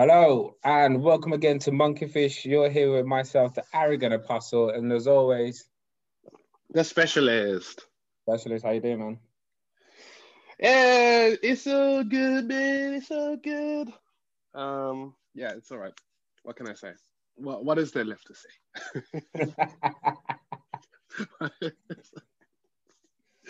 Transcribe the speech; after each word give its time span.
Hello 0.00 0.54
and 0.62 1.02
welcome 1.02 1.32
again 1.32 1.58
to 1.58 1.72
Monkeyfish. 1.72 2.44
You're 2.44 2.70
here 2.70 2.92
with 2.92 3.04
myself, 3.04 3.54
the 3.54 3.64
arrogant 3.74 4.14
apostle, 4.14 4.70
and 4.70 4.92
as 4.92 5.08
always, 5.08 5.64
the 6.70 6.84
specialist. 6.84 7.84
Specialist, 8.22 8.64
how 8.64 8.70
you 8.70 8.80
doing, 8.80 9.00
man? 9.00 9.18
Yeah, 10.60 11.34
it's 11.42 11.62
so 11.62 12.04
good, 12.04 12.46
man. 12.46 12.94
It's 12.94 13.08
so 13.08 13.36
good. 13.42 13.92
Um, 14.54 15.16
yeah, 15.34 15.54
it's 15.56 15.72
all 15.72 15.78
right. 15.78 15.94
What 16.44 16.54
can 16.54 16.68
I 16.68 16.74
say? 16.74 16.92
What 17.34 17.64
What 17.64 17.80
is 17.80 17.90
there 17.90 18.04
left 18.04 18.28
to 18.28 18.34
say? 18.36 18.50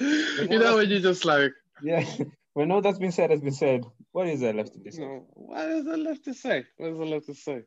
you 0.50 0.58
know 0.58 0.76
when 0.78 0.88
you 0.88 1.00
just 1.00 1.26
like 1.26 1.52
yeah. 1.82 2.06
When 2.54 2.72
all 2.72 2.80
that's 2.80 2.98
been 2.98 3.12
said 3.12 3.30
has 3.30 3.40
been 3.40 3.52
said, 3.52 3.84
what 4.12 4.28
is 4.28 4.40
there 4.40 4.52
left 4.52 4.74
to 4.74 4.78
be 4.78 4.90
said? 4.90 5.22
What 5.34 5.68
is 5.68 5.84
there 5.84 5.96
left 5.96 6.24
to 6.24 6.34
say? 6.34 6.64
What 6.76 6.90
is 6.90 6.98
there 6.98 7.06
left 7.06 7.26
to 7.26 7.34
say? 7.34 7.62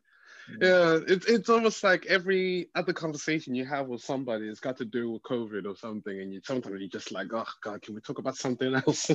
Yeah, 0.60 0.98
it's 1.06 1.24
it's 1.26 1.48
almost 1.48 1.84
like 1.84 2.04
every 2.06 2.68
other 2.74 2.92
conversation 2.92 3.54
you 3.54 3.64
have 3.64 3.86
with 3.86 4.02
somebody 4.02 4.48
has 4.48 4.58
got 4.58 4.76
to 4.78 4.84
do 4.84 5.12
with 5.12 5.22
COVID 5.22 5.66
or 5.66 5.76
something, 5.76 6.20
and 6.20 6.32
you 6.32 6.40
sometimes 6.44 6.80
you're 6.80 6.88
just 6.88 7.12
like, 7.12 7.28
oh 7.32 7.46
God, 7.62 7.80
can 7.80 7.94
we 7.94 8.00
talk 8.00 8.18
about 8.18 8.36
something 8.36 8.74
else? 8.74 9.08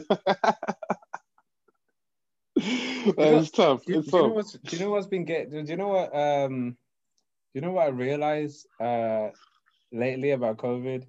it's 2.55 3.51
tough. 3.51 3.83
Do, 3.85 3.99
it's 3.99 4.05
do, 4.05 4.11
tough. 4.11 4.21
You 4.21 4.27
know 4.27 4.29
what's, 4.29 4.53
do 4.53 4.77
you 4.77 4.83
know 4.83 4.91
what's 4.91 5.07
been 5.07 5.25
get? 5.25 5.51
Do 5.51 5.61
you 5.61 5.75
know 5.75 5.89
what? 5.89 6.15
Um, 6.15 6.71
do 6.71 7.59
you 7.59 7.61
know 7.61 7.71
what 7.71 7.87
I 7.87 7.89
realized 7.89 8.65
uh 8.79 9.27
lately 9.91 10.31
about 10.31 10.57
COVID 10.57 11.03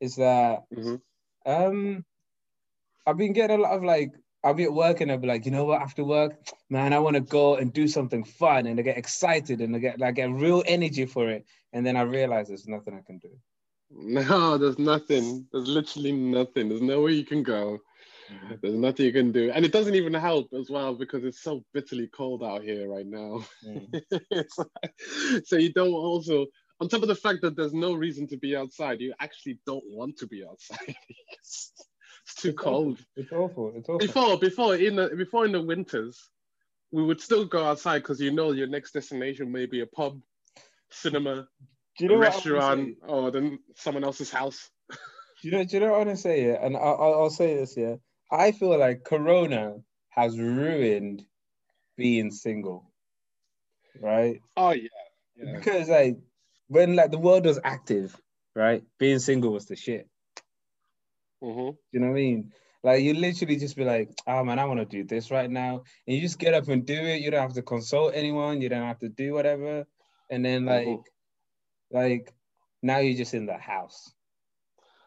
is 0.00 0.16
that 0.16 0.64
mm-hmm. 0.74 1.50
um 1.50 2.04
I've 3.06 3.16
been 3.16 3.32
getting 3.32 3.58
a 3.58 3.62
lot 3.62 3.76
of 3.76 3.84
like 3.84 4.12
I'll 4.44 4.54
be 4.54 4.64
at 4.64 4.72
work 4.72 5.00
and 5.00 5.10
I'll 5.10 5.18
be 5.18 5.26
like, 5.26 5.44
you 5.44 5.50
know 5.50 5.64
what, 5.64 5.82
after 5.82 6.04
work, 6.04 6.38
man, 6.70 6.92
I 6.92 6.98
want 6.98 7.14
to 7.14 7.20
go 7.20 7.56
and 7.56 7.72
do 7.72 7.88
something 7.88 8.24
fun 8.24 8.66
and 8.66 8.78
I 8.78 8.82
get 8.82 8.96
excited 8.96 9.60
and 9.60 9.74
I 9.74 9.78
get 9.78 9.98
like 9.98 10.16
get 10.16 10.30
real 10.30 10.62
energy 10.66 11.06
for 11.06 11.28
it. 11.28 11.46
And 11.72 11.84
then 11.84 11.96
I 11.96 12.02
realize 12.02 12.48
there's 12.48 12.68
nothing 12.68 12.94
I 12.94 13.02
can 13.06 13.18
do. 13.18 13.30
No, 13.88 14.58
there's 14.58 14.80
nothing. 14.80 15.46
There's 15.52 15.68
literally 15.68 16.10
nothing. 16.10 16.68
There's 16.68 16.82
nowhere 16.82 17.12
you 17.12 17.24
can 17.24 17.44
go. 17.44 17.78
Mm-hmm. 18.28 18.54
There's 18.60 18.74
nothing 18.74 19.06
you 19.06 19.12
can 19.12 19.30
do. 19.30 19.52
And 19.52 19.64
it 19.64 19.70
doesn't 19.70 19.94
even 19.94 20.12
help 20.12 20.52
as 20.58 20.68
well 20.68 20.92
because 20.92 21.22
it's 21.22 21.40
so 21.40 21.64
bitterly 21.72 22.08
cold 22.08 22.42
out 22.42 22.64
here 22.64 22.88
right 22.90 23.06
now. 23.06 23.44
Mm. 23.64 24.02
like, 24.58 25.44
so 25.44 25.56
you 25.56 25.72
don't 25.72 25.92
also 25.92 26.46
on 26.80 26.88
top 26.88 27.02
of 27.02 27.08
the 27.08 27.14
fact 27.14 27.40
that 27.42 27.56
there's 27.56 27.72
no 27.72 27.94
reason 27.94 28.26
to 28.28 28.36
be 28.36 28.56
outside, 28.56 29.00
you 29.00 29.14
actually 29.20 29.58
don't 29.66 29.84
want 29.86 30.16
to 30.18 30.26
be 30.26 30.44
outside. 30.44 30.94
It's 32.26 32.34
too 32.34 32.48
it's 32.48 32.58
cold. 32.58 32.98
Awful. 32.98 33.06
It's 33.22 33.32
awful. 33.32 33.72
It's 33.76 33.88
awful. 33.88 33.98
Before, 33.98 34.38
before 34.38 34.74
in 34.74 34.96
the 34.96 35.08
before 35.16 35.44
in 35.44 35.52
the 35.52 35.62
winters, 35.62 36.28
we 36.90 37.04
would 37.04 37.20
still 37.20 37.44
go 37.44 37.64
outside 37.64 38.00
because 38.00 38.20
you 38.20 38.32
know 38.32 38.50
your 38.50 38.66
next 38.66 38.92
destination 38.92 39.52
may 39.52 39.66
be 39.66 39.80
a 39.80 39.86
pub, 39.86 40.20
cinema, 40.90 41.46
you 42.00 42.08
know 42.08 42.16
a 42.16 42.18
restaurant, 42.18 42.96
or 43.06 43.30
then 43.30 43.60
someone 43.76 44.02
else's 44.02 44.30
house. 44.30 44.70
do 44.90 44.96
you 45.42 45.52
know? 45.52 45.62
Do 45.62 45.76
you 45.76 45.80
know 45.80 45.92
what 45.92 45.94
I 45.94 45.98
want 45.98 46.10
to 46.10 46.16
say? 46.16 46.46
Yeah, 46.46 46.66
and 46.66 46.76
I'll, 46.76 47.14
I'll 47.14 47.30
say 47.30 47.58
this. 47.58 47.76
Yeah, 47.76 47.96
I 48.32 48.50
feel 48.50 48.76
like 48.76 49.04
Corona 49.04 49.76
has 50.08 50.36
ruined 50.36 51.24
being 51.96 52.32
single. 52.32 52.90
Right. 54.00 54.40
Oh 54.56 54.72
yeah. 54.72 54.88
yeah. 55.36 55.52
Because 55.56 55.88
like 55.88 56.18
when 56.66 56.96
like 56.96 57.12
the 57.12 57.18
world 57.18 57.46
was 57.46 57.60
active, 57.62 58.20
right? 58.56 58.82
Being 58.98 59.20
single 59.20 59.52
was 59.52 59.66
the 59.66 59.76
shit. 59.76 60.08
Mm-hmm. 61.42 61.76
You 61.92 62.00
know 62.00 62.06
what 62.06 62.12
I 62.12 62.20
mean? 62.20 62.52
Like 62.82 63.02
you 63.02 63.14
literally 63.14 63.56
just 63.56 63.76
be 63.76 63.84
like, 63.84 64.10
oh 64.26 64.44
man, 64.44 64.58
I 64.58 64.64
want 64.64 64.80
to 64.80 64.86
do 64.86 65.04
this 65.04 65.30
right 65.30 65.50
now. 65.50 65.82
And 66.06 66.16
you 66.16 66.20
just 66.20 66.38
get 66.38 66.54
up 66.54 66.68
and 66.68 66.86
do 66.86 66.94
it. 66.94 67.20
You 67.20 67.30
don't 67.30 67.42
have 67.42 67.54
to 67.54 67.62
consult 67.62 68.14
anyone, 68.14 68.60
you 68.60 68.68
don't 68.68 68.86
have 68.86 69.00
to 69.00 69.08
do 69.08 69.32
whatever. 69.34 69.86
And 70.30 70.44
then 70.44 70.64
mm-hmm. 70.64 70.68
like 70.68 70.86
mm-hmm. 70.86 71.96
like 71.96 72.34
now 72.82 72.98
you're 72.98 73.16
just 73.16 73.34
in 73.34 73.46
the 73.46 73.58
house. 73.58 74.12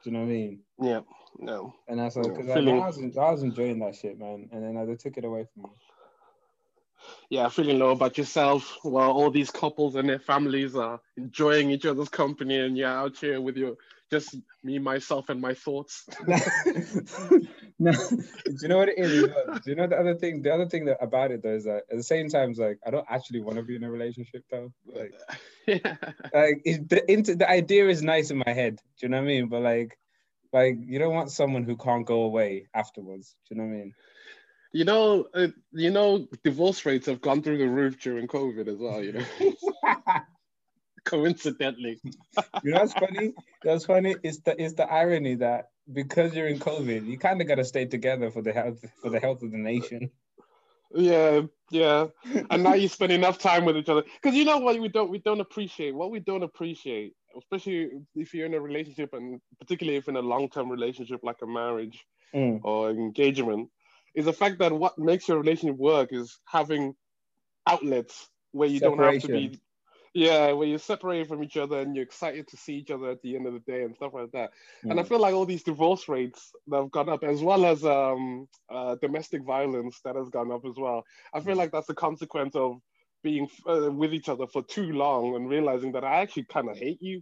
Do 0.03 0.09
you 0.09 0.13
know 0.13 0.23
what 0.23 0.29
I 0.29 0.33
mean? 0.33 0.59
Yeah, 0.81 1.01
no. 1.37 1.73
And 1.87 1.99
that's 1.99 2.15
like, 2.15 2.37
like, 2.37 2.49
I, 2.49 2.61
was, 2.61 3.17
I 3.17 3.31
was 3.31 3.43
enjoying 3.43 3.79
that 3.79 3.95
shit, 3.95 4.17
man. 4.17 4.49
And 4.51 4.63
then 4.63 4.75
like, 4.75 4.87
they 4.87 4.95
took 4.95 5.17
it 5.17 5.25
away 5.25 5.45
from 5.53 5.63
me. 5.63 5.69
Yeah, 7.29 7.47
feeling 7.49 7.79
low 7.79 7.91
about 7.91 8.17
yourself 8.17 8.77
while 8.83 9.11
all 9.11 9.31
these 9.31 9.51
couples 9.51 9.95
and 9.95 10.07
their 10.09 10.19
families 10.19 10.75
are 10.75 10.99
enjoying 11.17 11.69
each 11.71 11.85
other's 11.85 12.09
company 12.09 12.57
and 12.57 12.77
you're 12.77 12.89
out 12.89 13.17
here 13.17 13.39
with 13.39 13.55
your 13.55 13.75
just 14.09 14.35
me, 14.63 14.79
myself, 14.79 15.29
and 15.29 15.39
my 15.39 15.53
thoughts. 15.53 16.07
no, 16.27 17.91
do 17.91 18.57
you 18.61 18.67
know 18.67 18.77
what 18.77 18.89
it 18.89 18.97
is? 18.97 19.23
Do 19.23 19.61
you 19.65 19.75
know 19.75 19.87
the 19.87 19.97
other 19.97 20.15
thing? 20.15 20.41
The 20.41 20.53
other 20.53 20.67
thing 20.67 20.85
that 20.85 20.97
about 21.01 21.31
it 21.31 21.43
though 21.43 21.55
is 21.55 21.65
that 21.65 21.83
at 21.91 21.97
the 21.97 22.03
same 22.03 22.29
time, 22.29 22.51
it's 22.51 22.59
like 22.59 22.79
I 22.85 22.89
don't 22.89 23.05
actually 23.09 23.41
want 23.41 23.57
to 23.57 23.63
be 23.63 23.75
in 23.75 23.83
a 23.83 23.91
relationship 23.91 24.43
though. 24.49 24.71
Like, 24.85 25.13
yeah. 25.67 25.77
like 26.33 26.63
the 26.63 27.03
into 27.07 27.35
the 27.35 27.49
idea 27.49 27.87
is 27.87 28.01
nice 28.01 28.31
in 28.31 28.37
my 28.45 28.53
head. 28.53 28.77
Do 28.99 29.05
you 29.05 29.09
know 29.09 29.17
what 29.17 29.23
I 29.23 29.27
mean? 29.27 29.47
But 29.47 29.61
like, 29.61 29.97
like 30.51 30.77
you 30.81 30.99
don't 30.99 31.13
want 31.13 31.31
someone 31.31 31.63
who 31.63 31.77
can't 31.77 32.05
go 32.05 32.23
away 32.23 32.67
afterwards. 32.73 33.35
Do 33.47 33.55
you 33.55 33.61
know 33.61 33.67
what 33.67 33.75
I 33.75 33.77
mean? 33.77 33.93
You 34.71 34.85
know, 34.85 35.25
uh, 35.33 35.47
you 35.71 35.89
know, 35.89 36.27
divorce 36.43 36.85
rates 36.85 37.07
have 37.07 37.21
gone 37.21 37.41
through 37.41 37.57
the 37.57 37.67
roof 37.67 37.99
during 37.99 38.27
COVID 38.27 38.67
as 38.67 38.77
well. 38.77 39.03
You 39.03 39.13
know. 39.13 39.25
coincidentally. 41.09 41.99
you 42.63 42.71
know 42.71 42.79
what's 42.79 42.93
funny? 42.93 43.33
That's 43.63 43.85
funny. 43.85 44.15
It's 44.23 44.39
the 44.39 44.61
it's 44.61 44.75
the 44.75 44.89
irony 44.91 45.35
that 45.35 45.69
because 45.91 46.35
you're 46.35 46.47
in 46.47 46.59
COVID, 46.59 47.05
you 47.07 47.17
kind 47.17 47.41
of 47.41 47.47
got 47.47 47.55
to 47.55 47.65
stay 47.65 47.85
together 47.85 48.31
for 48.31 48.41
the 48.41 48.53
health 48.53 48.83
for 49.01 49.09
the 49.09 49.19
health 49.19 49.41
of 49.41 49.51
the 49.51 49.57
nation. 49.57 50.11
Yeah, 50.93 51.41
yeah. 51.71 52.07
And 52.49 52.63
now 52.63 52.73
you 52.73 52.87
spend 52.87 53.11
enough 53.11 53.37
time 53.37 53.65
with 53.65 53.77
each 53.77 53.89
other 53.89 54.03
because 54.21 54.37
you 54.37 54.45
know 54.45 54.57
what 54.57 54.79
we 54.79 54.89
don't 54.89 55.09
we 55.09 55.19
don't 55.19 55.41
appreciate 55.41 55.95
what 55.95 56.11
we 56.11 56.19
don't 56.19 56.43
appreciate, 56.43 57.13
especially 57.37 57.89
if 58.15 58.33
you're 58.33 58.45
in 58.45 58.53
a 58.53 58.61
relationship 58.61 59.13
and 59.13 59.39
particularly 59.59 59.97
if 59.97 60.07
in 60.07 60.15
a 60.15 60.21
long 60.21 60.49
term 60.49 60.69
relationship 60.69 61.21
like 61.23 61.37
a 61.43 61.47
marriage 61.47 62.05
mm. 62.33 62.59
or 62.63 62.91
engagement, 62.91 63.69
is 64.15 64.25
the 64.25 64.33
fact 64.33 64.59
that 64.59 64.71
what 64.71 64.97
makes 64.97 65.27
your 65.27 65.39
relationship 65.39 65.77
work 65.77 66.09
is 66.11 66.39
having 66.45 66.95
outlets 67.67 68.29
where 68.51 68.67
you 68.67 68.79
Separation. 68.79 69.03
don't 69.03 69.13
have 69.13 69.21
to 69.21 69.27
be 69.27 69.59
yeah, 70.13 70.51
where 70.51 70.67
you're 70.67 70.79
separated 70.79 71.27
from 71.27 71.43
each 71.43 71.57
other 71.57 71.79
and 71.79 71.95
you're 71.95 72.03
excited 72.03 72.47
to 72.47 72.57
see 72.57 72.75
each 72.75 72.91
other 72.91 73.09
at 73.11 73.21
the 73.21 73.35
end 73.35 73.47
of 73.47 73.53
the 73.53 73.59
day 73.59 73.83
and 73.83 73.95
stuff 73.95 74.13
like 74.13 74.31
that. 74.31 74.51
Mm. 74.85 74.91
And 74.91 74.99
I 74.99 75.03
mm. 75.03 75.07
feel 75.07 75.19
like 75.19 75.33
all 75.33 75.45
these 75.45 75.63
divorce 75.63 76.09
rates 76.09 76.51
that 76.67 76.77
have 76.77 76.91
gone 76.91 77.09
up, 77.09 77.23
as 77.23 77.41
well 77.41 77.65
as 77.65 77.83
um, 77.85 78.47
uh, 78.69 78.95
domestic 79.01 79.43
violence 79.43 79.99
that 80.03 80.15
has 80.15 80.29
gone 80.29 80.51
up 80.51 80.65
as 80.65 80.75
well. 80.77 81.03
I 81.33 81.39
feel 81.39 81.55
like 81.55 81.71
that's 81.71 81.89
a 81.89 81.95
consequence 81.95 82.55
of 82.55 82.79
being 83.21 83.47
uh, 83.67 83.91
with 83.91 84.13
each 84.13 84.29
other 84.29 84.47
for 84.47 84.63
too 84.63 84.93
long 84.93 85.35
and 85.35 85.49
realizing 85.49 85.91
that 85.91 86.03
I 86.03 86.21
actually 86.21 86.45
kind 86.45 86.69
of 86.69 86.77
hate 86.77 87.01
you. 87.01 87.21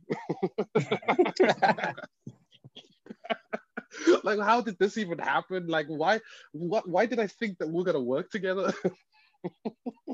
like, 4.24 4.40
how 4.40 4.62
did 4.62 4.78
this 4.80 4.98
even 4.98 5.18
happen? 5.18 5.68
Like, 5.68 5.88
why? 5.88 6.20
What? 6.52 6.88
Why 6.88 7.06
did 7.06 7.20
I 7.20 7.28
think 7.28 7.58
that 7.60 7.70
we're 7.70 7.84
gonna 7.84 8.02
work 8.02 8.30
together? 8.30 8.74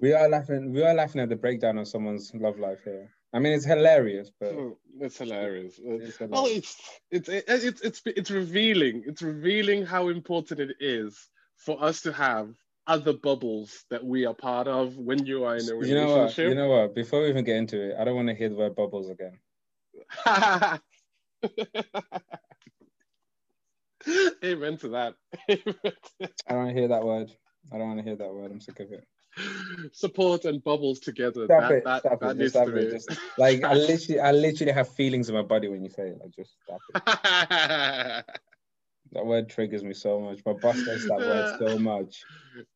we 0.01 0.13
are 0.13 0.29
laughing. 0.29 0.71
We 0.71 0.83
are 0.83 0.93
laughing 0.93 1.21
at 1.21 1.29
the 1.29 1.35
breakdown 1.35 1.77
of 1.77 1.87
someone's 1.87 2.31
love 2.33 2.59
life 2.59 2.79
here. 2.83 3.09
I 3.33 3.39
mean, 3.39 3.53
it's 3.53 3.65
hilarious, 3.65 4.31
but 4.39 4.49
oh, 4.53 4.77
it's 4.99 5.17
hilarious. 5.17 5.79
It's 5.83 6.17
hilarious. 6.17 6.19
Well, 6.19 6.45
it's 6.45 6.77
it's 7.11 7.29
it's 7.29 7.81
it's 7.81 8.01
it's 8.05 8.31
revealing. 8.31 9.03
It's 9.07 9.21
revealing 9.21 9.85
how 9.85 10.09
important 10.09 10.59
it 10.59 10.75
is 10.79 11.17
for 11.57 11.83
us 11.83 12.01
to 12.01 12.13
have 12.13 12.49
other 12.85 13.13
bubbles 13.13 13.85
that 13.89 14.03
we 14.03 14.25
are 14.25 14.33
part 14.33 14.67
of 14.67 14.97
when 14.97 15.25
you 15.25 15.45
are 15.45 15.55
in 15.55 15.69
a 15.69 15.73
relationship. 15.73 15.87
You 15.87 15.95
know 15.95 16.17
what? 16.17 16.37
You 16.37 16.55
know 16.55 16.67
what? 16.69 16.95
Before 16.95 17.21
we 17.21 17.29
even 17.29 17.45
get 17.45 17.55
into 17.57 17.89
it, 17.89 17.95
I 17.99 18.03
don't 18.03 18.15
want 18.15 18.27
to 18.27 18.35
hear 18.35 18.49
the 18.49 18.55
word 18.55 18.75
bubbles 18.75 19.09
again. 19.09 19.39
Amen 24.43 24.77
to 24.77 24.89
that. 24.89 25.15
I 25.49 26.53
don't 26.53 26.75
hear 26.75 26.89
that 26.89 27.03
word. 27.03 27.31
I 27.71 27.77
don't 27.77 27.87
want 27.87 27.99
to 27.99 28.03
hear 28.03 28.15
that 28.15 28.33
word. 28.33 28.51
I'm 28.51 28.61
sick 28.61 28.79
of 28.79 28.91
it. 28.91 29.05
Support 29.93 30.45
and 30.45 30.63
bubbles 30.63 30.99
together. 30.99 31.45
Stop 31.45 31.61
that, 31.61 31.71
it. 31.71 31.83
That, 31.83 31.99
stop 32.01 32.19
that 32.19 32.39
it. 32.39 32.49
Stop 32.49 32.67
to 32.67 32.75
it. 32.75 32.91
Just, 32.91 33.19
like 33.37 33.63
I 33.63 33.73
literally, 33.73 34.19
I 34.19 34.31
literally 34.31 34.73
have 34.73 34.89
feelings 34.89 35.29
in 35.29 35.35
my 35.35 35.41
body 35.41 35.67
when 35.67 35.83
you 35.83 35.89
say 35.89 36.09
it. 36.09 36.19
Like 36.21 36.31
just 36.35 36.55
stop 36.63 36.81
it. 36.93 37.03
that 39.13 39.25
word 39.25 39.49
triggers 39.49 39.83
me 39.83 39.93
so 39.93 40.19
much. 40.19 40.39
My 40.45 40.53
boss 40.53 40.83
says 40.85 41.05
that 41.05 41.17
word 41.17 41.55
so 41.57 41.79
much. 41.79 42.23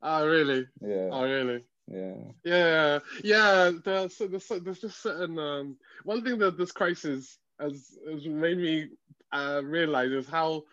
Oh 0.01 0.25
really? 0.27 0.67
Yeah. 0.81 1.09
Oh 1.11 1.23
really? 1.23 1.63
Yeah. 1.87 2.15
Yeah. 2.43 2.99
Yeah. 3.23 3.71
There's, 3.83 4.17
there's, 4.17 4.47
there's 4.47 4.79
just 4.79 5.01
certain 5.01 5.37
um, 5.37 5.77
one 6.03 6.23
thing 6.23 6.39
that 6.39 6.57
this 6.57 6.71
crisis 6.71 7.37
has, 7.59 7.97
has 8.09 8.25
made 8.25 8.57
me 8.57 8.89
uh, 9.31 9.61
realize 9.63 10.11
is 10.11 10.27
how 10.27 10.63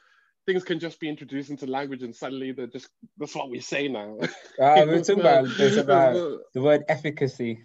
things 0.47 0.65
can 0.65 0.79
just 0.79 1.01
be 1.01 1.09
introduced 1.09 1.51
into 1.51 1.67
language 1.67 2.03
and 2.03 2.15
suddenly 2.15 2.53
they're 2.53 2.67
just 2.67 2.89
that's 3.19 3.35
what 3.35 3.51
we 3.51 3.61
say 3.61 3.89
now. 3.89 4.19
uh, 4.21 4.27
we're 4.61 5.03
talking 5.03 5.21
about 5.21 5.45
this 5.57 5.77
about 5.77 6.15
the 6.53 6.63
word 6.63 6.85
efficacy. 6.89 7.65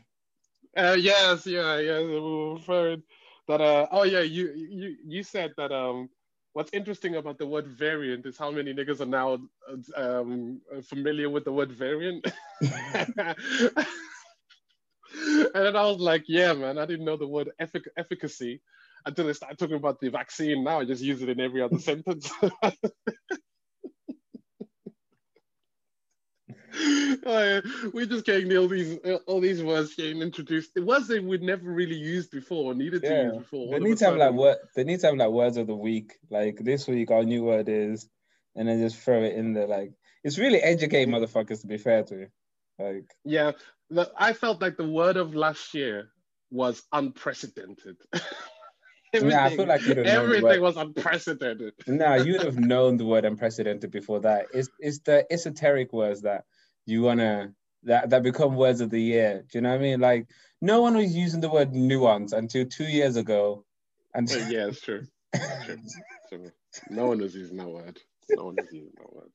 Uh, 0.76 0.96
yes, 1.00 1.46
yeah, 1.46 1.80
yeah. 1.80 2.00
We 2.00 2.54
referring 2.54 3.04
that. 3.48 3.62
Uh, 3.62 3.88
oh 3.92 4.04
yeah, 4.04 4.22
you 4.22 4.54
you 4.56 4.96
you 5.06 5.24
said 5.24 5.54
that. 5.58 5.72
Um, 5.72 6.10
what's 6.54 6.72
interesting 6.74 7.16
about 7.16 7.38
the 7.38 7.46
word 7.46 7.68
variant 7.68 8.26
is 8.26 8.38
how 8.38 8.52
many 8.52 8.74
niggas 8.74 9.02
are 9.02 9.06
now 9.06 9.38
um, 9.96 10.60
familiar 10.84 11.30
with 11.30 11.46
the 11.46 11.52
word 11.52 11.72
variant. 11.72 12.26
and 12.62 13.36
then 15.54 15.76
I 15.76 15.84
was 15.84 16.00
like, 16.00 16.24
yeah, 16.28 16.54
man, 16.54 16.78
I 16.78 16.86
didn't 16.86 17.06
know 17.06 17.18
the 17.18 17.28
word 17.28 17.52
effic- 17.62 17.94
efficacy 17.98 18.62
until 19.06 19.26
they 19.28 19.34
started 19.34 19.58
talking 19.58 19.76
about 19.76 20.00
the 20.00 20.10
vaccine. 20.10 20.64
Now 20.64 20.80
I 20.80 20.86
just 20.86 21.04
use 21.04 21.22
it 21.22 21.30
in 21.30 21.40
every 21.40 21.62
other 21.62 21.80
sentence. 21.80 22.32
uh, 27.26 27.62
we 27.94 28.06
just 28.06 28.26
getting 28.26 28.56
all 28.58 28.68
these 28.68 28.98
all 29.28 29.42
these 29.42 29.62
words 29.64 29.96
getting 29.96 30.22
introduced. 30.22 30.72
It 30.76 30.86
was 30.86 31.08
they 31.08 31.20
we'd 31.20 31.42
never 31.42 31.70
really 31.70 31.96
used 31.96 32.32
before, 32.32 32.72
or 32.72 32.76
needed 32.76 33.04
yeah. 33.04 33.10
to 33.10 33.24
use 33.24 33.38
before. 33.38 33.72
They 33.72 33.80
need 33.80 33.98
to 34.00 34.06
have 34.06 34.18
like 34.18 34.34
word. 34.34 34.58
They 34.76 34.84
need 34.84 35.00
to 35.02 35.08
have 35.08 35.16
like 35.16 35.30
words 35.30 35.58
of 35.58 35.68
the 35.68 35.76
week. 35.76 36.14
Like 36.30 36.58
this 36.60 36.88
week, 36.88 37.12
our 37.12 37.24
new 37.24 37.44
word 37.44 37.70
is, 37.70 38.08
and 38.56 38.68
then 38.68 38.80
just 38.80 38.98
throw 38.98 39.24
it 39.24 39.36
in 39.36 39.54
there. 39.54 39.68
Like 39.68 39.92
it's 40.24 40.38
really 40.38 40.60
educate 40.60 41.08
motherfuckers. 41.08 41.62
To 41.62 41.68
be 41.68 41.78
fair 41.78 42.04
to 42.04 42.16
you, 42.16 42.28
like 42.78 43.10
yeah, 43.24 43.52
the, 43.90 44.12
I 44.18 44.34
felt 44.34 44.62
like 44.62 44.78
the 44.78 44.90
word 44.90 45.18
of 45.18 45.36
last 45.36 45.74
year 45.74 46.10
was 46.52 46.84
unprecedented. 46.92 47.98
yeah, 49.14 49.46
I 49.46 49.56
feel 49.56 49.66
like 49.66 49.82
you'd 49.86 49.98
have 49.98 50.06
everything 50.06 50.62
was 50.62 50.78
unprecedented. 50.78 51.74
no, 51.88 52.16
you'd 52.16 52.44
have 52.44 52.60
known 52.60 52.98
the 52.98 53.06
word 53.06 53.26
unprecedented 53.26 53.92
before 53.92 54.20
that. 54.22 54.48
It's 54.54 54.70
it's 54.80 55.00
the 55.00 55.26
esoteric 55.32 55.92
words 55.94 56.22
that 56.22 56.46
you 56.86 57.02
wanna 57.02 57.54
that 57.84 58.12
that 58.12 58.24
become 58.24 58.56
words 58.56 58.82
of 58.82 58.90
the 58.90 59.02
year. 59.02 59.44
Do 59.52 59.58
you 59.58 59.62
know 59.62 59.70
what 59.70 59.80
I 59.80 59.82
mean? 59.82 60.00
Like 60.00 60.28
no 60.62 60.82
one 60.82 60.96
was 60.96 61.16
using 61.16 61.42
the 61.42 61.50
word 61.50 61.74
nuance 61.74 62.34
until 62.34 62.66
two 62.66 62.84
years 62.84 63.16
ago. 63.16 63.66
And 64.14 64.30
yeah, 64.30 64.68
it's 64.68 64.82
true. 64.82 65.08
true. 65.66 65.78
true. 66.30 66.52
No 66.90 67.08
one 67.08 67.20
was 67.20 67.36
using 67.36 67.58
that 67.58 67.70
word. 67.70 68.00
No 68.36 68.46
one 68.46 68.56
was 68.56 68.68
using 68.72 68.92
that 68.98 69.14
word. 69.14 69.30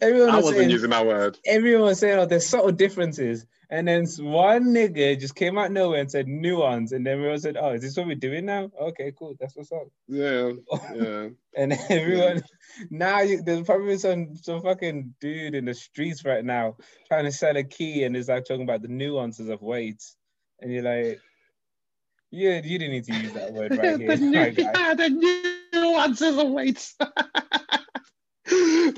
Everyone 0.00 0.30
I 0.30 0.36
wasn't 0.36 0.56
saying, 0.56 0.70
using 0.70 0.90
that 0.90 1.06
word. 1.06 1.38
Everyone 1.46 1.86
was 1.86 1.98
saying, 1.98 2.18
"Oh, 2.18 2.26
there's 2.26 2.46
subtle 2.46 2.72
differences." 2.72 3.46
And 3.70 3.86
then 3.86 4.06
one 4.20 4.72
nigga 4.72 5.20
just 5.20 5.34
came 5.34 5.58
out 5.58 5.70
nowhere 5.70 6.00
and 6.00 6.10
said 6.10 6.26
nuance, 6.26 6.92
and 6.92 7.06
then 7.06 7.20
we 7.20 7.28
all 7.28 7.38
said, 7.38 7.58
"Oh, 7.60 7.72
is 7.72 7.82
this 7.82 7.96
what 7.96 8.06
we're 8.06 8.14
doing 8.14 8.46
now? 8.46 8.70
Okay, 8.80 9.12
cool. 9.18 9.34
That's 9.38 9.56
what's 9.56 9.72
up." 9.72 9.88
Yeah, 10.06 10.52
yeah. 10.94 11.28
and 11.54 11.72
everyone 11.90 12.36
yeah. 12.36 12.84
now 12.90 13.20
you, 13.20 13.42
there's 13.42 13.66
probably 13.66 13.98
some 13.98 14.34
some 14.36 14.62
fucking 14.62 15.14
dude 15.20 15.54
in 15.54 15.66
the 15.66 15.74
streets 15.74 16.24
right 16.24 16.44
now 16.44 16.76
trying 17.08 17.24
to 17.24 17.32
sell 17.32 17.56
a 17.58 17.64
key, 17.64 18.04
and 18.04 18.16
is 18.16 18.28
like 18.28 18.46
talking 18.46 18.62
about 18.62 18.80
the 18.80 18.88
nuances 18.88 19.50
of 19.50 19.60
weights, 19.60 20.16
and 20.60 20.72
you're 20.72 20.82
like, 20.82 21.20
"Yeah, 22.30 22.62
you 22.64 22.78
didn't 22.78 22.92
need 22.92 23.04
to 23.04 23.14
use 23.16 23.32
that 23.34 23.52
word 23.52 23.76
right 23.76 24.00
here." 24.00 24.16
the, 24.16 24.24
new, 24.24 24.54
yeah, 24.56 24.94
the 24.94 25.58
nuances 25.74 26.38
of 26.38 26.48
weights. 26.48 26.96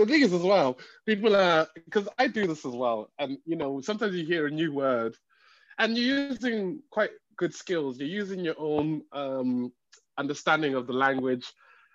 the 0.04 0.12
thing 0.12 0.22
is 0.22 0.32
as 0.32 0.42
well, 0.42 0.78
people 1.06 1.36
are 1.36 1.66
because 1.74 2.08
I 2.18 2.26
do 2.26 2.46
this 2.46 2.64
as 2.64 2.72
well, 2.72 3.10
and 3.18 3.38
you 3.44 3.56
know 3.56 3.80
sometimes 3.80 4.14
you 4.14 4.24
hear 4.24 4.46
a 4.46 4.50
new 4.50 4.72
word, 4.72 5.16
and 5.78 5.96
you're 5.96 6.28
using 6.28 6.80
quite 6.90 7.10
good 7.36 7.54
skills. 7.54 7.98
You're 7.98 8.08
using 8.08 8.40
your 8.40 8.58
own 8.58 9.02
um, 9.12 9.72
understanding 10.18 10.74
of 10.74 10.86
the 10.86 10.92
language 10.92 11.50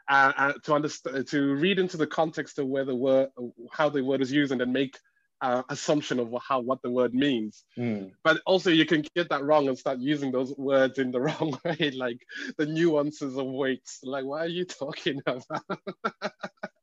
uh, 0.09 0.33
uh, 0.37 0.53
to 0.63 0.73
understand 0.73 1.27
to 1.27 1.55
read 1.55 1.79
into 1.79 1.97
the 1.97 2.07
context 2.07 2.59
of 2.59 2.67
where 2.67 2.85
the 2.85 2.95
word, 2.95 3.29
how 3.71 3.89
the 3.89 4.03
word 4.03 4.21
is 4.21 4.31
used, 4.31 4.51
and 4.51 4.61
then 4.61 4.71
make 4.71 4.97
uh, 5.41 5.63
assumption 5.69 6.19
of 6.19 6.33
how 6.47 6.59
what 6.59 6.81
the 6.81 6.91
word 6.91 7.13
means. 7.13 7.63
Mm. 7.77 8.11
But 8.23 8.41
also 8.45 8.69
you 8.69 8.85
can 8.85 9.03
get 9.15 9.29
that 9.29 9.43
wrong 9.43 9.67
and 9.67 9.77
start 9.77 9.99
using 9.99 10.31
those 10.31 10.53
words 10.57 10.97
in 10.99 11.11
the 11.11 11.21
wrong 11.27 11.57
way, 11.63 11.91
like 11.91 12.25
the 12.57 12.65
nuances 12.65 13.37
of 13.37 13.45
weights. 13.45 13.99
Like, 14.03 14.25
what 14.25 14.41
are 14.41 14.47
you 14.47 14.65
talking 14.65 15.21
about? 15.25 15.67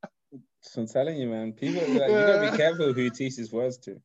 So 0.63 0.81
I'm 0.81 0.87
telling 0.87 1.17
you, 1.17 1.27
man, 1.27 1.53
people 1.53 1.81
like, 1.81 1.91
you 1.91 1.99
gotta 1.99 2.51
be 2.51 2.57
careful 2.63 2.93
who 2.93 3.01
you 3.01 3.09
teach 3.09 3.35
these 3.35 3.51
words 3.51 3.77
to. 3.79 4.01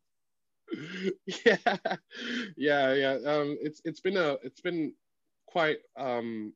Yeah, 1.26 1.56
yeah, 2.56 2.94
yeah. 2.94 3.18
Um, 3.24 3.56
it's 3.60 3.80
it's 3.84 4.00
been 4.00 4.16
a 4.16 4.36
it's 4.42 4.60
been 4.60 4.92
quite 5.46 5.78
um 5.96 6.52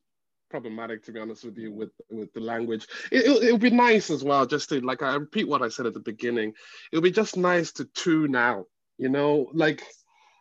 problematic 0.50 1.02
to 1.02 1.12
be 1.12 1.20
honest 1.20 1.44
with 1.44 1.56
you 1.56 1.72
with 1.72 1.93
with 2.10 2.32
the 2.34 2.40
language. 2.40 2.87
It, 3.10 3.43
it, 3.43 3.52
would 3.52 3.60
be 3.60 3.70
nice 3.70 4.10
as 4.10 4.22
well 4.22 4.44
just 4.44 4.69
to 4.69 4.81
like 4.81 5.02
I 5.02 5.14
repeat 5.14 5.49
what 5.49 5.62
I 5.62 5.69
said 5.69 5.87
at 5.87 5.94
the 5.94 6.00
beginning. 6.00 6.52
It 6.90 6.96
would 6.96 7.05
be 7.05 7.10
just 7.10 7.37
nice 7.37 7.72
to 7.72 7.87
tune 7.87 8.37
out. 8.37 8.66
You 8.98 9.08
know, 9.08 9.50
like 9.55 9.82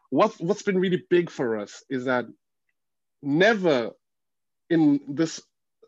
what 0.09 0.33
what's 0.41 0.63
been 0.63 0.79
really 0.79 1.03
big 1.09 1.29
for 1.29 1.57
us 1.57 1.83
is 1.89 2.05
that 2.05 2.25
never 3.21 3.91
in 4.69 4.99
this 5.07 5.39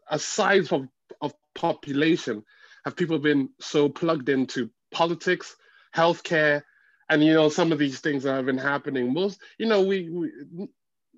a 0.09 0.19
size 0.19 0.71
of 0.71 0.87
of 1.21 1.33
population 1.55 2.43
have 2.85 2.95
people 2.95 3.19
been 3.19 3.49
so 3.59 3.89
plugged 3.89 4.29
into 4.29 4.69
politics, 4.91 5.55
healthcare, 5.95 6.63
and 7.09 7.23
you 7.23 7.33
know 7.33 7.49
some 7.49 7.71
of 7.71 7.79
these 7.79 7.99
things 7.99 8.23
that 8.23 8.33
have 8.33 8.45
been 8.45 8.57
happening. 8.57 9.13
Most, 9.13 9.41
you 9.57 9.67
know, 9.67 9.81
we 9.81 10.09
we, 10.09 10.67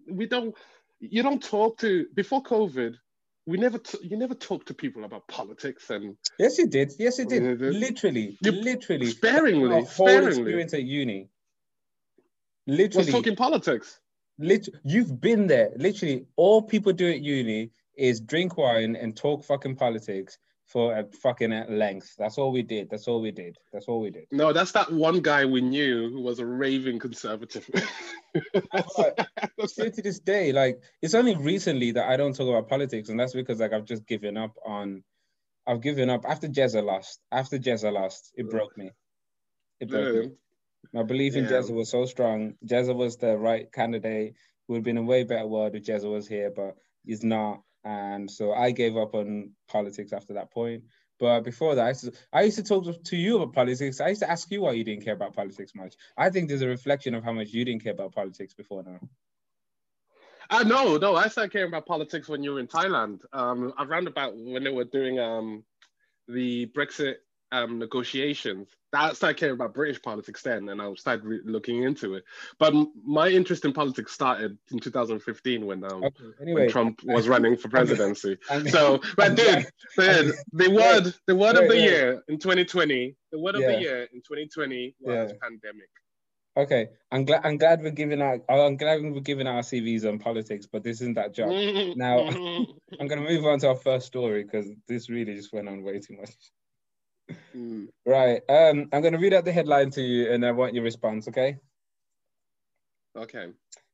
we 0.10 0.26
don't 0.28 0.56
you 1.00 1.24
don't 1.24 1.44
talk 1.44 1.80
to 1.80 2.08
before 2.14 2.44
COVID. 2.44 2.96
We 3.48 3.58
never 3.60 3.78
t- 3.78 4.00
you 4.02 4.18
never 4.18 4.34
talk 4.34 4.66
to 4.66 4.74
people 4.74 5.04
about 5.04 5.28
politics 5.28 5.90
and 5.92 6.18
yes, 6.40 6.58
you 6.58 6.68
did. 6.68 6.94
Yes, 6.98 7.20
you 7.20 7.26
did. 7.26 7.62
Literally, 7.62 8.38
you, 8.42 8.52
literally, 8.52 9.08
sparingly, 9.08 9.70
whole 9.70 9.86
sparingly. 9.86 10.28
experience 10.28 10.74
at 10.74 10.84
uni. 10.84 11.30
Literally, 12.66 13.06
was 13.06 13.14
talking 13.14 13.36
politics. 13.36 14.00
Literally, 14.40 14.80
you've 14.84 15.22
been 15.22 15.46
there. 15.46 15.72
Literally, 15.78 16.26
all 16.36 16.64
people 16.64 16.92
do 16.92 17.08
at 17.08 17.22
uni 17.22 17.70
is 17.96 18.20
drink 18.20 18.58
wine 18.58 18.96
and 18.96 19.16
talk 19.16 19.46
fucking 19.46 19.76
politics 19.76 20.40
for 20.68 20.98
a 20.98 21.06
fucking 21.22 21.54
at 21.54 21.72
length. 21.72 22.16
That's 22.18 22.38
all 22.38 22.52
we 22.52 22.64
did. 22.64 22.90
That's 22.90 23.08
all 23.08 23.22
we 23.22 23.32
did. 23.32 23.58
That's 23.72 23.88
all 23.88 24.02
we 24.02 24.10
did. 24.10 24.26
No, 24.32 24.52
that's 24.52 24.72
that 24.72 24.92
one 24.92 25.22
guy 25.22 25.46
we 25.46 25.62
knew 25.62 26.10
who 26.10 26.22
was 26.22 26.40
a 26.40 26.46
raving 26.46 27.00
conservative. 27.00 27.70
Still 29.66 29.92
to 29.92 30.02
this 30.02 30.20
day, 30.20 30.52
like 30.52 30.80
it's 31.02 31.14
only 31.14 31.36
recently 31.36 31.92
that 31.92 32.10
I 32.10 32.18
don't 32.18 32.36
talk 32.36 32.50
about 32.50 32.68
politics, 32.68 33.10
and 33.10 33.20
that's 33.20 33.34
because 33.34 33.60
like 33.60 33.74
I've 33.74 33.86
just 33.86 34.06
given 34.08 34.38
up 34.38 34.56
on. 34.66 35.04
I've 35.68 35.82
given 35.82 36.12
up 36.12 36.26
after 36.28 36.48
Jezza 36.48 36.84
lost. 36.84 37.20
After 37.32 37.58
Jezza 37.58 37.92
lost, 37.92 38.32
it 38.36 38.50
broke 38.50 38.78
me. 38.78 38.92
It 39.80 39.90
broke 39.90 40.14
yeah. 40.14 40.22
me. 40.22 40.32
My 40.94 41.04
belief 41.04 41.36
in 41.36 41.46
yeah. 41.46 41.52
Jezza 41.52 41.72
was 41.72 41.90
so 41.90 42.06
strong. 42.06 42.54
Jezza 42.66 42.96
was 42.96 43.18
the 43.18 43.38
right 43.38 43.72
candidate. 43.72 44.36
Would 44.68 44.78
have 44.78 44.84
been 44.84 44.98
a 44.98 45.04
way 45.04 45.24
better 45.24 45.48
world 45.48 45.76
if 45.76 45.84
Jezza 45.84 46.10
was 46.10 46.28
here, 46.28 46.52
but 46.56 46.76
he's 47.04 47.24
not. 47.24 47.62
And 47.86 48.30
so 48.30 48.52
I 48.52 48.72
gave 48.72 48.98
up 48.98 49.14
on 49.14 49.52
politics 49.70 50.12
after 50.12 50.34
that 50.34 50.52
point. 50.52 50.84
But 51.20 51.42
before 51.42 51.76
that, 51.76 51.86
I 51.86 51.90
used, 51.90 52.02
to, 52.02 52.12
I 52.34 52.42
used 52.42 52.58
to 52.58 52.64
talk 52.64 53.04
to 53.04 53.16
you 53.16 53.38
about 53.38 53.54
politics. 53.54 54.02
I 54.02 54.10
used 54.10 54.22
to 54.22 54.30
ask 54.30 54.52
you 54.52 54.62
why 54.62 54.74
you 54.74 54.84
didn't 54.84 55.06
care 55.06 55.14
about 55.14 55.34
politics 55.34 55.74
much. 55.74 55.96
I 56.18 56.30
think 56.30 56.50
there's 56.50 56.62
a 56.62 56.68
reflection 56.68 57.16
of 57.16 57.24
how 57.24 57.32
much 57.32 57.50
you 57.50 57.64
didn't 57.64 57.84
care 57.84 57.94
about 57.94 58.14
politics 58.14 58.54
before 58.54 58.84
now. 58.84 59.00
Uh, 60.50 60.64
no, 60.64 60.98
no, 60.98 61.16
I 61.16 61.28
started 61.28 61.52
caring 61.52 61.70
about 61.70 61.86
politics 61.86 62.28
when 62.28 62.44
you 62.44 62.54
were 62.54 62.60
in 62.60 62.68
Thailand. 62.68 63.22
Um, 63.32 63.74
around 63.80 64.08
about 64.08 64.36
when 64.36 64.64
they 64.64 64.72
were 64.72 64.84
doing 64.84 65.20
um, 65.20 65.64
the 66.28 66.68
Brexit 66.68 67.16
um, 67.52 67.80
negotiations. 67.80 68.70
I 68.94 69.14
started 69.14 69.38
caring 69.38 69.56
about 69.56 69.74
British 69.74 70.02
politics 70.02 70.42
then, 70.42 70.70
and 70.70 70.82
I 70.82 70.94
started 70.94 71.26
re- 71.26 71.42
looking 71.44 71.84
into 71.84 72.16
it. 72.16 72.24
But 72.60 72.74
my 73.06 73.28
interest 73.30 73.66
in 73.66 73.74
politics 73.74 74.14
started 74.14 74.58
in 74.72 74.80
2015 74.80 75.66
when, 75.66 75.84
um, 75.84 76.04
okay. 76.06 76.24
anyway, 76.42 76.62
when 76.62 76.70
Trump 76.70 77.02
was 77.04 77.28
running 77.28 77.58
for 77.58 77.70
presidency. 77.70 78.38
so, 78.70 79.02
but 79.18 79.36
dude, 79.36 79.66
dude, 79.98 80.36
the 80.54 80.70
word, 80.70 81.14
the 81.28 81.36
word 81.36 81.58
of 81.58 81.68
the 81.68 81.78
year 81.78 82.24
in 82.28 82.40
2020, 82.40 83.16
the 83.32 83.40
word 83.40 83.56
of 83.56 83.62
the 83.62 83.80
year 83.80 84.04
in 84.14 84.20
2020 84.20 84.96
was 85.02 85.34
pandemic. 85.42 85.90
Okay, 86.58 86.88
I'm 87.12 87.26
glad. 87.26 87.42
I'm 87.44 87.58
glad 87.58 87.82
we're 87.82 87.92
giving 87.92 88.22
out. 88.22 88.40
I'm 88.48 88.78
glad 88.78 89.02
we're 89.02 89.20
giving 89.20 89.46
our 89.46 89.60
CVs 89.60 90.08
on 90.08 90.20
politics, 90.20 90.66
but 90.66 90.86
this 90.86 91.02
isn't 91.02 91.16
that 91.16 91.34
job. 91.34 91.50
now, 91.98 92.30
I'm 92.98 93.08
gonna 93.08 93.28
move 93.28 93.46
on 93.46 93.60
to 93.60 93.70
our 93.70 93.76
first 93.76 94.08
story 94.08 94.44
because 94.46 94.72
this 94.88 95.10
really 95.10 95.36
just 95.36 95.52
went 95.52 95.68
on 95.68 95.84
way 95.84 96.00
too 96.00 96.16
much. 96.16 96.32
Mm. 97.56 97.88
Right. 98.06 98.42
Um, 98.50 98.90
I'm 98.92 99.02
going 99.02 99.14
to 99.14 99.20
read 99.20 99.34
out 99.34 99.46
the 99.46 99.52
headline 99.52 99.92
to 99.92 100.02
you 100.02 100.32
and 100.32 100.46
I 100.46 100.52
want 100.52 100.74
your 100.74 100.84
response, 100.84 101.28
okay? 101.28 101.58
Okay. 103.16 103.48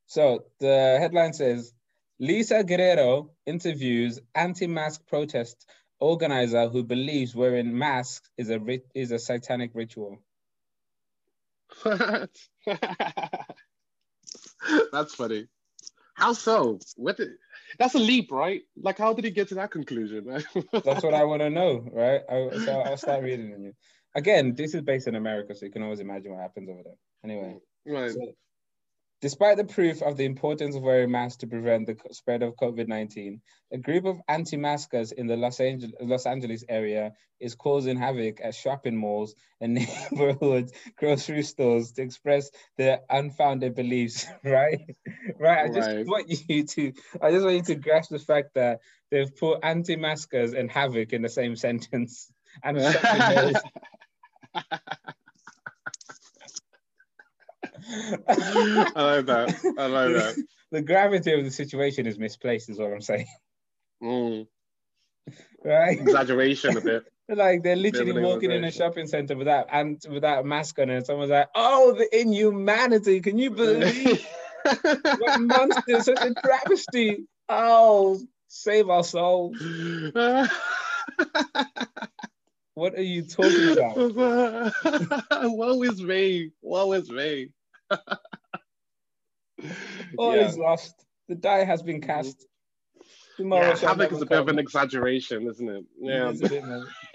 So 0.08 0.46
the 0.60 0.98
headline 1.00 1.34
says 1.34 1.74
Lisa 2.20 2.64
Guerrero 2.64 3.32
interviews 3.46 4.20
anti 4.36 4.68
mask 4.68 5.08
protest 5.08 5.66
organizer 6.00 6.68
who 6.68 6.84
believes 6.84 7.36
wearing 7.36 7.78
masks 7.78 8.30
is 8.38 8.50
a, 8.50 8.60
ri- 8.60 8.84
is 8.96 9.12
a 9.12 9.20
satanic 9.20 9.72
ritual. 9.74 10.22
That's 11.86 12.50
funny. 15.16 15.48
How 16.16 16.34
so? 16.34 16.80
What? 16.98 17.18
Did, 17.18 17.30
that's 17.78 17.96
a 17.96 18.00
leap, 18.00 18.32
right? 18.32 18.62
Like, 18.76 18.98
how 18.98 19.14
did 19.14 19.26
he 19.26 19.32
get 19.32 19.50
to 19.50 19.56
that 19.56 19.72
conclusion? 19.72 20.26
that's 20.86 21.04
what 21.04 21.14
I 21.14 21.24
want 21.24 21.42
to 21.42 21.50
know, 21.50 21.86
right? 21.92 22.22
I, 22.30 22.58
so 22.66 22.82
I'll 22.82 22.98
start 22.98 23.24
reading 23.24 23.50
you. 23.60 23.74
Again, 24.16 24.56
this 24.56 24.74
is 24.74 24.82
based 24.82 25.08
in 25.08 25.16
America, 25.16 25.56
so 25.56 25.66
you 25.66 25.72
can 25.72 25.84
always 25.84 26.00
imagine 26.00 26.32
what 26.32 26.42
happens 26.42 26.70
over 26.70 26.82
there. 26.84 26.94
Anyway, 27.24 27.58
right. 27.86 28.12
So, 28.12 28.20
Despite 29.22 29.58
the 29.58 29.66
proof 29.66 30.02
of 30.02 30.18
the 30.18 30.26
importance 30.26 30.76
of 30.76 30.82
wearing 30.82 31.12
masks 31.12 31.38
to 31.38 31.48
prevent 31.48 31.86
the 31.86 31.96
spread 32.12 32.42
of 32.42 32.56
COVID 32.56 32.88
19, 32.88 33.40
a 33.72 33.78
group 33.78 34.06
of 34.06 34.20
anti 34.28 34.58
maskers 34.58 35.12
in 35.12 35.28
the 35.28 35.38
Los 35.38 35.60
Angeles, 35.60 35.94
Los 36.02 36.26
Angeles 36.26 36.64
area 36.68 37.12
is 37.40 37.54
causing 37.54 37.98
havoc 37.98 38.40
at 38.44 38.56
shopping 38.56 38.98
malls 38.98 39.36
and 39.60 39.74
neighborhood 40.12 40.72
grocery 40.98 41.44
stores 41.44 41.92
to 41.92 42.02
express 42.02 42.50
their 42.80 43.02
unfounded 43.12 43.76
beliefs, 43.76 44.26
right? 44.44 44.80
right. 45.40 45.70
I 45.70 45.74
just 45.74 45.88
right. 45.88 46.06
want 46.08 46.28
you 46.50 46.64
to, 46.64 46.94
I 47.22 47.30
just 47.30 47.46
want 47.46 47.58
you 47.58 47.64
to 47.64 47.76
grasp 47.76 48.10
the 48.10 48.18
fact 48.18 48.56
that 48.56 48.80
they've 49.12 49.36
put 49.36 49.60
anti 49.62 49.98
maskers 49.98 50.54
and 50.54 50.72
havoc 50.72 51.14
in 51.14 51.22
the 51.22 51.30
same 51.30 51.56
sentence. 51.56 52.32
And 52.64 52.82
shopping 52.82 53.36
malls. 53.36 53.58
I 58.28 58.94
like 58.96 59.26
that. 59.26 59.76
I 59.78 59.86
like 59.88 60.14
that. 60.14 60.44
The 60.72 60.82
gravity 60.82 61.34
of 61.34 61.44
the 61.44 61.52
situation 61.52 62.08
is 62.08 62.18
misplaced, 62.18 62.70
is 62.70 62.80
what 62.80 62.92
I'm 62.92 63.02
saying. 63.02 63.28
Mm. 64.02 64.48
Right? 65.64 66.00
Exaggeration 66.00 66.78
a 66.78 66.82
bit. 66.82 67.04
like 67.36 67.64
they're 67.64 67.76
literally 67.76 68.22
walking 68.22 68.52
in 68.52 68.64
a 68.64 68.72
shopping 68.72 69.08
center 69.08 69.36
without 69.36 69.68
and 69.72 70.02
without 70.10 70.40
a 70.40 70.44
mask 70.44 70.80
on, 70.80 70.90
and 70.90 71.06
someone's 71.06 71.32
like, 71.32 71.50
"Oh, 71.56 71.94
the 71.94 72.20
inhumanity! 72.20 73.22
Can 73.22 73.38
you 73.38 73.52
believe 73.52 74.26
what 74.82 75.42
monster? 75.42 76.02
Such 76.02 76.20
a 76.22 76.34
travesty! 76.34 77.26
Oh, 77.48 78.20
save 78.48 78.90
our 78.90 79.04
souls!" 79.04 79.58
what 82.74 82.96
are 82.96 83.02
you 83.02 83.24
talking 83.24 83.74
about? 83.74 83.96
Woe 85.44 85.84
is 85.84 86.02
me! 86.02 86.52
Woe 86.62 86.94
is 86.94 87.10
me! 87.10 87.50
All 90.18 90.36
yeah. 90.36 90.48
is 90.48 90.58
lost. 90.58 91.06
The 91.28 91.36
die 91.36 91.64
has 91.64 91.82
been 91.82 92.02
mm-hmm. 92.02 92.10
cast. 92.10 92.46
Tomorrow 93.38 93.70
yeah, 93.70 93.88
havoc 93.88 94.12
is 94.12 94.22
a 94.22 94.26
bit 94.26 94.40
of 94.40 94.48
an 94.50 94.60
exaggeration, 94.60 95.48
isn't 95.48 95.70
it? 95.70 95.86
Yeah. 96.00 96.32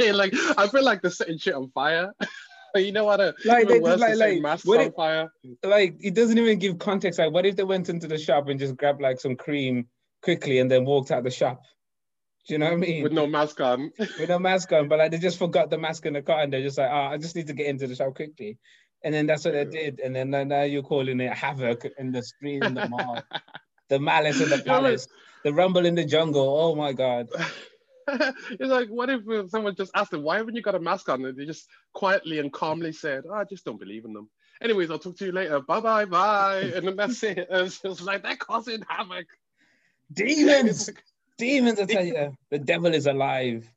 yeah 0.01 0.13
like 0.13 0.33
I 0.57 0.67
feel 0.67 0.83
like 0.83 1.03
they're 1.03 1.11
setting 1.11 1.39
shit 1.39 1.55
on 1.55 1.71
fire. 1.71 2.13
you 2.75 2.93
know 2.93 3.05
what? 3.05 3.21
A, 3.21 3.35
like 3.45 3.69
they 3.69 3.81
just 3.81 4.01
like 4.01 4.17
like 4.17 4.61
what 4.65 4.81
on 4.81 4.93
fire. 4.93 5.29
Like 5.63 5.97
it 6.01 6.15
doesn't 6.15 6.39
even 6.39 6.59
give 6.59 6.79
context. 6.79 7.19
Like, 7.19 7.33
what 7.33 7.47
if 7.47 7.57
they 7.57 7.65
went 7.65 7.89
into 7.89 8.09
the 8.09 8.19
shop 8.19 8.49
and 8.49 8.59
just 8.59 8.77
grabbed 8.77 9.01
like 9.01 9.21
some 9.21 9.37
cream 9.37 9.89
quickly 10.23 10.59
and 10.59 10.71
then 10.71 10.85
walked 10.85 11.11
out 11.11 11.25
the 11.25 11.31
shop? 11.31 11.61
Do 12.47 12.55
you 12.55 12.59
know 12.59 12.67
what 12.67 12.75
I 12.75 12.77
mean? 12.77 13.03
With 13.03 13.13
no 13.13 13.27
mask 13.27 13.61
on. 13.61 13.91
With 13.99 14.29
no 14.29 14.39
mask 14.39 14.73
on, 14.73 14.89
but 14.89 14.99
like 14.99 15.11
they 15.11 15.19
just 15.19 15.39
forgot 15.39 15.69
the 15.69 15.79
mask 15.79 16.07
in 16.07 16.13
the 16.13 16.23
car 16.23 16.43
and 16.43 16.53
they're 16.53 16.63
just 16.63 16.79
like, 16.79 16.91
oh, 16.91 17.13
I 17.13 17.19
just 17.19 17.35
need 17.35 17.49
to 17.49 17.55
get 17.55 17.67
into 17.67 17.87
the 17.87 17.97
shop 17.97 18.15
quickly. 18.15 18.59
And 19.07 19.15
then 19.15 19.27
that's 19.27 19.45
what 19.45 19.55
they 19.55 19.65
did. 19.65 20.01
And 20.01 20.17
then 20.17 20.31
now 20.31 20.63
you're 20.63 20.83
calling 20.83 21.21
it 21.21 21.33
havoc 21.33 21.87
in 21.97 22.11
the 22.11 22.25
street 22.25 22.65
in 22.65 22.75
the 22.75 22.89
mall. 22.91 23.23
the 23.89 24.01
malice 24.01 24.41
in 24.41 24.49
the 24.49 24.59
palace, 24.59 25.07
the 25.45 25.55
rumble 25.55 25.87
in 25.87 25.95
the 25.95 26.05
jungle. 26.05 26.59
Oh 26.61 26.75
my 26.75 26.93
God. 26.93 27.29
it's 28.09 28.59
like, 28.61 28.89
what 28.89 29.09
if 29.09 29.29
uh, 29.29 29.47
someone 29.47 29.77
just 29.77 29.93
asked 29.95 30.11
them, 30.11 30.25
why 30.25 30.39
haven't 30.39 30.57
you 30.57 30.63
got 30.63 30.75
a 30.75 30.81
mask 30.81 31.09
on? 31.09 31.25
And 31.25 31.39
they 31.39 31.47
just 31.47 31.69
quietly 31.93 32.41
and 32.41 32.53
calmly 32.53 32.91
said, 32.91 33.23
oh, 33.31 33.35
I 33.35 33.45
just 33.45 33.65
don't 33.65 33.79
believe 33.79 34.05
in 34.05 34.13
them. 34.13 34.29
Anyways, 34.61 34.91
I'll 34.91 34.99
talk 34.99 35.17
to 35.19 35.25
you 35.25 35.31
later. 35.31 35.61
Bye 35.61 35.79
bye 35.79 36.05
bye. 36.07 36.73
And 36.75 36.89
then 36.89 36.97
that's 36.97 37.23
it. 37.23 37.47
And 37.49 37.69
it's 37.69 37.81
just 37.81 38.03
like, 38.03 38.25
they're 38.25 38.35
causing 38.35 38.83
havoc. 38.89 39.27
Demons! 40.13 40.91
Demons, 41.39 41.79
I 41.79 41.85
tell 41.85 42.05
you. 42.05 42.37
The 42.51 42.59
devil 42.59 42.93
is 42.93 43.07
alive. 43.07 43.71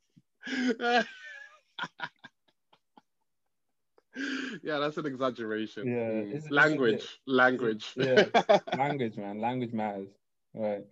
yeah, 4.62 4.78
that's 4.78 4.96
an 4.96 5.06
exaggeration. 5.06 5.86
Yeah, 5.86 6.10
mm. 6.10 6.34
it's, 6.34 6.50
language, 6.50 6.94
it's, 6.94 7.18
language. 7.26 7.86
Yeah, 7.96 8.26
language, 8.76 9.16
man. 9.16 9.40
Language 9.40 9.72
matters. 9.72 10.08
Right. 10.54 10.84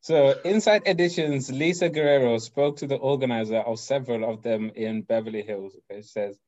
So, 0.00 0.38
Inside 0.44 0.82
Editions, 0.86 1.50
Lisa 1.50 1.88
Guerrero 1.88 2.36
spoke 2.38 2.76
to 2.78 2.86
the 2.86 2.96
organizer 2.96 3.58
of 3.58 3.78
several 3.78 4.30
of 4.30 4.42
them 4.42 4.70
in 4.74 5.02
Beverly 5.02 5.42
Hills. 5.42 5.74
Okay, 5.90 6.02
she 6.02 6.08
says, 6.08 6.38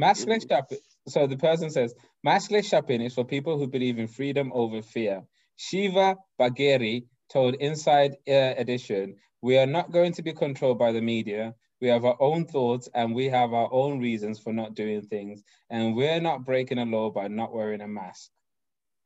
mm-hmm. 0.00 0.48
shopping. 0.48 0.78
So 1.08 1.26
the 1.26 1.36
person 1.36 1.70
says, 1.70 1.94
maskless 2.26 2.68
shopping 2.68 3.00
is 3.02 3.14
for 3.14 3.24
people 3.24 3.58
who 3.58 3.66
believe 3.66 3.98
in 3.98 4.06
freedom 4.06 4.52
over 4.54 4.82
fear. 4.82 5.24
Shiva 5.56 6.16
Bagheri 6.40 7.06
told 7.30 7.56
Inside 7.56 8.16
uh, 8.28 8.54
Edition, 8.56 9.16
we 9.42 9.58
are 9.58 9.66
not 9.66 9.92
going 9.92 10.12
to 10.14 10.22
be 10.22 10.32
controlled 10.32 10.78
by 10.78 10.92
the 10.92 11.02
media. 11.02 11.54
We 11.84 11.90
have 11.90 12.06
our 12.06 12.16
own 12.18 12.46
thoughts 12.46 12.88
and 12.94 13.14
we 13.14 13.26
have 13.26 13.52
our 13.52 13.68
own 13.70 14.00
reasons 14.00 14.38
for 14.38 14.54
not 14.54 14.74
doing 14.74 15.02
things. 15.02 15.42
And 15.68 15.94
we're 15.94 16.18
not 16.18 16.46
breaking 16.46 16.78
a 16.78 16.86
law 16.86 17.10
by 17.10 17.28
not 17.28 17.52
wearing 17.52 17.82
a 17.82 17.86
mask. 17.86 18.30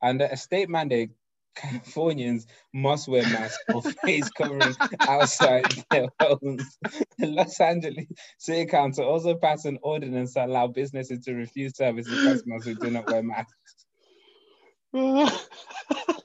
Under 0.01 0.23
a 0.23 0.37
state 0.37 0.69
mandate, 0.69 1.09
Californians 1.57 2.47
must 2.73 3.09
wear 3.09 3.23
masks 3.23 3.61
or 3.73 3.81
face 4.05 4.29
covering 4.29 4.77
outside 5.01 5.65
their 5.91 6.07
homes. 6.21 6.77
The 7.17 7.27
Los 7.27 7.59
Angeles 7.59 8.05
City 8.37 8.65
Council 8.65 9.03
also 9.03 9.35
passed 9.35 9.65
an 9.65 9.77
ordinance 9.81 10.35
that 10.35 10.47
allow 10.47 10.67
businesses 10.67 11.19
to 11.25 11.33
refuse 11.33 11.75
service 11.75 12.05
to 12.05 12.23
customers 12.23 12.63
who 12.63 12.75
do 12.75 12.91
not 12.91 13.11
wear 13.11 13.21
masks. 13.21 13.87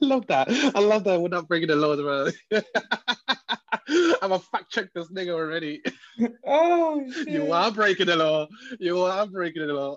I 0.05 0.07
love 0.15 0.27
that. 0.27 0.49
I 0.75 0.81
love 0.81 1.05
that. 1.05 1.21
We're 1.21 1.29
not 1.29 1.49
breaking 1.49 1.69
the 1.69 1.77
law, 1.77 1.97
bro. 1.97 2.29
I'm 4.23 4.33
a 4.33 4.39
fact 4.39 4.71
check 4.71 4.93
this 4.95 5.11
nigga 5.11 5.31
already. 5.31 5.83
Oh, 6.47 7.05
shit. 7.11 7.29
you 7.29 7.53
are 7.53 7.73
breaking 7.73 8.07
the 8.07 8.15
law. 8.15 8.47
You 8.79 9.01
are 9.03 9.27
breaking 9.27 9.67
the 9.67 9.73
law. 9.73 9.97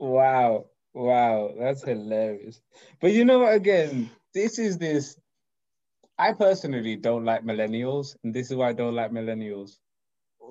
wow, 0.00 0.66
wow, 0.92 1.54
that's 1.56 1.84
hilarious. 1.84 2.60
But 3.00 3.12
you 3.12 3.24
know 3.24 3.38
what? 3.40 3.54
Again, 3.54 4.10
this 4.34 4.58
is 4.58 4.76
this. 4.76 5.16
I 6.18 6.32
personally 6.32 6.96
don't 6.96 7.24
like 7.24 7.44
millennials, 7.44 8.16
and 8.24 8.34
this 8.34 8.50
is 8.50 8.56
why 8.56 8.70
I 8.70 8.72
don't 8.72 8.96
like 8.96 9.12
millennials. 9.12 9.76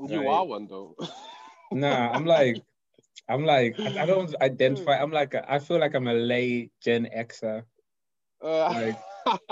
You 0.08 0.22
right? 0.22 0.30
are 0.30 0.46
one 0.46 0.68
though. 0.68 0.96
nah, 1.74 2.12
I'm 2.12 2.26
like, 2.26 2.64
I'm 3.30 3.46
like, 3.46 3.80
I, 3.80 4.04
I 4.04 4.06
don't 4.06 4.34
identify. 4.42 5.02
I'm 5.02 5.12
like, 5.12 5.34
a, 5.34 5.52
I 5.52 5.60
feel 5.60 5.80
like 5.80 5.94
I'm 5.94 6.08
a 6.08 6.14
late 6.14 6.72
Gen 6.84 7.08
Xer. 7.16 7.64
Uh, 8.44 8.70
like, 8.70 8.98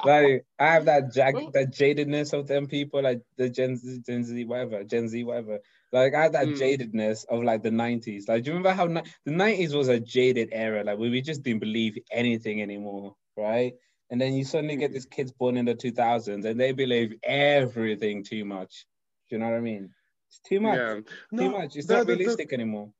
like 0.03 0.45
I 0.57 0.65
have 0.65 0.85
that 0.85 1.13
jack 1.13 1.35
that 1.53 1.71
jadedness 1.71 2.33
of 2.33 2.47
them 2.47 2.67
people, 2.67 3.03
like 3.03 3.21
the 3.37 3.49
Gen 3.49 3.77
Z, 3.77 4.01
Gen 4.05 4.23
Z, 4.23 4.45
whatever, 4.45 4.83
Gen 4.83 5.07
Z, 5.07 5.23
whatever. 5.23 5.59
Like 5.91 6.13
I 6.15 6.23
have 6.23 6.33
that 6.33 6.47
mm. 6.47 6.57
jadedness 6.57 7.25
of 7.29 7.43
like 7.43 7.63
the 7.63 7.69
'90s. 7.69 8.27
Like, 8.27 8.43
do 8.43 8.51
you 8.51 8.57
remember 8.57 8.73
how 8.75 8.87
the 8.87 9.31
'90s 9.31 9.75
was 9.75 9.87
a 9.87 9.99
jaded 9.99 10.49
era? 10.51 10.83
Like 10.83 10.97
we, 10.97 11.09
we 11.09 11.21
just 11.21 11.43
didn't 11.43 11.59
believe 11.59 11.97
anything 12.11 12.61
anymore, 12.61 13.15
right? 13.37 13.73
And 14.09 14.19
then 14.19 14.33
you 14.33 14.43
suddenly 14.43 14.75
get 14.75 14.91
these 14.91 15.05
kids 15.05 15.31
born 15.31 15.55
in 15.55 15.65
the 15.65 15.75
2000s, 15.75 16.45
and 16.45 16.59
they 16.59 16.71
believe 16.71 17.13
everything 17.23 18.23
too 18.23 18.43
much. 18.43 18.87
Do 19.29 19.35
you 19.35 19.39
know 19.39 19.49
what 19.49 19.57
I 19.57 19.61
mean? 19.61 19.91
It's 20.29 20.39
too 20.39 20.59
much. 20.59 20.77
Yeah. 20.77 20.99
No, 21.31 21.43
too 21.43 21.51
much. 21.51 21.75
It's 21.75 21.87
the, 21.87 21.97
not 21.97 22.07
realistic 22.07 22.49
the, 22.49 22.57
the, 22.57 22.61
anymore. 22.61 22.91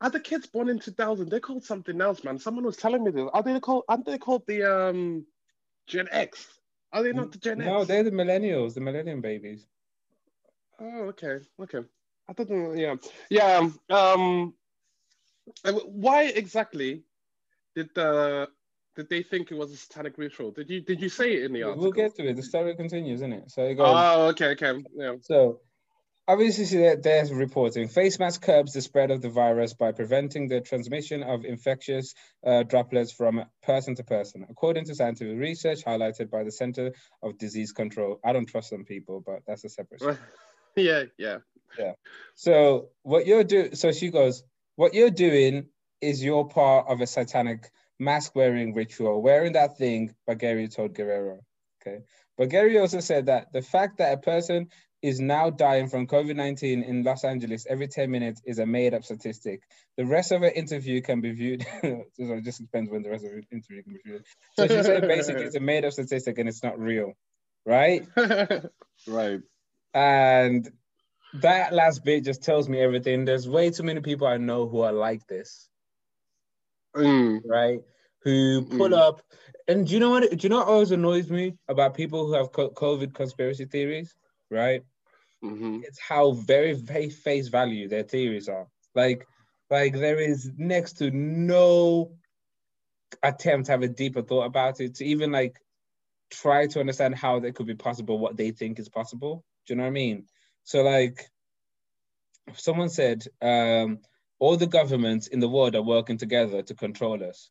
Are 0.00 0.10
the 0.10 0.20
kids 0.20 0.46
born 0.46 0.68
in 0.68 0.78
2000? 0.78 1.28
They're 1.28 1.40
called 1.40 1.64
something 1.64 2.00
else, 2.00 2.22
man. 2.22 2.38
Someone 2.38 2.64
was 2.64 2.76
telling 2.76 3.02
me 3.02 3.10
this. 3.10 3.28
Are 3.32 3.42
they 3.42 3.58
called? 3.58 3.84
Aren't 3.88 4.06
they 4.06 4.18
called 4.18 4.46
the 4.46 4.62
um 4.62 5.26
Gen 5.88 6.06
X. 6.12 6.46
Are 6.92 7.02
they 7.02 7.12
not 7.12 7.32
the 7.32 7.38
Gen 7.38 7.58
no, 7.58 7.64
X? 7.64 7.70
No, 7.72 7.84
they're 7.84 8.04
the 8.04 8.10
millennials, 8.10 8.74
the 8.74 8.80
millennium 8.80 9.20
babies. 9.20 9.66
Oh, 10.78 11.06
okay, 11.08 11.40
okay. 11.60 11.80
I 12.28 12.32
thought, 12.32 12.76
yeah, 12.76 12.94
yeah. 13.30 13.68
Um, 13.90 14.54
why 15.64 16.24
exactly 16.24 17.02
did 17.74 17.88
the 17.94 18.48
did 18.94 19.08
they 19.08 19.22
think 19.22 19.50
it 19.50 19.56
was 19.56 19.72
a 19.72 19.76
satanic 19.76 20.18
ritual? 20.18 20.50
Did 20.50 20.70
you 20.70 20.80
did 20.82 21.00
you 21.00 21.08
say 21.08 21.34
it 21.34 21.44
in 21.44 21.52
the 21.52 21.62
article? 21.62 21.82
We'll 21.82 21.92
get 21.92 22.14
to 22.16 22.28
it. 22.28 22.36
The 22.36 22.42
story 22.42 22.76
continues, 22.76 23.20
isn't 23.20 23.32
it? 23.32 23.50
So 23.50 23.64
it 23.64 23.74
goes. 23.74 23.96
Oh, 23.98 24.28
okay, 24.28 24.48
okay, 24.48 24.84
yeah. 24.94 25.14
So 25.22 25.60
Obviously, 26.28 26.94
they're 26.96 27.24
reporting 27.32 27.88
face 27.88 28.18
mask 28.18 28.42
curbs 28.42 28.74
the 28.74 28.82
spread 28.82 29.10
of 29.10 29.22
the 29.22 29.30
virus 29.30 29.72
by 29.72 29.92
preventing 29.92 30.46
the 30.46 30.60
transmission 30.60 31.22
of 31.22 31.46
infectious 31.46 32.14
uh, 32.46 32.64
droplets 32.64 33.10
from 33.10 33.42
person 33.62 33.94
to 33.94 34.04
person, 34.04 34.46
according 34.50 34.84
to 34.84 34.94
scientific 34.94 35.38
research 35.38 35.82
highlighted 35.82 36.28
by 36.28 36.44
the 36.44 36.52
Center 36.52 36.92
of 37.22 37.38
Disease 37.38 37.72
Control. 37.72 38.20
I 38.22 38.34
don't 38.34 38.44
trust 38.44 38.68
some 38.68 38.84
people, 38.84 39.22
but 39.24 39.38
that's 39.46 39.64
a 39.64 39.70
separate. 39.70 40.02
yeah, 40.76 41.04
yeah, 41.16 41.38
yeah. 41.78 41.92
So 42.34 42.90
what 43.04 43.26
you're 43.26 43.44
doing? 43.44 43.74
So 43.74 43.90
she 43.90 44.10
goes, 44.10 44.42
"What 44.76 44.92
you're 44.92 45.08
doing 45.08 45.68
is 46.02 46.22
you're 46.22 46.44
part 46.44 46.88
of 46.88 47.00
a 47.00 47.06
satanic 47.06 47.70
mask 47.98 48.36
wearing 48.36 48.74
ritual. 48.74 49.22
Wearing 49.22 49.54
that 49.54 49.78
thing," 49.78 50.14
Bagheri 50.28 50.70
told 50.70 50.92
Guerrero. 50.92 51.40
Okay. 51.80 52.02
Bagheri 52.38 52.80
also 52.80 53.00
said 53.00 53.26
that 53.26 53.52
the 53.52 53.62
fact 53.62 53.98
that 53.98 54.12
a 54.12 54.18
person 54.18 54.68
is 55.02 55.20
now 55.20 55.50
dying 55.50 55.88
from 55.88 56.06
COVID 56.06 56.36
19 56.36 56.82
in 56.82 57.02
Los 57.04 57.24
Angeles 57.24 57.66
every 57.68 57.88
10 57.88 58.10
minutes 58.10 58.42
is 58.44 58.58
a 58.58 58.66
made 58.66 58.94
up 58.94 59.04
statistic. 59.04 59.62
The 59.96 60.06
rest 60.06 60.32
of 60.32 60.40
her 60.40 60.50
interview 60.50 61.00
can 61.00 61.20
be 61.20 61.32
viewed. 61.32 61.66
so 61.82 62.04
it 62.18 62.44
just 62.44 62.60
depends 62.60 62.90
when 62.90 63.02
the 63.02 63.10
rest 63.10 63.24
of 63.24 63.30
the 63.30 63.42
interview 63.52 63.82
can 63.82 63.92
be 63.92 64.00
viewed. 64.04 64.24
So 64.56 64.66
she 64.66 64.82
said 64.82 65.02
basically 65.08 65.44
it's 65.44 65.56
a 65.56 65.60
made 65.60 65.84
up 65.84 65.92
statistic 65.92 66.38
and 66.38 66.48
it's 66.48 66.62
not 66.62 66.78
real, 66.78 67.12
right? 67.64 68.06
right. 69.06 69.40
And 69.94 70.70
that 71.34 71.72
last 71.72 72.04
bit 72.04 72.24
just 72.24 72.42
tells 72.42 72.68
me 72.68 72.80
everything. 72.80 73.24
There's 73.24 73.48
way 73.48 73.70
too 73.70 73.84
many 73.84 74.00
people 74.00 74.26
I 74.26 74.38
know 74.38 74.68
who 74.68 74.80
are 74.80 74.92
like 74.92 75.26
this. 75.26 75.68
Mm. 76.96 77.40
Right? 77.44 77.80
who 78.22 78.62
pull 78.62 78.90
mm. 78.90 78.98
up. 78.98 79.22
And 79.66 79.86
do 79.86 79.94
you 79.94 80.00
know 80.00 80.10
what? 80.10 80.30
Do 80.30 80.38
you 80.40 80.48
know 80.48 80.58
what 80.58 80.68
always 80.68 80.90
annoys 80.90 81.30
me 81.30 81.54
about 81.68 81.94
people 81.94 82.26
who 82.26 82.32
have 82.34 82.52
COVID 82.52 83.14
conspiracy 83.14 83.66
theories? 83.66 84.14
Right? 84.50 84.82
Mm-hmm. 85.44 85.80
It's 85.84 86.00
how 86.00 86.32
very, 86.32 86.72
very 86.72 87.10
face 87.10 87.48
value 87.48 87.88
their 87.88 88.02
theories 88.02 88.48
are. 88.48 88.66
Like, 88.94 89.26
like 89.70 89.94
there 89.94 90.18
is 90.18 90.50
next 90.56 90.94
to 90.94 91.10
no 91.10 92.12
attempt 93.22 93.66
to 93.66 93.72
have 93.72 93.82
a 93.82 93.88
deeper 93.88 94.22
thought 94.22 94.46
about 94.46 94.80
it 94.80 94.96
to 94.96 95.04
even 95.04 95.32
like 95.32 95.60
try 96.30 96.66
to 96.66 96.80
understand 96.80 97.14
how 97.14 97.40
that 97.40 97.54
could 97.54 97.66
be 97.66 97.74
possible, 97.74 98.18
what 98.18 98.36
they 98.36 98.50
think 98.50 98.78
is 98.78 98.88
possible. 98.88 99.44
Do 99.66 99.72
you 99.72 99.76
know 99.76 99.84
what 99.84 99.88
I 99.88 99.92
mean? 99.92 100.26
So 100.64 100.82
like, 100.82 101.30
someone 102.54 102.88
said, 102.88 103.24
um, 103.40 104.00
all 104.38 104.56
the 104.56 104.66
governments 104.66 105.26
in 105.26 105.40
the 105.40 105.48
world 105.48 105.74
are 105.74 105.82
working 105.82 106.16
together 106.16 106.62
to 106.62 106.74
control 106.74 107.22
us, 107.24 107.50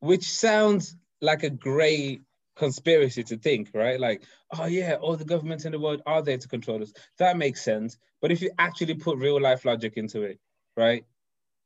which 0.00 0.30
sounds 0.30 0.96
like 1.20 1.42
a 1.42 1.50
great 1.50 2.22
conspiracy 2.60 3.24
to 3.24 3.38
think, 3.38 3.70
right? 3.74 3.98
Like, 3.98 4.22
oh 4.56 4.66
yeah, 4.66 4.96
all 5.00 5.16
the 5.16 5.24
governments 5.24 5.64
in 5.64 5.72
the 5.72 5.80
world 5.80 6.02
are 6.06 6.22
there 6.22 6.36
to 6.38 6.46
control 6.46 6.82
us. 6.82 6.92
That 7.18 7.38
makes 7.38 7.64
sense. 7.64 7.96
But 8.20 8.30
if 8.30 8.42
you 8.42 8.50
actually 8.58 8.94
put 8.94 9.16
real 9.16 9.40
life 9.40 9.64
logic 9.64 9.94
into 9.96 10.22
it, 10.22 10.38
right? 10.76 11.04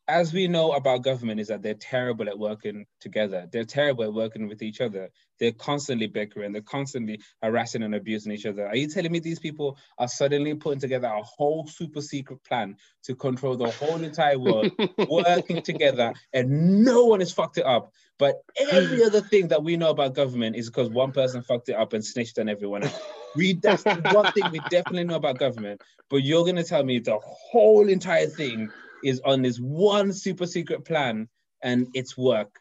as 0.07 0.33
we 0.33 0.49
know 0.49 0.73
about 0.73 1.03
government 1.03 1.41
is 1.41 1.49
that 1.49 1.63
they're 1.63 1.75
terrible 1.75 2.29
at 2.29 2.39
working 2.39 2.85
together. 3.01 3.49
They're 3.51 3.65
terrible 3.65 4.05
at 4.05 4.13
working 4.13 4.49
with 4.49 4.63
each 4.63 4.81
other. 4.81 5.11
They're 5.41 5.53
constantly 5.53 6.07
bickering. 6.07 6.53
They're 6.53 6.63
constantly 6.63 7.21
harassing 7.43 7.83
and 7.83 7.95
abusing 7.95 8.33
each 8.33 8.45
other. 8.45 8.67
Are 8.67 8.77
you 8.77 8.89
telling 8.89 9.11
me 9.11 9.19
these 9.21 9.39
people 9.39 9.79
are 9.99 10.09
suddenly 10.09 10.55
putting 10.55 10.81
together 10.81 11.09
a 11.09 11.23
whole 11.23 11.67
super 11.67 12.03
secret 12.03 12.45
plan 12.45 12.77
to 13.05 13.15
control 13.15 13.57
the 13.57 13.71
whole 13.71 14.03
entire 14.03 14.39
world, 14.39 14.73
working 15.09 15.63
together, 15.63 16.13
and 16.33 16.85
no 16.85 17.07
one 17.07 17.21
has 17.21 17.33
fucked 17.33 17.59
it 17.59 17.65
up? 17.65 17.93
But 18.19 18.37
every 18.57 19.03
other 19.03 19.21
thing 19.21 19.49
that 19.49 19.65
we 19.65 19.77
know 19.77 19.91
about 19.91 20.15
government 20.15 20.55
is 20.55 20.69
because 20.69 20.89
one 20.89 21.11
person 21.13 21.43
fucked 21.43 21.69
it 21.69 21.75
up 21.75 21.93
and 21.95 22.05
snitched 22.05 22.39
on 22.39 22.49
everyone 22.49 22.85
else. 22.85 23.01
We 23.35 23.55
that's 23.55 23.83
the 23.83 24.11
one 24.13 24.31
thing 24.33 24.45
we 24.53 24.61
definitely 24.71 25.05
know 25.05 25.17
about 25.17 25.39
government. 25.39 25.81
But 26.09 26.19
you're 26.19 26.45
gonna 26.45 26.63
tell 26.63 26.85
me 26.85 27.01
the 27.01 27.19
whole 27.19 27.89
entire 27.89 28.29
thing 28.29 28.71
is 29.03 29.21
on 29.25 29.43
this 29.43 29.59
one 29.59 30.13
super 30.13 30.47
secret 30.47 30.85
plan 30.85 31.29
and 31.61 31.89
it's 31.95 32.17
work. 32.17 32.61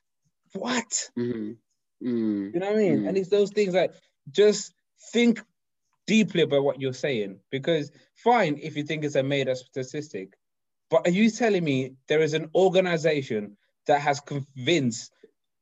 What? 0.54 1.10
Mm-hmm. 1.18 1.52
Mm-hmm. 2.08 2.50
You 2.54 2.60
know 2.60 2.68
what 2.68 2.76
I 2.76 2.78
mean? 2.78 2.98
Mm-hmm. 2.98 3.08
And 3.10 3.18
it's 3.18 3.30
those 3.30 3.52
things 3.52 3.76
like 3.76 3.94
just 4.32 4.74
think 5.12 5.40
deeply 6.08 6.42
about 6.42 6.64
what 6.64 6.82
you're 6.82 6.94
saying. 6.94 7.40
Because 7.52 7.92
fine 8.16 8.60
if 8.62 8.76
you 8.76 8.84
think 8.84 9.04
it's 9.04 9.16
a 9.16 9.22
made 9.22 9.50
up 9.50 9.58
statistic, 9.58 10.34
but 10.90 11.08
are 11.08 11.12
you 11.12 11.30
telling 11.30 11.64
me 11.64 11.94
there 12.08 12.22
is 12.22 12.34
an 12.34 12.50
organization 12.56 13.58
that 13.86 14.02
has 14.02 14.20
convinced 14.20 15.13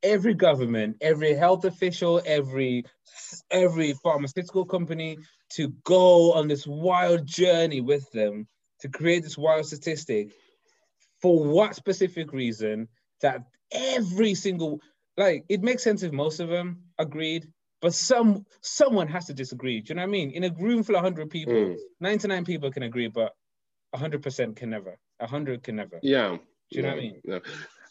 every 0.04 0.34
government, 0.34 0.98
every 1.02 1.34
health 1.34 1.66
official, 1.66 2.22
every 2.26 2.86
every 3.52 3.94
pharmaceutical 3.94 4.66
company 4.66 5.18
to 5.50 5.70
go 5.84 6.34
on 6.34 6.48
this 6.48 6.66
wild 6.66 7.26
journey 7.26 7.82
with 7.82 8.10
them 8.12 8.48
to 8.80 8.90
create 8.90 9.24
this 9.24 9.38
wild 9.38 9.66
statistic 9.66 10.32
for 11.22 11.44
what 11.44 11.76
specific 11.76 12.34
reason 12.34 12.88
that 13.22 13.44
every 13.72 14.34
single 14.34 14.80
like 15.18 15.46
it 15.50 15.62
makes 15.62 15.84
sense 15.84 16.04
if 16.04 16.12
most 16.12 16.40
of 16.40 16.50
them 16.50 16.82
agreed 16.98 17.48
but 17.82 17.94
some 17.94 18.46
someone 18.62 19.08
has 19.08 19.26
to 19.26 19.34
disagree. 19.34 19.82
Do 19.82 19.90
you 19.90 19.96
know 19.96 20.04
what 20.04 20.10
i 20.10 20.12
mean? 20.12 20.32
In 20.32 20.44
a 20.44 20.54
room 20.54 20.84
full 20.84 20.96
of 20.96 21.04
100 21.04 21.30
people 21.30 21.54
mm. 21.54 21.78
99 22.00 22.46
people 22.46 22.72
can 22.72 22.84
agree 22.84 23.08
but 23.08 23.34
100% 23.96 24.56
can 24.56 24.70
never. 24.70 24.98
100 25.18 25.64
can 25.64 25.76
never. 25.76 26.00
Yeah. 26.02 26.38
Do 26.38 26.40
you 26.70 26.84
know 26.84 26.90
what 26.90 26.98
i 26.98 27.02
mean. 27.02 27.22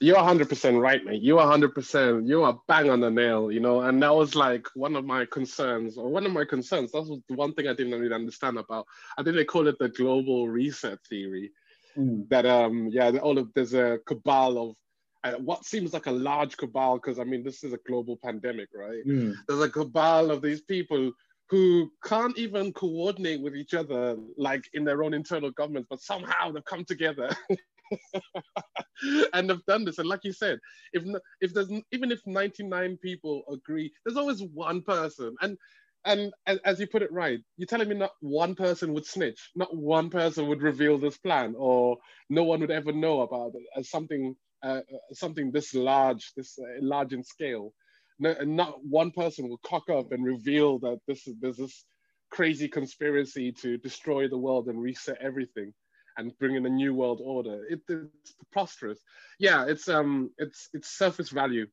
You're 0.01 0.17
100% 0.17 0.81
right 0.81 1.05
mate 1.05 1.23
you're 1.23 1.39
100% 1.39 2.27
you 2.27 2.43
are 2.43 2.59
bang 2.67 2.91
on 2.91 3.01
the 3.01 3.11
nail 3.11 3.53
you 3.53 3.61
know 3.61 3.83
and 3.83 4.03
that 4.03 4.15
was 4.15 4.35
like 4.35 4.67
one 4.75 4.97
of 4.97 5.05
my 5.05 5.27
concerns 5.27 5.99
or 5.99 6.09
one 6.09 6.25
of 6.25 6.33
my 6.33 6.45
concerns 6.45 6.93
that 6.93 7.03
was 7.03 7.21
the 7.29 7.35
one 7.35 7.53
thing 7.55 7.69
i 7.69 7.75
didn't 7.75 7.99
really 8.01 8.15
understand 8.15 8.59
about 8.59 8.87
i 9.19 9.23
think 9.23 9.37
they 9.37 9.45
call 9.45 9.69
it 9.69 9.79
the 9.79 9.89
global 9.91 10.49
reset 10.49 10.99
theory 11.09 11.51
mm. 11.97 12.29
that 12.29 12.47
um 12.47 12.89
yeah 12.91 13.11
all 13.23 13.39
of 13.39 13.49
there's 13.55 13.75
a 13.75 13.99
cabal 14.07 14.71
of 14.71 14.77
uh, 15.23 15.33
what 15.33 15.65
seems 15.65 15.93
like 15.93 16.07
a 16.07 16.11
large 16.11 16.57
cabal 16.57 16.97
because 16.97 17.19
I 17.19 17.25
mean 17.25 17.45
this 17.45 17.63
is 17.63 17.73
a 17.73 17.79
global 17.87 18.17
pandemic, 18.17 18.69
right? 18.75 19.05
Mm. 19.07 19.35
There's 19.47 19.61
a 19.61 19.69
cabal 19.69 20.31
of 20.31 20.41
these 20.41 20.63
people 20.63 21.13
who 21.49 21.91
can't 22.05 22.39
even 22.39 22.73
coordinate 22.73 23.41
with 23.41 23.57
each 23.57 23.75
other 23.75 24.17
like 24.39 24.65
in 24.73 24.85
their 24.85 25.03
own 25.03 25.13
internal 25.13 25.51
governments, 25.51 25.89
but 25.91 26.01
somehow 26.01 26.53
they've 26.53 26.65
come 26.65 26.85
together. 26.85 27.29
and 29.33 29.49
they've 29.51 29.65
done 29.67 29.85
this. 29.85 29.99
And 29.99 30.09
like 30.09 30.25
you 30.25 30.33
said, 30.33 30.59
if 30.93 31.05
if 31.41 31.55
there's 31.55 31.71
even 31.93 32.13
if 32.13 32.21
99 32.27 32.99
people 33.03 33.43
agree, 33.53 33.93
there's 34.05 34.17
always 34.17 34.43
one 34.43 34.83
person. 34.83 35.35
And 35.41 35.57
and 36.05 36.33
as 36.65 36.81
you 36.81 36.87
put 36.87 37.03
it 37.03 37.13
right, 37.13 37.41
you're 37.57 37.67
telling 37.67 37.89
me 37.89 37.95
not 37.95 38.13
one 38.21 38.55
person 38.55 38.95
would 38.95 39.07
snitch, 39.07 39.51
not 39.55 39.77
one 39.77 40.09
person 40.09 40.49
would 40.49 40.63
reveal 40.63 40.99
this 40.99 41.19
plan, 41.19 41.55
or 41.59 41.99
no 42.31 42.45
one 42.45 42.61
would 42.61 42.71
ever 42.71 42.93
know 42.93 43.21
about 43.21 43.53
it 43.55 43.63
as 43.77 43.91
something 43.91 44.35
uh, 44.63 44.81
uh 44.93 45.15
something 45.15 45.51
this 45.51 45.75
large, 45.75 46.33
this 46.37 46.59
uh, 46.59 46.79
large 46.81 47.13
in 47.13 47.25
scale. 47.25 47.73
No, 48.19 48.35
not 48.45 48.85
one 48.85 49.11
person 49.13 49.49
will 49.49 49.61
cock 49.65 49.89
up 49.91 50.13
and 50.13 50.25
reveal 50.25 50.79
that 50.81 51.01
this 51.07 51.27
is 51.27 51.35
there's 51.41 51.57
this 51.57 51.85
crazy 52.31 52.69
conspiracy 52.69 53.53
to 53.53 53.77
destroy 53.79 54.29
the 54.29 54.39
world 54.39 54.69
and 54.69 54.81
reset 54.81 55.19
everything 55.21 55.73
and 56.21 56.39
bring 56.39 56.55
in 56.55 56.67
a 56.67 56.71
new 56.71 56.95
world 56.95 57.21
order. 57.23 57.65
It, 57.69 57.81
it's 57.89 58.33
preposterous. 58.33 59.01
Yeah, 59.39 59.67
it's 59.67 59.89
um, 59.89 60.31
it's 60.39 60.69
it's 60.73 60.89
surface 60.89 61.31
value 61.31 61.67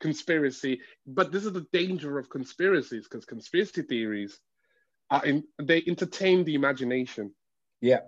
conspiracy. 0.00 0.80
But 1.06 1.30
this 1.30 1.44
is 1.44 1.52
the 1.52 1.66
danger 1.72 2.18
of 2.18 2.28
conspiracies 2.28 3.04
because 3.04 3.24
conspiracy 3.24 3.82
theories 3.82 4.40
are 5.10 5.24
in, 5.24 5.44
they 5.62 5.82
entertain 5.86 6.44
the 6.44 6.54
imagination. 6.54 7.32
Yeah. 7.80 8.00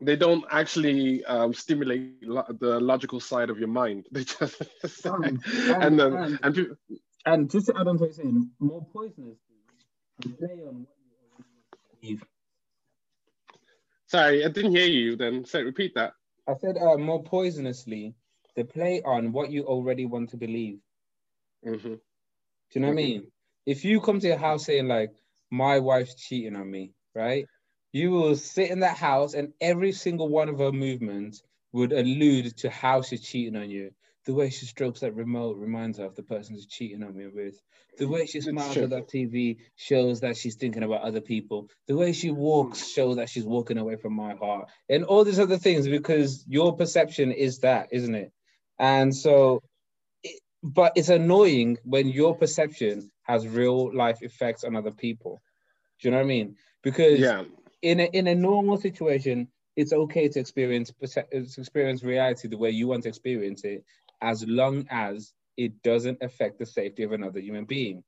They 0.00 0.16
don't 0.16 0.44
actually 0.50 1.24
um, 1.24 1.54
stimulate 1.54 2.22
lo- 2.22 2.44
the 2.60 2.80
logical 2.80 3.18
side 3.18 3.50
of 3.50 3.58
your 3.58 3.68
mind. 3.68 4.06
They 4.12 4.24
just 4.24 5.06
um, 5.06 5.24
and, 5.24 5.42
and, 5.44 5.98
then 5.98 6.14
and, 6.14 6.38
and, 6.42 6.54
people, 6.54 6.76
and 7.24 7.50
just 7.50 7.66
to 7.66 7.78
add 7.78 7.88
on 7.88 7.96
to 7.96 8.04
what 8.04 8.16
you're 8.16 8.24
saying, 8.24 8.50
more 8.60 8.86
poisonous. 8.92 9.38
Play 10.22 10.62
on 10.66 10.86
what 10.86 10.96
you 12.02 12.18
believe. 12.18 12.24
Sorry, 14.06 14.44
I 14.44 14.48
didn't 14.48 14.72
hear 14.72 14.86
you. 14.86 15.16
Then 15.16 15.44
say 15.44 15.62
repeat 15.62 15.94
that. 15.94 16.12
I 16.48 16.54
said 16.60 16.76
uh, 16.78 16.96
more 16.96 17.22
poisonously 17.22 18.14
the 18.54 18.64
play 18.64 19.02
on 19.04 19.32
what 19.32 19.50
you 19.50 19.64
already 19.64 20.06
want 20.06 20.30
to 20.30 20.36
believe. 20.36 20.78
Mm-hmm. 21.64 21.94
Do 21.94 22.00
you 22.72 22.80
know 22.80 22.88
mm-hmm. 22.88 22.96
what 22.96 23.02
I 23.02 23.04
mm-hmm. 23.04 23.12
mean? 23.12 23.26
If 23.66 23.84
you 23.84 24.00
come 24.00 24.20
to 24.20 24.26
your 24.26 24.38
house 24.38 24.64
saying 24.66 24.88
like, 24.88 25.12
my 25.50 25.78
wife's 25.78 26.14
cheating 26.14 26.56
on 26.56 26.70
me, 26.70 26.92
right? 27.14 27.46
You 27.92 28.10
will 28.10 28.36
sit 28.36 28.70
in 28.70 28.80
that 28.80 28.96
house 28.96 29.34
and 29.34 29.52
every 29.60 29.92
single 29.92 30.28
one 30.28 30.48
of 30.48 30.58
her 30.58 30.72
movements 30.72 31.42
would 31.72 31.92
allude 31.92 32.56
to 32.58 32.70
how 32.70 33.02
she's 33.02 33.22
cheating 33.22 33.56
on 33.56 33.70
you. 33.70 33.92
The 34.26 34.34
way 34.34 34.50
she 34.50 34.66
strokes 34.66 35.00
that 35.00 35.14
remote 35.14 35.56
reminds 35.56 35.98
her 35.98 36.04
of 36.04 36.16
the 36.16 36.22
person 36.22 36.54
who's 36.54 36.66
cheating 36.66 37.02
on 37.04 37.16
me 37.16 37.28
with. 37.28 37.62
The 37.96 38.08
way 38.08 38.26
she 38.26 38.40
smiles 38.40 38.76
at 38.76 38.90
that 38.90 39.08
TV 39.08 39.58
shows 39.76 40.20
that 40.20 40.36
she's 40.36 40.56
thinking 40.56 40.82
about 40.82 41.02
other 41.02 41.20
people. 41.20 41.70
The 41.86 41.96
way 41.96 42.12
she 42.12 42.30
walks 42.30 42.80
mm. 42.82 42.94
shows 42.94 43.16
that 43.16 43.30
she's 43.30 43.44
walking 43.44 43.78
away 43.78 43.96
from 43.96 44.14
my 44.14 44.34
heart. 44.34 44.68
And 44.88 45.04
all 45.04 45.24
these 45.24 45.38
other 45.38 45.58
things 45.58 45.86
because 45.86 46.44
your 46.48 46.76
perception 46.76 47.30
is 47.32 47.60
that, 47.60 47.88
isn't 47.92 48.14
it? 48.14 48.32
And 48.78 49.14
so, 49.14 49.62
it, 50.22 50.40
but 50.62 50.92
it's 50.96 51.08
annoying 51.08 51.78
when 51.84 52.08
your 52.08 52.36
perception 52.36 53.10
has 53.22 53.46
real 53.46 53.94
life 53.94 54.22
effects 54.22 54.64
on 54.64 54.76
other 54.76 54.90
people. 54.92 55.40
Do 56.00 56.08
you 56.08 56.10
know 56.10 56.18
what 56.18 56.24
I 56.24 56.28
mean? 56.28 56.56
Because 56.82 57.18
yeah. 57.18 57.44
in 57.80 58.00
a, 58.00 58.04
in 58.04 58.26
a 58.26 58.34
normal 58.34 58.76
situation, 58.76 59.48
it's 59.76 59.92
okay 59.92 60.28
to 60.28 60.40
experience 60.40 60.90
to 61.00 61.24
experience 61.58 62.02
reality 62.02 62.48
the 62.48 62.56
way 62.56 62.70
you 62.70 62.88
want 62.88 63.02
to 63.02 63.08
experience 63.08 63.62
it, 63.64 63.84
as 64.22 64.46
long 64.46 64.86
as 64.90 65.32
it 65.56 65.82
doesn't 65.82 66.18
affect 66.22 66.58
the 66.58 66.66
safety 66.66 67.02
of 67.02 67.12
another 67.12 67.40
human 67.40 67.64
being. 67.64 68.02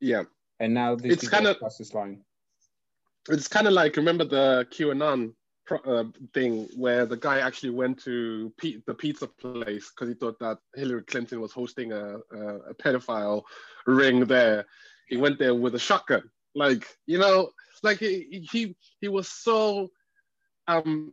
Yeah. 0.00 0.24
And 0.60 0.74
now 0.74 0.94
this 0.94 1.14
it's 1.14 1.28
kind 1.28 1.46
of 1.46 1.58
this 1.78 1.94
line. 1.94 2.22
It's 3.28 3.48
kind 3.48 3.66
of 3.66 3.72
like 3.72 3.96
remember 3.96 4.24
the 4.24 4.66
QAnon 4.70 5.32
uh, 5.70 6.04
thing 6.32 6.68
where 6.76 7.06
the 7.06 7.16
guy 7.16 7.40
actually 7.40 7.70
went 7.70 7.98
to 8.04 8.52
P- 8.56 8.82
the 8.86 8.94
pizza 8.94 9.26
place 9.26 9.90
because 9.90 10.08
he 10.08 10.14
thought 10.14 10.38
that 10.38 10.58
Hillary 10.74 11.02
Clinton 11.02 11.40
was 11.40 11.52
hosting 11.52 11.92
a, 11.92 12.18
a, 12.32 12.56
a, 12.70 12.74
pedophile 12.74 13.42
ring 13.86 14.20
there. 14.26 14.64
He 15.08 15.16
went 15.16 15.38
there 15.38 15.54
with 15.54 15.74
a 15.74 15.78
shotgun, 15.78 16.22
like 16.54 16.86
you 17.06 17.18
know, 17.18 17.50
like 17.82 17.98
he 17.98 18.46
he, 18.50 18.76
he 19.00 19.08
was 19.08 19.28
so 19.28 19.90
um, 20.68 21.12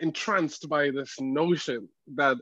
entranced 0.00 0.68
by 0.68 0.90
this 0.90 1.16
notion 1.20 1.88
that 2.16 2.36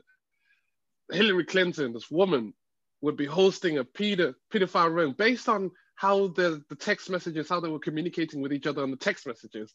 Hillary 1.11 1.45
Clinton, 1.45 1.93
this 1.93 2.09
woman, 2.11 2.53
would 3.01 3.17
be 3.17 3.25
hosting 3.25 3.77
a 3.77 3.83
pedo- 3.83 4.35
pedophile 4.51 4.93
ring 4.93 5.15
based 5.17 5.47
on 5.47 5.71
how 5.95 6.27
the, 6.29 6.63
the 6.69 6.75
text 6.75 7.09
messages, 7.09 7.49
how 7.49 7.59
they 7.59 7.69
were 7.69 7.79
communicating 7.79 8.41
with 8.41 8.53
each 8.53 8.67
other 8.67 8.83
on 8.83 8.91
the 8.91 8.97
text 8.97 9.25
messages 9.27 9.73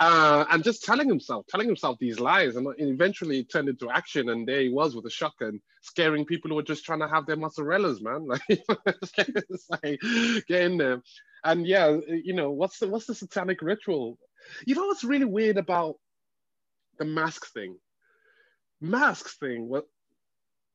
uh, 0.00 0.44
and 0.50 0.62
just 0.62 0.84
telling 0.84 1.08
himself, 1.08 1.46
telling 1.48 1.66
himself 1.66 1.98
these 1.98 2.20
lies, 2.20 2.56
and 2.56 2.68
eventually 2.78 3.40
it 3.40 3.50
turned 3.50 3.68
into 3.68 3.90
action. 3.90 4.28
And 4.28 4.46
there 4.46 4.60
he 4.60 4.68
was 4.68 4.94
with 4.94 5.06
a 5.06 5.10
shotgun, 5.10 5.60
scaring 5.82 6.24
people 6.24 6.48
who 6.48 6.54
were 6.54 6.62
just 6.62 6.84
trying 6.84 7.00
to 7.00 7.08
have 7.08 7.26
their 7.26 7.36
mozzarellas, 7.36 8.00
man. 8.00 8.28
Like, 9.18 9.44
like 9.82 10.00
get 10.46 10.62
in 10.62 10.78
there. 10.78 11.02
And 11.44 11.66
yeah, 11.66 11.96
you 12.08 12.34
know, 12.34 12.50
what's 12.50 12.78
the 12.78 12.88
what's 12.88 13.06
the 13.06 13.14
satanic 13.14 13.60
ritual? 13.60 14.18
You 14.66 14.76
know 14.76 14.86
what's 14.86 15.04
really 15.04 15.24
weird 15.24 15.56
about 15.56 15.96
the 16.98 17.04
mask 17.04 17.52
thing? 17.52 17.76
Masks 18.80 19.36
thing. 19.38 19.68
Well, 19.68 19.84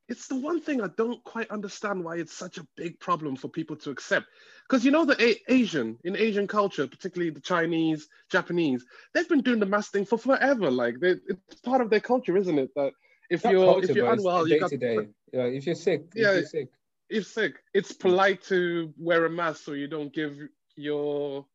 it's 0.08 0.26
the 0.26 0.36
one 0.36 0.60
thing 0.60 0.82
I 0.82 0.88
don't 0.96 1.22
quite 1.24 1.50
understand 1.50 2.04
why 2.04 2.16
it's 2.16 2.36
such 2.36 2.58
a 2.58 2.66
big 2.76 3.00
problem 3.00 3.36
for 3.36 3.48
people 3.48 3.76
to 3.76 3.90
accept. 3.90 4.26
Because 4.68 4.84
you 4.84 4.90
know 4.90 5.04
the 5.04 5.22
a- 5.22 5.52
Asian 5.52 5.98
in 6.04 6.16
Asian 6.16 6.46
culture, 6.46 6.86
particularly 6.86 7.30
the 7.30 7.40
Chinese, 7.40 8.08
Japanese, 8.30 8.84
they've 9.12 9.28
been 9.28 9.40
doing 9.40 9.60
the 9.60 9.66
mask 9.66 9.92
thing 9.92 10.04
for 10.04 10.18
forever. 10.18 10.70
Like 10.70 11.00
they, 11.00 11.14
it's 11.26 11.60
part 11.62 11.80
of 11.80 11.90
their 11.90 12.00
culture, 12.00 12.36
isn't 12.36 12.58
it? 12.58 12.70
That 12.76 12.92
if 13.30 13.44
you're 13.44 13.64
culture, 13.64 13.90
if 13.90 13.96
you're 13.96 14.12
unwell, 14.12 14.46
you 14.46 14.60
got 14.60 14.70
to 14.70 14.76
day. 14.76 15.08
Yeah, 15.32 15.44
if 15.44 15.66
you're 15.66 15.74
sick, 15.74 16.04
yeah, 16.14 16.30
if 16.30 16.34
you're 16.34 16.44
sick. 16.44 16.68
If 17.08 17.26
sick, 17.26 17.54
it's 17.72 17.92
polite 17.92 18.42
to 18.44 18.92
wear 18.98 19.24
a 19.24 19.30
mask 19.30 19.64
so 19.64 19.72
you 19.72 19.88
don't 19.88 20.12
give 20.12 20.36
your 20.76 21.46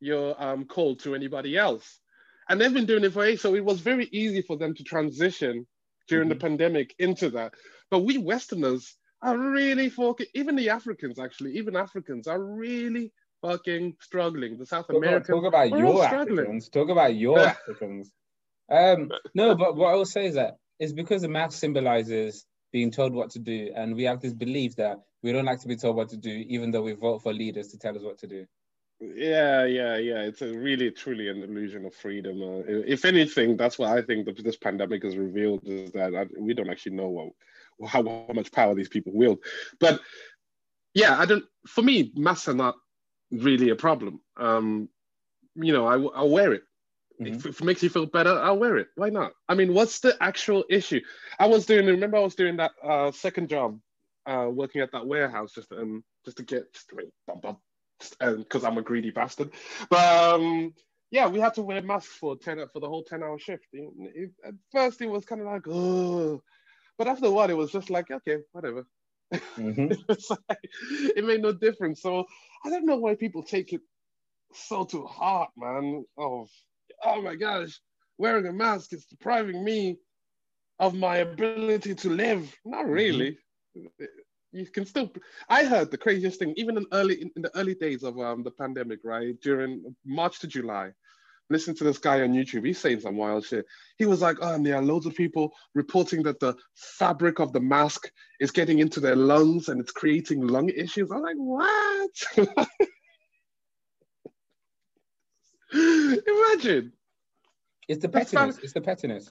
your 0.00 0.42
um 0.42 0.66
cold 0.66 1.00
to 1.00 1.14
anybody 1.14 1.56
else. 1.56 2.00
And 2.48 2.60
they've 2.60 2.72
been 2.72 2.86
doing 2.86 3.04
it 3.04 3.12
for 3.12 3.24
ages, 3.24 3.40
so 3.40 3.54
it 3.54 3.64
was 3.64 3.80
very 3.80 4.08
easy 4.12 4.42
for 4.42 4.56
them 4.56 4.74
to 4.74 4.84
transition 4.84 5.66
during 6.08 6.28
mm-hmm. 6.28 6.38
the 6.38 6.42
pandemic 6.42 6.94
into 6.98 7.30
that. 7.30 7.54
But 7.90 8.00
we 8.00 8.18
Westerners 8.18 8.96
are 9.22 9.36
really 9.36 9.88
fucking, 9.88 10.26
even 10.34 10.56
the 10.56 10.70
Africans 10.70 11.18
actually, 11.18 11.56
even 11.56 11.76
Africans 11.76 12.26
are 12.26 12.42
really 12.42 13.12
fucking 13.42 13.94
struggling. 14.00 14.58
The 14.58 14.66
South 14.66 14.88
Americans. 14.90 15.26
Talk 15.26 15.44
about, 15.44 15.64
talk 15.64 15.72
about 15.72 15.78
your 15.78 16.04
Africans. 16.04 16.68
Talk 16.68 16.88
about 16.88 17.14
your 17.14 17.38
Africans. 17.38 18.12
Um, 18.70 19.10
no, 19.34 19.54
but 19.54 19.76
what 19.76 19.92
I 19.92 19.94
will 19.94 20.04
say 20.04 20.26
is 20.26 20.34
that 20.34 20.56
it's 20.78 20.92
because 20.92 21.22
the 21.22 21.28
mask 21.28 21.58
symbolizes 21.58 22.44
being 22.72 22.90
told 22.90 23.12
what 23.14 23.30
to 23.30 23.38
do, 23.38 23.70
and 23.74 23.94
we 23.94 24.04
have 24.04 24.20
this 24.20 24.34
belief 24.34 24.76
that 24.76 24.98
we 25.22 25.32
don't 25.32 25.44
like 25.44 25.60
to 25.60 25.68
be 25.68 25.76
told 25.76 25.96
what 25.96 26.08
to 26.10 26.16
do, 26.16 26.44
even 26.48 26.70
though 26.70 26.82
we 26.82 26.92
vote 26.92 27.22
for 27.22 27.32
leaders 27.32 27.68
to 27.68 27.78
tell 27.78 27.96
us 27.96 28.02
what 28.02 28.18
to 28.18 28.26
do. 28.26 28.44
Yeah, 29.00 29.66
yeah, 29.66 29.96
yeah. 29.98 30.20
It's 30.22 30.40
a 30.42 30.56
really, 30.56 30.90
truly 30.90 31.28
an 31.28 31.42
illusion 31.42 31.84
of 31.84 31.94
freedom. 31.94 32.42
Uh, 32.42 32.62
if 32.66 33.04
anything, 33.04 33.56
that's 33.56 33.78
what 33.78 33.90
I 33.90 34.00
think 34.00 34.24
that 34.26 34.42
this 34.42 34.56
pandemic 34.56 35.04
has 35.04 35.16
revealed 35.16 35.60
is 35.64 35.92
that 35.92 36.14
I, 36.14 36.26
we 36.38 36.54
don't 36.54 36.70
actually 36.70 36.96
know 36.96 37.08
what, 37.08 37.28
how, 37.90 38.02
how 38.02 38.32
much 38.32 38.52
power 38.52 38.74
these 38.74 38.88
people 38.88 39.12
wield. 39.14 39.38
But 39.80 40.00
yeah, 40.94 41.18
I 41.18 41.26
don't. 41.26 41.44
For 41.66 41.82
me, 41.82 42.10
masks 42.16 42.48
are 42.48 42.54
not 42.54 42.76
really 43.30 43.68
a 43.68 43.76
problem. 43.76 44.20
Um, 44.38 44.88
you 45.54 45.72
know, 45.72 45.86
I, 45.86 46.18
I'll 46.18 46.30
wear 46.30 46.54
it. 46.54 46.62
Mm-hmm. 47.20 47.48
If, 47.48 47.60
it 47.60 47.64
makes 47.64 47.82
you 47.82 47.90
feel 47.90 48.06
better, 48.06 48.38
I'll 48.38 48.58
wear 48.58 48.78
it. 48.78 48.88
Why 48.94 49.10
not? 49.10 49.32
I 49.48 49.54
mean, 49.54 49.74
what's 49.74 50.00
the 50.00 50.16
actual 50.22 50.64
issue? 50.70 51.00
I 51.38 51.46
was 51.46 51.66
doing. 51.66 51.84
Remember, 51.86 52.16
I 52.16 52.20
was 52.20 52.34
doing 52.34 52.56
that 52.56 52.72
uh, 52.82 53.12
second 53.12 53.50
job, 53.50 53.78
uh, 54.26 54.48
working 54.50 54.80
at 54.80 54.92
that 54.92 55.06
warehouse 55.06 55.52
just 55.52 55.70
um, 55.72 56.02
just 56.24 56.38
to 56.38 56.42
get 56.42 56.72
just 56.72 56.88
to 56.90 56.96
bump, 57.26 57.42
bump, 57.42 57.58
because 58.20 58.64
I'm 58.64 58.78
a 58.78 58.82
greedy 58.82 59.10
bastard. 59.10 59.50
But 59.90 60.34
um, 60.34 60.74
yeah, 61.10 61.28
we 61.28 61.40
had 61.40 61.54
to 61.54 61.62
wear 61.62 61.82
masks 61.82 62.14
for 62.14 62.36
ten 62.36 62.58
for 62.72 62.80
the 62.80 62.88
whole 62.88 63.04
ten 63.04 63.22
hour 63.22 63.38
shift. 63.38 63.66
It, 63.72 63.88
it, 64.14 64.30
at 64.44 64.54
first, 64.72 65.00
it 65.00 65.10
was 65.10 65.24
kind 65.24 65.40
of 65.40 65.46
like 65.46 65.66
oh, 65.68 66.42
but 66.98 67.08
after 67.08 67.26
a 67.26 67.30
while, 67.30 67.50
it 67.50 67.56
was 67.56 67.72
just 67.72 67.90
like 67.90 68.10
okay, 68.10 68.38
whatever. 68.52 68.86
Mm-hmm. 69.32 69.92
it, 70.08 70.22
like, 70.48 70.58
it 71.16 71.24
made 71.24 71.42
no 71.42 71.52
difference. 71.52 72.02
So 72.02 72.24
I 72.64 72.70
don't 72.70 72.86
know 72.86 72.96
why 72.96 73.14
people 73.14 73.42
take 73.42 73.72
it 73.72 73.80
so 74.52 74.84
to 74.84 75.04
heart, 75.04 75.50
man. 75.56 76.04
Of 76.18 76.48
oh 77.04 77.22
my 77.22 77.36
gosh, 77.36 77.80
wearing 78.18 78.46
a 78.46 78.52
mask 78.52 78.92
is 78.92 79.06
depriving 79.06 79.62
me 79.64 79.98
of 80.78 80.94
my 80.94 81.18
ability 81.18 81.94
to 81.94 82.10
live. 82.10 82.54
Not 82.64 82.84
mm-hmm. 82.84 82.92
really. 82.92 83.38
Mm-hmm 83.76 84.04
you 84.56 84.66
can 84.66 84.86
still. 84.86 85.12
I 85.48 85.64
heard 85.64 85.90
the 85.90 85.98
craziest 85.98 86.38
thing, 86.38 86.54
even 86.56 86.76
in 86.76 86.86
early 86.92 87.20
in, 87.22 87.30
in 87.36 87.42
the 87.42 87.56
early 87.56 87.74
days 87.74 88.02
of 88.02 88.18
um, 88.18 88.42
the 88.42 88.50
pandemic, 88.50 89.00
right 89.04 89.40
during 89.40 89.94
March 90.04 90.40
to 90.40 90.46
July. 90.46 90.92
Listen 91.48 91.76
to 91.76 91.84
this 91.84 91.98
guy 91.98 92.22
on 92.22 92.32
YouTube. 92.32 92.66
He's 92.66 92.80
saying 92.80 93.00
some 93.00 93.16
wild 93.16 93.44
shit. 93.46 93.66
He 93.98 94.06
was 94.06 94.20
like, 94.20 94.38
"Oh, 94.40 94.54
and 94.54 94.66
there 94.66 94.76
are 94.76 94.82
loads 94.82 95.06
of 95.06 95.14
people 95.14 95.52
reporting 95.74 96.22
that 96.24 96.40
the 96.40 96.54
fabric 96.74 97.38
of 97.38 97.52
the 97.52 97.60
mask 97.60 98.10
is 98.40 98.50
getting 98.50 98.80
into 98.80 98.98
their 98.98 99.14
lungs 99.14 99.68
and 99.68 99.80
it's 99.80 99.92
creating 99.92 100.46
lung 100.46 100.70
issues." 100.70 101.10
I'm 101.12 101.22
like, 101.22 101.36
"What?" 101.36 102.10
Imagine. 105.72 106.92
It's 107.88 108.02
the 108.02 108.08
pettiness. 108.08 108.58
It's 108.58 108.72
the 108.72 108.80
pettiness. 108.80 109.30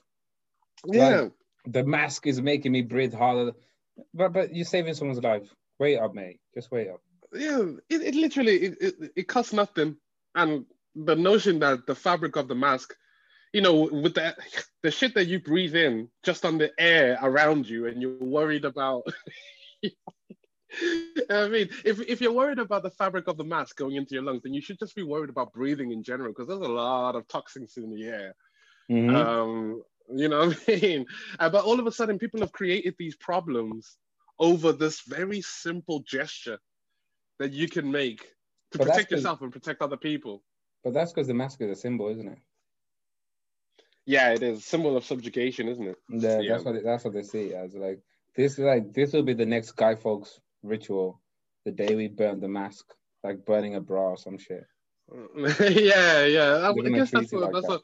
Yeah. 0.86 1.22
Like, 1.22 1.32
the 1.68 1.84
mask 1.84 2.28
is 2.28 2.42
making 2.42 2.72
me 2.72 2.82
breathe 2.82 3.14
harder. 3.14 3.54
But 4.14 4.34
but 4.34 4.56
you're 4.56 4.66
saving 4.66 4.94
someone's 4.94 5.24
life. 5.24 5.48
Wait 5.80 5.98
up, 5.98 6.14
mate. 6.14 6.40
Just 6.54 6.72
wait 6.72 6.90
up. 6.90 7.02
Yeah, 7.34 7.72
it, 7.90 8.02
it 8.02 8.16
literally 8.16 8.56
it, 8.56 8.78
it, 8.82 9.12
it 9.16 9.28
costs 9.28 9.54
nothing, 9.54 9.98
and 10.36 10.66
the 10.96 11.16
notion 11.16 11.60
that 11.60 11.86
the 11.86 11.96
fabric 11.96 12.36
of 12.36 12.48
the 12.48 12.56
mask, 12.56 12.94
you 13.54 13.62
know, 13.62 13.90
with 13.92 14.16
the 14.16 14.36
the 14.84 14.92
shit 14.92 15.16
that 15.16 15.28
you 15.28 15.40
breathe 15.40 15.76
in 15.76 16.10
just 16.24 16.46
on 16.46 16.58
the 16.58 16.72
air 16.80 17.18
around 17.22 17.68
you, 17.68 17.88
and 17.88 18.02
you're 18.02 18.18
worried 18.18 18.66
about. 18.66 19.04
I 21.30 21.48
mean, 21.48 21.70
if, 21.86 22.02
if 22.02 22.20
you're 22.20 22.34
worried 22.34 22.60
about 22.60 22.84
the 22.84 22.90
fabric 22.90 23.30
of 23.30 23.38
the 23.38 23.46
mask 23.46 23.78
going 23.78 23.96
into 23.96 24.14
your 24.16 24.24
lungs, 24.24 24.42
then 24.44 24.54
you 24.54 24.60
should 24.60 24.80
just 24.80 24.96
be 24.96 25.04
worried 25.04 25.30
about 25.30 25.54
breathing 25.54 25.92
in 25.92 26.04
general 26.04 26.34
because 26.34 26.48
there's 26.48 26.60
a 26.60 26.72
lot 26.72 27.16
of 27.16 27.28
toxins 27.30 27.78
in 27.78 27.90
the 27.90 28.04
air. 28.04 28.36
Mm-hmm. 28.92 29.16
Um, 29.16 29.84
you 30.14 30.30
know 30.30 30.48
what 30.48 30.64
I 30.68 30.76
mean? 30.76 31.06
Uh, 31.40 31.50
but 31.50 31.64
all 31.66 31.80
of 31.80 31.88
a 31.88 31.92
sudden, 31.92 32.20
people 32.20 32.40
have 32.42 32.52
created 32.52 32.96
these 32.98 33.16
problems 33.16 33.98
over 34.40 34.72
this 34.72 35.02
very 35.08 35.42
simple 35.42 36.04
gesture 36.08 36.60
that 37.40 37.54
you 37.54 37.68
can 37.68 37.92
make 37.92 38.22
to 38.72 38.78
but 38.78 38.88
protect 38.88 39.12
yourself 39.12 39.42
and 39.42 39.52
protect 39.52 39.82
other 39.82 39.98
people. 39.98 40.44
But 40.84 40.94
that's 40.94 41.12
because 41.12 41.28
the 41.28 41.34
mask 41.34 41.62
is 41.62 41.78
a 41.78 41.80
symbol, 41.80 42.10
isn't 42.10 42.28
it? 42.28 42.38
Yeah, 44.06 44.34
it 44.34 44.44
is 44.44 44.60
a 44.60 44.62
symbol 44.62 44.96
of 44.96 45.04
subjugation, 45.04 45.68
isn't 45.68 45.88
it? 45.88 45.98
Yeah, 46.10 46.40
yeah. 46.40 46.54
that's 46.54 46.66
what 46.66 46.76
it, 46.76 46.84
that's 46.84 47.04
what 47.04 47.14
they 47.14 47.24
see 47.24 47.54
as. 47.56 47.74
Like 47.74 48.02
this, 48.36 48.60
like 48.60 48.94
this 48.94 49.14
will 49.14 49.24
be 49.24 49.34
the 49.34 49.46
next 49.46 49.72
Guy 49.72 49.96
Fawkes 49.96 50.40
ritual, 50.62 51.22
the 51.66 51.72
day 51.72 51.96
we 51.96 52.08
burn 52.08 52.40
the 52.40 52.48
mask, 52.48 52.86
like 53.24 53.46
burning 53.46 53.76
a 53.76 53.82
bra 53.82 54.10
or 54.10 54.18
some 54.18 54.38
shit. 54.38 54.64
yeah, 55.60 56.26
yeah. 56.26 56.58
I, 56.58 56.70
I 56.70 56.90
guess 56.90 57.12
that's, 57.12 57.32
what, 57.32 57.44
like 57.44 57.54
that's 57.54 57.66
that. 57.66 57.72
what 57.74 57.82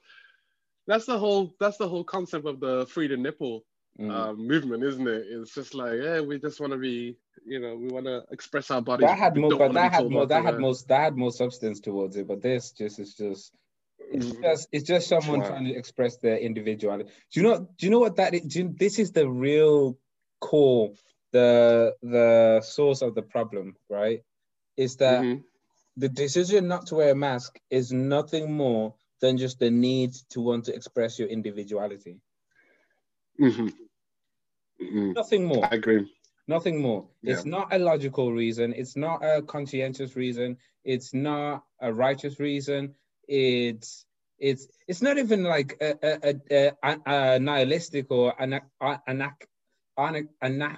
that's 0.87 1.05
the 1.05 1.17
whole 1.17 1.53
that's 1.59 1.77
the 1.77 1.87
whole 1.87 2.03
concept 2.03 2.45
of 2.45 2.59
the 2.59 2.85
free 2.87 3.07
the 3.07 3.17
nipple 3.17 3.63
mm. 3.99 4.11
uh, 4.11 4.33
movement, 4.33 4.83
isn't 4.83 5.07
it? 5.07 5.25
It's 5.29 5.53
just 5.53 5.73
like, 5.73 5.93
yeah, 6.01 6.21
we 6.21 6.39
just 6.39 6.59
want 6.59 6.73
to 6.73 6.79
be, 6.79 7.17
you 7.45 7.59
know, 7.59 7.75
we 7.75 7.87
want 7.87 8.05
to 8.05 8.23
express 8.31 8.71
our 8.71 8.81
bodies. 8.81 9.07
That 9.07 9.17
had 9.17 9.37
more, 9.37 9.55
but 9.57 9.73
that 9.73 9.93
had 9.93 10.09
more, 10.09 10.25
that 10.25 10.43
had 10.43 10.59
most, 10.59 10.87
that 10.87 11.01
had 11.01 11.17
more 11.17 11.31
substance 11.31 11.79
towards 11.79 12.15
it. 12.15 12.27
But 12.27 12.41
this 12.41 12.71
just 12.71 12.99
is 12.99 13.13
just, 13.15 13.53
it's 13.99 14.27
mm. 14.27 14.41
just, 14.41 14.67
it's 14.71 14.87
just 14.87 15.07
someone 15.07 15.45
trying 15.45 15.65
to 15.65 15.75
express 15.75 16.17
their 16.17 16.37
individuality. 16.37 17.09
Do 17.31 17.41
you 17.41 17.47
know? 17.47 17.69
Do 17.77 17.85
you 17.85 17.91
know 17.91 17.99
what 17.99 18.17
that 18.17 18.33
is? 18.33 18.55
You, 18.55 18.73
this 18.77 18.99
is 18.99 19.11
the 19.11 19.29
real 19.29 19.97
core, 20.39 20.93
the 21.31 21.93
the 22.01 22.61
source 22.63 23.01
of 23.01 23.15
the 23.15 23.21
problem, 23.21 23.75
right? 23.89 24.23
Is 24.77 24.95
that 24.97 25.21
mm-hmm. 25.21 25.41
the 25.97 26.09
decision 26.09 26.67
not 26.67 26.87
to 26.87 26.95
wear 26.95 27.11
a 27.11 27.15
mask 27.15 27.59
is 27.69 27.91
nothing 27.91 28.53
more 28.53 28.95
than 29.21 29.37
just 29.37 29.59
the 29.59 29.71
need 29.71 30.13
to 30.31 30.41
want 30.41 30.65
to 30.65 30.75
express 30.75 31.17
your 31.19 31.27
individuality. 31.27 32.17
Mm-hmm. 33.39 33.67
Mm-hmm. 34.81 35.11
Nothing 35.13 35.45
more. 35.45 35.65
I 35.65 35.75
agree. 35.75 36.11
Nothing 36.47 36.81
more. 36.81 37.07
Yeah. 37.21 37.33
It's 37.33 37.45
not 37.45 37.73
a 37.73 37.77
logical 37.77 38.31
reason. 38.33 38.73
It's 38.73 38.97
not 38.97 39.23
a 39.23 39.41
conscientious 39.41 40.15
reason. 40.15 40.57
It's 40.83 41.13
not 41.13 41.63
a 41.79 41.93
righteous 41.93 42.39
reason. 42.39 42.95
It's 43.27 44.05
it's 44.39 44.67
it's 44.87 45.01
not 45.03 45.19
even 45.19 45.43
like 45.43 45.77
a, 45.79 45.95
a, 46.01 46.35
a, 46.51 46.71
a, 46.83 46.97
a 47.05 47.39
nihilistic 47.39 48.07
or 48.09 48.33
an 48.41 48.59
an, 48.81 49.21
an, 49.97 50.29
an, 50.41 50.77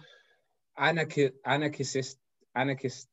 anarchist 0.77 1.33
anarchist 1.45 2.17
anarchist 2.53 3.07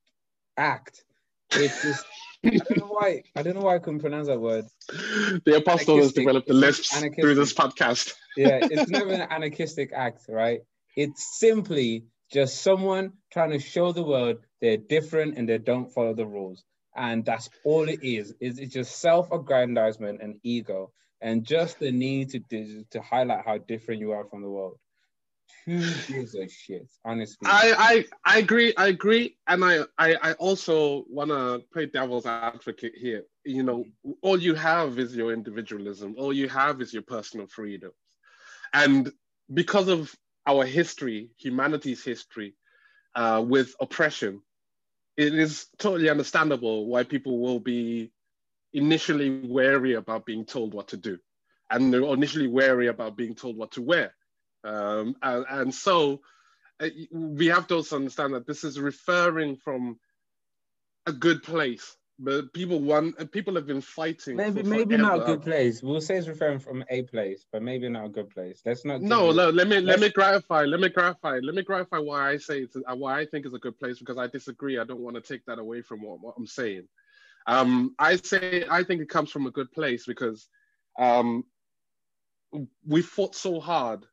act. 0.56 1.04
It's 1.52 1.82
just 1.82 2.04
I 2.44 2.50
don't 2.50 2.78
know 2.78 2.86
why. 2.86 3.22
I 3.36 3.42
don't 3.42 3.54
know 3.54 3.62
why 3.62 3.76
I 3.76 3.78
couldn't 3.78 4.00
pronounce 4.00 4.28
that 4.28 4.40
word. 4.40 4.66
The 4.88 5.56
apostle 5.56 5.98
has 5.98 6.12
developed 6.12 6.48
the 6.48 6.54
lips 6.54 6.96
through 6.96 7.34
this 7.34 7.52
podcast. 7.52 8.14
yeah, 8.36 8.60
it's 8.62 8.90
never 8.90 9.12
an 9.12 9.26
anarchistic 9.30 9.92
act, 9.94 10.24
right? 10.28 10.60
It's 10.96 11.38
simply 11.38 12.06
just 12.32 12.62
someone 12.62 13.12
trying 13.32 13.50
to 13.50 13.58
show 13.58 13.92
the 13.92 14.02
world 14.02 14.38
they're 14.60 14.76
different 14.76 15.36
and 15.36 15.48
they 15.48 15.58
don't 15.58 15.92
follow 15.92 16.14
the 16.14 16.26
rules. 16.26 16.64
And 16.96 17.24
that's 17.24 17.48
all 17.64 17.88
it 17.88 18.00
is. 18.02 18.34
Is 18.40 18.58
it's 18.58 18.72
just 18.72 19.00
self-aggrandizement 19.00 20.20
and 20.22 20.40
ego, 20.42 20.92
and 21.20 21.44
just 21.44 21.78
the 21.78 21.92
need 21.92 22.30
to 22.30 22.84
to 22.90 23.00
highlight 23.00 23.44
how 23.44 23.58
different 23.58 24.00
you 24.00 24.12
are 24.12 24.24
from 24.24 24.42
the 24.42 24.50
world. 24.50 24.78
Who 25.66 25.78
gives 26.08 26.34
a 26.34 26.48
shit? 26.48 26.88
Honestly, 27.04 27.46
I, 27.46 28.04
I 28.24 28.34
I 28.34 28.38
agree. 28.38 28.74
I 28.76 28.88
agree, 28.88 29.36
and 29.46 29.64
I 29.64 29.80
I, 29.98 30.14
I 30.14 30.32
also 30.34 31.04
want 31.08 31.30
to 31.30 31.62
play 31.72 31.86
devil's 31.86 32.26
advocate 32.26 32.94
here. 32.96 33.24
you 33.44 33.62
know, 33.62 33.84
all 34.22 34.40
you 34.40 34.54
have 34.54 34.98
is 34.98 35.14
your 35.14 35.32
individualism. 35.32 36.14
All 36.18 36.32
you 36.32 36.48
have 36.48 36.80
is 36.80 36.92
your 36.92 37.02
personal 37.02 37.46
freedoms. 37.46 37.94
And 38.72 39.12
because 39.52 39.88
of 39.88 40.14
our 40.46 40.64
history, 40.64 41.30
humanity's 41.36 42.04
history, 42.04 42.54
uh, 43.14 43.44
with 43.46 43.74
oppression, 43.80 44.42
it 45.16 45.34
is 45.34 45.66
totally 45.78 46.08
understandable 46.08 46.86
why 46.86 47.04
people 47.04 47.40
will 47.40 47.60
be 47.60 48.12
initially 48.72 49.40
wary 49.46 49.94
about 49.94 50.24
being 50.24 50.44
told 50.44 50.72
what 50.74 50.88
to 50.88 50.96
do 50.96 51.18
and 51.70 51.92
they're 51.92 52.02
initially 52.02 52.48
wary 52.48 52.88
about 52.88 53.16
being 53.16 53.34
told 53.34 53.56
what 53.56 53.72
to 53.72 53.82
wear. 53.82 54.14
Um, 54.64 55.16
and, 55.22 55.46
and, 55.48 55.74
so 55.74 56.20
uh, 56.80 56.88
we 57.12 57.46
have 57.46 57.66
to 57.68 57.76
also 57.76 57.96
understand 57.96 58.34
that 58.34 58.46
this 58.46 58.64
is 58.64 58.78
referring 58.78 59.56
from 59.56 59.98
a 61.06 61.12
good 61.12 61.42
place. 61.42 61.96
But 62.22 62.52
people 62.52 62.80
want 62.80 63.32
people 63.32 63.54
have 63.54 63.66
been 63.66 63.80
fighting. 63.80 64.36
Maybe 64.36 64.62
maybe 64.62 64.98
not 64.98 65.22
a 65.22 65.24
good 65.24 65.40
place. 65.40 65.82
We'll 65.82 66.02
say 66.02 66.18
it's 66.18 66.28
referring 66.28 66.58
from 66.58 66.84
a 66.90 67.02
place, 67.04 67.46
but 67.50 67.62
maybe 67.62 67.88
not 67.88 68.04
a 68.04 68.08
good 68.10 68.28
place. 68.28 68.60
Let's 68.66 68.84
not. 68.84 69.00
No, 69.00 69.32
no. 69.32 69.48
Let 69.48 69.68
me 69.68 69.76
Let's... 69.76 69.86
let 69.86 70.00
me 70.00 70.10
clarify. 70.10 70.64
Let 70.64 70.80
me 70.80 70.90
clarify. 70.90 71.38
Let 71.42 71.54
me 71.54 71.62
clarify 71.62 71.96
why 71.96 72.32
I 72.32 72.36
say 72.36 72.58
it's 72.60 72.76
uh, 72.76 72.94
why 72.94 73.20
I 73.20 73.24
think 73.24 73.46
it's 73.46 73.54
a 73.54 73.58
good 73.58 73.78
place 73.78 73.98
because 73.98 74.18
I 74.18 74.26
disagree. 74.26 74.78
I 74.78 74.84
don't 74.84 75.00
want 75.00 75.16
to 75.16 75.22
take 75.22 75.46
that 75.46 75.58
away 75.58 75.80
from 75.80 76.02
what, 76.02 76.20
what 76.20 76.34
I'm 76.36 76.46
saying. 76.46 76.88
Um, 77.46 77.94
I 77.98 78.16
say 78.16 78.66
I 78.70 78.82
think 78.82 79.00
it 79.00 79.08
comes 79.08 79.30
from 79.30 79.46
a 79.46 79.50
good 79.50 79.72
place 79.72 80.04
because 80.04 80.46
um, 80.98 81.44
we 82.86 83.00
fought 83.00 83.34
so 83.34 83.60
hard 83.60 84.04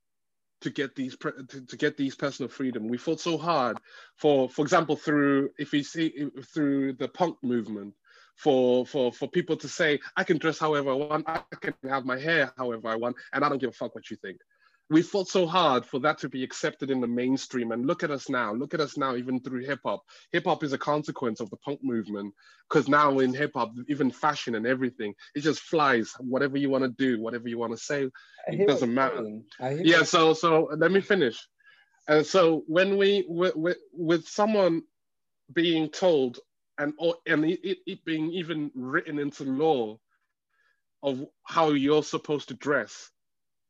to 0.62 0.70
get 0.70 0.96
these 0.96 1.16
to, 1.18 1.66
to, 1.68 1.78
get 1.78 1.98
these 1.98 2.16
personal 2.16 2.50
freedom. 2.50 2.88
We 2.88 2.98
fought 2.98 3.20
so 3.20 3.38
hard 3.38 3.78
for, 4.16 4.50
for 4.50 4.64
example, 4.64 4.96
through 4.96 5.52
if 5.58 5.74
you 5.74 5.84
see 5.84 6.30
through 6.54 6.94
the 6.94 7.08
punk 7.08 7.38
movement, 7.44 7.94
for 8.36 8.86
for 8.86 9.12
for 9.12 9.28
people 9.28 9.58
to 9.58 9.68
say 9.68 10.00
I 10.16 10.24
can 10.24 10.38
dress 10.38 10.60
however 10.60 10.92
I 10.92 10.94
want, 10.94 11.28
I 11.28 11.42
can 11.60 11.74
have 11.90 12.06
my 12.06 12.20
hair 12.20 12.54
however 12.58 12.88
I 12.88 12.96
want, 12.96 13.16
and 13.34 13.44
I 13.44 13.50
don't 13.50 13.60
give 13.60 13.72
a 13.72 13.74
fuck 13.74 13.96
what 13.96 14.10
you 14.10 14.18
think 14.18 14.38
we 14.90 15.02
fought 15.02 15.28
so 15.28 15.46
hard 15.46 15.86
for 15.86 16.00
that 16.00 16.18
to 16.20 16.30
be 16.30 16.44
accepted 16.44 16.90
in 16.90 17.02
the 17.02 17.08
mainstream. 17.08 17.72
And 17.72 17.86
look 17.86 18.04
at 18.04 18.12
us 18.12 18.30
now. 18.30 18.54
Look 18.54 18.74
at 18.74 18.80
us 18.80 18.96
now, 18.98 19.16
even 19.16 19.42
through 19.42 19.66
hip 19.66 19.82
hop. 19.84 20.04
Hip 20.32 20.46
hop 20.46 20.64
is 20.64 20.72
a 20.72 20.78
consequence 20.78 21.42
of 21.42 21.50
the 21.50 21.58
punk 21.58 21.80
movement 21.84 22.34
because 22.70 22.88
now 22.88 23.20
in 23.20 23.34
hip 23.34 23.52
hop, 23.54 23.74
even 23.90 24.12
fashion 24.12 24.56
and 24.56 24.66
everything, 24.66 25.14
it 25.36 25.42
just 25.42 25.60
flies. 25.60 26.14
Whatever 26.20 26.58
you 26.58 26.70
want 26.70 26.86
to 26.86 26.90
do, 26.90 27.22
whatever 27.22 27.50
you 27.50 27.58
want 27.58 27.74
to 27.74 27.78
say, 27.78 28.08
it 28.48 28.68
doesn't 28.68 28.94
matter. 28.94 29.40
Yeah. 29.60 30.04
So 30.04 30.34
so 30.34 30.70
let 30.78 30.92
me 30.92 31.02
finish. 31.02 31.46
And 32.08 32.26
so 32.26 32.64
when 32.68 32.98
we 32.98 33.26
with, 33.28 33.56
with, 33.56 33.78
with 33.92 34.28
someone 34.28 34.84
being 35.52 35.90
told 35.90 36.40
and 36.78 36.94
or, 36.98 37.16
and 37.26 37.44
it, 37.44 37.80
it 37.86 38.06
being 38.06 38.32
even 38.32 38.72
written 38.74 39.20
into 39.20 39.44
law 39.44 40.00
of 41.04 41.26
how 41.44 41.72
you're 41.72 42.04
supposed 42.04 42.48
to 42.48 42.54
dress 42.54 43.12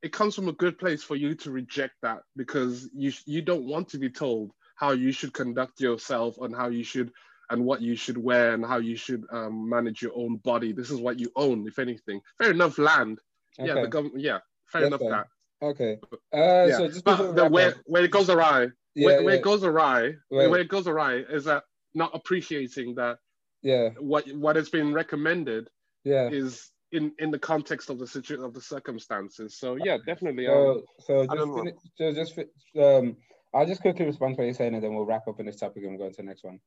it 0.02 0.12
comes 0.12 0.34
from 0.34 0.48
a 0.48 0.52
good 0.52 0.78
place 0.78 1.02
for 1.02 1.16
you 1.16 1.34
to 1.34 1.50
reject 1.50 1.94
that 2.02 2.20
because 2.36 2.88
you 2.94 3.12
you 3.26 3.42
don't 3.42 3.64
want 3.64 3.88
to 3.88 3.98
be 3.98 4.10
told 4.10 4.52
how 4.76 4.92
you 4.92 5.10
should 5.10 5.32
conduct 5.32 5.80
yourself 5.80 6.36
and 6.40 6.54
how 6.54 6.68
you 6.68 6.84
should 6.84 7.10
and 7.50 7.64
what 7.64 7.80
you 7.80 7.96
should 7.96 8.18
wear 8.18 8.54
and 8.54 8.64
how 8.64 8.78
you 8.78 8.94
should 8.94 9.24
um, 9.32 9.68
manage 9.68 10.02
your 10.02 10.12
own 10.14 10.36
body. 10.36 10.72
This 10.72 10.90
is 10.90 11.00
what 11.00 11.18
you 11.18 11.30
own, 11.34 11.66
if 11.66 11.78
anything. 11.78 12.20
Fair 12.38 12.50
enough, 12.50 12.78
land. 12.78 13.18
Okay. 13.58 13.68
Yeah, 13.68 13.80
the 13.80 13.88
government. 13.88 14.20
Yeah, 14.20 14.38
fair 14.66 14.84
enough 14.84 15.00
that. 15.00 15.26
Okay. 15.60 15.98
Uh, 16.32 16.66
yeah. 16.68 16.76
So 16.76 16.88
just 16.88 17.04
but 17.04 17.34
the, 17.34 17.48
where 17.48 17.74
where 17.86 18.04
it 18.04 18.10
goes 18.10 18.30
awry, 18.30 18.68
yeah, 18.94 19.04
where, 19.04 19.18
yeah. 19.18 19.24
where, 19.24 19.34
it 19.34 19.42
goes 19.42 19.64
awry, 19.64 20.02
right. 20.30 20.50
where 20.50 20.60
it 20.60 20.68
goes 20.68 20.86
awry 20.86 21.24
is 21.28 21.44
that 21.44 21.64
not 21.94 22.14
appreciating 22.14 22.94
that. 22.96 23.18
Yeah. 23.62 23.90
What 23.98 24.28
what 24.34 24.56
has 24.56 24.68
been 24.68 24.92
recommended. 24.92 25.68
Yeah. 26.04 26.28
Is 26.28 26.70
in 26.92 27.12
in 27.18 27.30
the 27.30 27.38
context 27.38 27.90
of 27.90 27.98
the 27.98 28.06
situation 28.06 28.44
of 28.44 28.54
the 28.54 28.60
circumstances. 28.60 29.56
So 29.56 29.76
yeah, 29.76 29.98
definitely. 30.06 30.46
Um, 30.46 30.82
so, 31.00 31.26
so 31.26 31.36
just, 31.36 31.54
finish, 31.54 31.74
so 31.96 32.12
just 32.12 32.38
um, 32.78 33.16
I'll 33.54 33.66
just 33.66 33.80
quickly 33.80 34.06
respond 34.06 34.36
to 34.36 34.42
what 34.42 34.44
you're 34.44 34.54
saying, 34.54 34.74
and 34.74 34.82
then 34.82 34.94
we'll 34.94 35.06
wrap 35.06 35.28
up 35.28 35.40
on 35.40 35.46
this 35.46 35.56
topic 35.56 35.82
and 35.82 35.92
we'll 35.92 36.00
go 36.00 36.06
into 36.06 36.22
the 36.22 36.28
next 36.28 36.44
one. 36.44 36.60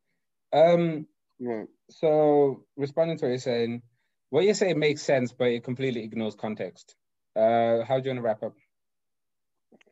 Um, 0.53 1.07
yeah. 1.39 1.63
So 1.89 2.65
responding 2.75 3.17
to 3.17 3.25
what 3.25 3.29
you're 3.29 3.39
saying, 3.39 3.81
what 4.29 4.45
you're 4.45 4.53
saying 4.53 4.79
makes 4.79 5.01
sense, 5.01 5.34
but 5.34 5.49
it 5.49 5.63
completely 5.63 6.03
ignores 6.03 6.36
context. 6.36 6.95
Uh, 7.36 7.84
how 7.84 7.99
do 7.99 8.10
you 8.10 8.15
want 8.15 8.17
to 8.17 8.21
wrap 8.21 8.43
up? 8.43 8.53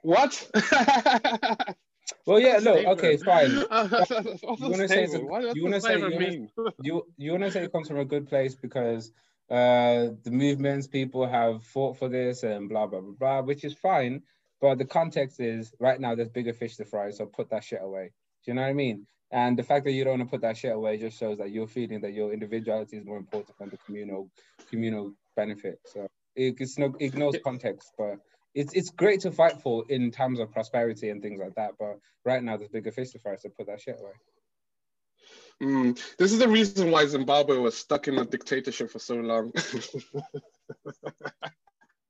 What? 0.02 0.50
well, 2.26 2.40
yeah, 2.40 2.60
no, 2.60 2.74
okay, 2.92 3.18
fine. 3.18 3.52
you 3.52 3.68
want 3.70 4.76
to 4.76 4.88
say, 4.88 5.08
you 5.08 5.64
want 5.64 5.76
to 5.76 5.82
say, 5.82 6.48
you, 6.82 7.06
you 7.18 7.32
want 7.32 7.44
to 7.44 7.52
say 7.52 7.64
it 7.64 7.72
comes 7.72 7.88
from 7.88 7.98
a 8.00 8.06
good 8.06 8.28
place 8.28 8.56
because 8.56 9.12
uh, 9.50 10.10
the 10.24 10.32
movements 10.32 10.88
people 10.88 11.28
have 11.28 11.64
fought 11.64 11.98
for 11.98 12.10
this 12.10 12.44
and 12.44 12.70
blah 12.70 12.88
blah 12.88 13.02
blah 13.02 13.14
blah, 13.18 13.42
which 13.42 13.64
is 13.64 13.74
fine. 13.74 14.22
But 14.62 14.78
the 14.78 14.86
context 14.86 15.40
is 15.40 15.74
right 15.80 16.00
now 16.00 16.16
there's 16.16 16.30
bigger 16.30 16.54
fish 16.54 16.76
to 16.78 16.86
fry, 16.86 17.12
so 17.12 17.26
put 17.26 17.50
that 17.50 17.64
shit 17.64 17.80
away. 17.82 18.12
Do 18.46 18.52
you 18.52 18.56
know 18.56 18.62
what 18.62 18.70
I 18.70 18.74
mean? 18.74 19.08
And 19.32 19.58
the 19.58 19.64
fact 19.64 19.86
that 19.86 19.92
you 19.92 20.04
don't 20.04 20.20
want 20.20 20.30
to 20.30 20.32
put 20.32 20.42
that 20.42 20.58
shit 20.58 20.74
away 20.74 20.98
just 20.98 21.20
shows 21.20 21.38
that 21.38 21.52
you're 21.52 21.68
feeling 21.68 22.02
that 22.02 22.14
your 22.14 22.34
individuality 22.34 22.98
is 22.98 23.06
more 23.06 23.18
important 23.18 23.58
than 23.60 23.70
the 23.70 23.78
communal 23.78 24.30
communal 24.70 25.14
benefit. 25.36 25.80
So 25.86 26.08
it, 26.36 26.56
it's 26.60 26.78
no 26.78 26.94
ignores 27.00 27.38
context, 27.44 27.92
but 27.98 28.18
it's 28.56 28.74
it's 28.74 28.90
great 28.90 29.22
to 29.22 29.32
fight 29.32 29.62
for 29.62 29.86
in 29.90 30.12
terms 30.12 30.40
of 30.40 30.52
prosperity 30.52 31.10
and 31.10 31.22
things 31.22 31.40
like 31.40 31.56
that. 31.56 31.72
But 31.80 32.00
right 32.26 32.44
now 32.44 32.58
there's 32.58 32.70
bigger 32.70 32.92
fish 32.92 33.12
to 33.12 33.20
fry, 33.20 33.36
so 33.36 33.50
put 33.50 33.68
that 33.68 33.82
shit 33.82 33.98
away. 34.00 34.12
Mm, 35.62 36.00
this 36.18 36.32
is 36.32 36.40
the 36.40 36.48
reason 36.48 36.90
why 36.90 37.06
Zimbabwe 37.06 37.58
was 37.58 37.78
stuck 37.78 38.08
in 38.08 38.18
a 38.18 38.26
dictatorship 38.26 38.90
for 38.90 39.00
so 39.00 39.16
long. 39.16 39.52
this 39.56 39.94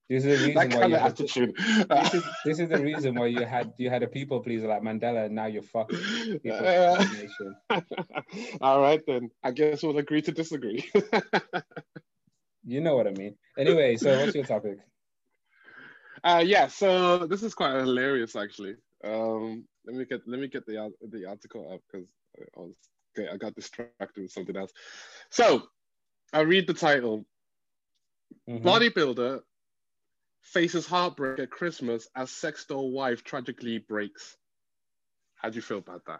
is 0.10 0.24
the 0.24 0.46
reason 0.48 0.54
that 0.54 0.74
why 0.76 0.86
you 0.86 0.96
had, 0.96 1.12
attitude. 1.12 1.56
This 1.58 2.14
is, 2.14 2.24
this 2.46 2.60
is, 2.60 2.70
the 2.70 2.80
reason 2.80 3.16
why 3.16 3.26
you 3.26 3.44
had 3.46 3.74
you 3.78 3.90
had 3.90 4.04
a 4.04 4.08
people 4.08 4.40
pleaser 4.42 4.68
like 4.68 4.84
Mandela, 4.84 5.26
and 5.26 5.34
now 5.34 5.48
you're 5.48 5.64
fucked. 5.64 5.94
Uh, 6.50 7.04
all 8.62 8.82
right 8.82 9.02
then. 9.08 9.32
I 9.44 9.52
guess 9.52 9.82
we'll 9.82 9.98
agree 9.98 10.22
to 10.22 10.32
disagree. 10.32 10.88
you 12.66 12.82
know 12.82 12.96
what 12.96 13.08
I 13.08 13.12
mean. 13.12 13.36
Anyway, 13.58 13.98
so 13.98 14.16
what's 14.20 14.36
your 14.36 14.46
topic? 14.46 14.78
Uh, 16.24 16.44
yeah, 16.46 16.68
so 16.68 17.26
this 17.26 17.42
is 17.42 17.56
quite 17.56 17.74
hilarious 17.76 18.36
actually. 18.36 18.76
Um, 19.04 19.66
let 19.88 19.96
me 19.96 20.06
get 20.06 20.22
let 20.28 20.40
me 20.40 20.48
get 20.48 20.68
the 20.68 20.94
the 21.10 21.26
article 21.26 21.74
up 21.74 21.82
because 21.92 22.08
I 22.38 22.60
was 22.60 22.76
Okay, 23.17 23.28
I 23.32 23.38
got 23.38 23.56
distracted 23.56 24.22
with 24.22 24.32
something 24.32 24.56
else. 24.56 24.72
So 25.30 25.63
I 26.34 26.41
read 26.41 26.67
the 26.67 26.74
title. 26.74 27.26
Mm-hmm. 28.48 28.67
Bodybuilder 28.67 29.41
faces 30.41 30.86
heartbreak 30.86 31.39
at 31.39 31.50
Christmas 31.50 32.08
as 32.15 32.32
sex 32.32 32.65
doll 32.65 32.91
wife 32.91 33.24
tragically 33.24 33.80
breaks. 33.80 34.38
How 35.36 35.50
do 35.50 35.56
you 35.56 35.62
feel 35.62 35.78
about 35.78 36.06
that? 36.06 36.19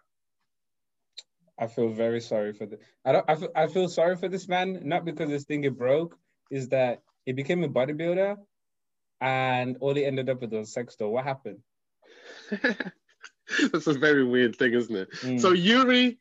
I 1.58 1.67
feel 1.67 1.89
very 1.89 2.21
sorry 2.21 2.54
for 2.54 2.65
the. 2.65 2.80
I 3.04 3.12
don't. 3.12 3.25
I 3.28 3.36
feel, 3.36 3.49
I 3.56 3.67
feel 3.67 3.89
sorry 3.89 4.15
for 4.15 4.30
this 4.30 4.47
man, 4.47 4.82
not 4.84 5.04
because 5.04 5.30
this 5.30 5.43
thing 5.43 5.63
it 5.65 5.78
broke. 5.78 6.17
Is 6.49 6.69
that 6.69 7.02
he 7.25 7.34
became 7.34 7.63
a 7.63 7.69
bodybuilder, 7.69 8.38
and 9.19 9.78
all 9.82 9.93
he 9.93 10.06
ended 10.06 10.30
up 10.30 10.41
with 10.41 10.54
was 10.54 10.73
sex 10.73 10.95
doll. 10.95 11.12
What 11.12 11.25
happened? 11.25 11.60
That's 12.52 13.88
a 13.88 13.93
very 13.93 14.23
weird 14.23 14.56
thing, 14.56 14.73
isn't 14.73 14.95
it? 14.95 15.12
Mm. 15.21 15.41
So 15.41 15.52
Yuri 15.52 16.17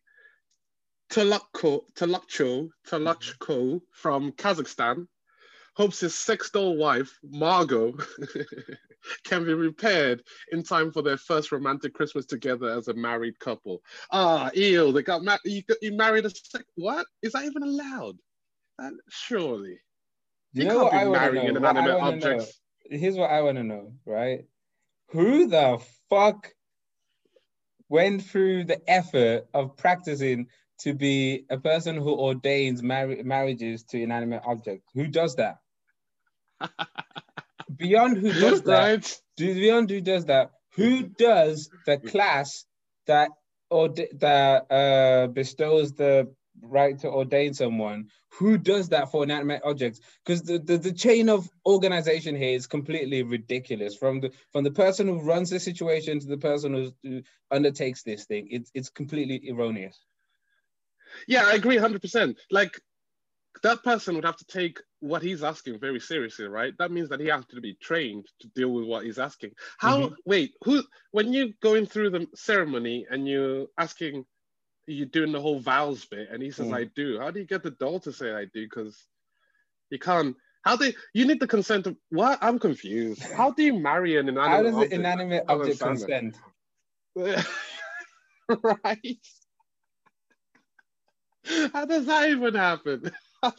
Tulakko, 1.11 1.83
Tulakcho, 1.95 2.69
Tulachko 2.87 3.81
from 3.93 4.33
Kazakhstan 4.33 5.07
hopes 5.79 6.01
his 6.01 6.15
sex 6.15 6.51
doll 6.51 6.77
wife, 6.77 7.17
Margot, 7.23 7.95
can 9.25 9.45
be 9.45 9.55
repaired 9.55 10.23
in 10.51 10.65
time 10.65 10.91
for 10.91 11.03
their 11.03 11.17
first 11.17 11.53
romantic 11.53 11.95
Christmas 11.95 12.27
together 12.27 12.69
as 12.69 12.89
a 12.89 12.95
married 12.95 13.39
couple. 13.39 13.81
Ah, 14.11 14.51
ew, 14.55 14.91
they 14.91 15.03
got 15.03 15.23
married. 15.23 15.41
You, 15.45 15.63
you 15.81 15.97
married 15.97 16.27
a 16.27 16.31
sex. 16.31 16.65
What? 16.75 17.07
Is 17.23 17.33
that 17.33 17.45
even 17.45 17.63
allowed? 17.63 18.17
Surely. 19.09 19.79
You, 20.53 20.65
you 20.65 20.65
know 20.65 20.89
I 20.89 21.07
want 21.07 21.35
to 21.35 21.43
know? 21.43 21.57
Inanimate 21.57 22.01
objects. 22.01 22.61
Know. 22.91 22.99
Here's 22.99 23.17
what 23.17 23.31
I 23.31 23.43
want 23.43 23.59
to 23.59 23.65
know, 23.65 23.93
right? 24.05 24.47
Who 25.11 25.47
the 25.47 25.81
fuck 26.11 26.53
went 27.89 28.25
through 28.25 28.65
the 28.65 28.81
effort 28.91 29.47
of 29.55 29.77
practicing 29.77 30.49
to 30.81 30.95
be 30.95 31.45
a 31.51 31.59
person 31.59 31.97
who 31.97 32.15
ordains 32.15 32.83
mar- 32.83 33.23
marriages 33.25 33.85
to 33.85 34.01
inanimate 34.01 34.43
objects. 34.45 34.91
Who 34.95 35.07
does 35.07 35.37
that? 35.37 35.59
beyond 37.77 38.19
who 38.19 38.33
does 38.33 38.63
that, 38.63 38.79
right. 38.79 39.21
beyond 39.37 39.91
who 39.91 40.01
does 40.01 40.27
that, 40.27 40.53
who 40.75 41.03
does 41.03 41.71
the 41.87 41.99
class 41.99 42.65
that 43.07 43.31
or 43.71 43.89
that 43.89 44.67
uh, 44.71 45.27
bestows 45.29 45.93
the 45.93 46.33
right 46.63 46.99
to 47.01 47.09
ordain 47.09 47.55
someone? 47.55 48.09
Who 48.39 48.59
does 48.59 48.89
that 48.91 49.11
for 49.11 49.25
inanimate 49.25 49.63
objects? 49.65 50.01
Because 50.25 50.43
the, 50.43 50.59
the, 50.59 50.79
the 50.79 50.93
chain 50.93 51.29
of 51.29 51.51
organization 51.67 52.37
here 52.37 52.55
is 52.55 52.67
completely 52.67 53.23
ridiculous. 53.23 53.97
From 53.97 54.21
the 54.21 54.33
from 54.53 54.65
the 54.65 54.71
person 54.71 55.09
who 55.09 55.21
runs 55.21 55.51
the 55.51 55.61
situation 55.61 56.21
to 56.21 56.27
the 56.27 56.37
person 56.37 56.75
who, 56.75 56.93
who 57.03 57.23
undertakes 57.51 58.03
this 58.03 58.25
thing, 58.27 58.49
it's 58.51 58.71
it's 58.75 58.91
completely 58.91 59.51
erroneous. 59.51 59.99
Yeah, 61.27 61.45
I 61.47 61.55
agree 61.55 61.77
100%. 61.77 62.37
Like, 62.51 62.81
that 63.63 63.83
person 63.83 64.15
would 64.15 64.25
have 64.25 64.37
to 64.37 64.45
take 64.45 64.81
what 65.01 65.23
he's 65.23 65.43
asking 65.43 65.79
very 65.79 66.01
seriously, 66.01 66.47
right? 66.47 66.75
That 66.79 66.91
means 66.91 67.09
that 67.09 67.21
he 67.21 67.27
has 67.27 67.45
to 67.47 67.61
be 67.61 67.75
trained 67.75 68.27
to 68.41 68.49
deal 68.49 68.71
with 68.71 68.85
what 68.85 69.05
he's 69.05 69.19
asking. 69.19 69.53
How? 69.79 70.01
Mm-hmm. 70.01 70.15
Wait, 70.27 70.55
who? 70.65 70.83
When 71.13 71.33
you're 71.33 71.49
going 71.63 71.87
through 71.87 72.11
the 72.11 72.27
ceremony 72.35 73.07
and 73.11 73.29
you're 73.29 73.67
asking, 73.79 74.25
you're 74.87 75.07
doing 75.07 75.33
the 75.33 75.41
whole 75.41 75.61
vows 75.61 76.05
bit, 76.07 76.29
and 76.31 76.43
he 76.43 76.51
says, 76.51 76.69
mm. 76.69 76.77
"I 76.77 76.85
do." 76.95 77.19
How 77.19 77.31
do 77.31 77.41
you 77.41 77.47
get 77.47 77.63
the 77.63 77.71
doll 77.73 78.01
to 78.01 78.13
say 78.13 78.33
"I 78.33 78.47
do"? 78.47 78.65
Because 78.65 79.07
you 79.91 79.99
can't. 79.99 80.37
How 80.63 80.77
do 80.77 80.93
you 81.15 81.27
need 81.27 81.41
the 81.41 81.47
consent 81.47 81.87
of 81.87 81.97
what? 82.11 82.39
I'm 82.43 82.59
confused. 82.59 83.23
How 83.23 83.53
do 83.53 83.63
you 83.63 83.75
marry 83.75 84.17
an 84.17 84.29
inanimate? 84.29 84.51
How 84.51 84.63
does 84.63 84.75
object? 84.75 84.93
an 84.93 85.01
inanimate 85.01 85.45
object 85.49 85.81
consent? 85.81 86.37
right. 88.85 89.27
How 91.73 91.85
does 91.85 92.07
that 92.07 92.31
even 92.31 92.55
happen? 92.55 93.11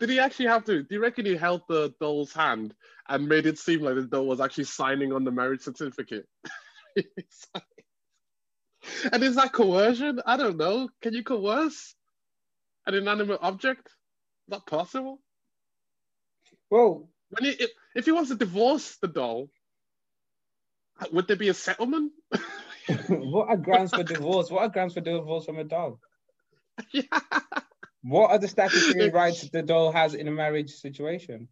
Did 0.00 0.10
he 0.10 0.20
actually 0.20 0.46
have 0.46 0.64
to? 0.66 0.82
Do 0.82 0.94
you 0.94 1.00
reckon 1.00 1.24
he 1.24 1.36
held 1.36 1.62
the 1.68 1.94
doll's 2.00 2.32
hand 2.32 2.74
and 3.08 3.28
made 3.28 3.46
it 3.46 3.58
seem 3.58 3.80
like 3.80 3.94
the 3.94 4.02
doll 4.02 4.26
was 4.26 4.40
actually 4.40 4.64
signing 4.64 5.12
on 5.12 5.24
the 5.24 5.30
marriage 5.30 5.62
certificate? 5.62 6.26
and 6.96 7.06
is 9.22 9.36
that 9.36 9.52
coercion? 9.52 10.20
I 10.26 10.36
don't 10.36 10.58
know. 10.58 10.88
Can 11.00 11.14
you 11.14 11.22
coerce 11.24 11.94
an 12.86 12.94
inanimate 12.94 13.40
object? 13.42 13.86
Is 13.86 13.92
that 14.48 14.66
possible? 14.66 15.20
Well, 16.70 17.08
when 17.30 17.44
he, 17.44 17.50
if, 17.50 17.70
if 17.94 18.04
he 18.04 18.12
wants 18.12 18.30
to 18.30 18.36
divorce 18.36 18.96
the 18.96 19.08
doll, 19.08 19.48
would 21.12 21.26
there 21.28 21.36
be 21.36 21.48
a 21.48 21.54
settlement? 21.54 22.12
what 23.08 23.48
are 23.48 23.56
grounds 23.56 23.92
for 23.92 24.02
divorce? 24.02 24.50
What 24.50 24.62
are 24.62 24.68
grounds 24.68 24.94
for 24.94 25.00
divorce 25.00 25.44
from 25.44 25.58
a 25.58 25.64
dog? 25.64 25.98
Yeah. 26.92 27.02
What 28.02 28.30
are 28.30 28.38
the 28.38 28.48
statutory 28.48 29.10
rights 29.10 29.48
the 29.48 29.62
doll 29.62 29.90
has 29.90 30.14
in 30.14 30.28
a 30.28 30.30
marriage 30.30 30.70
situation? 30.70 31.48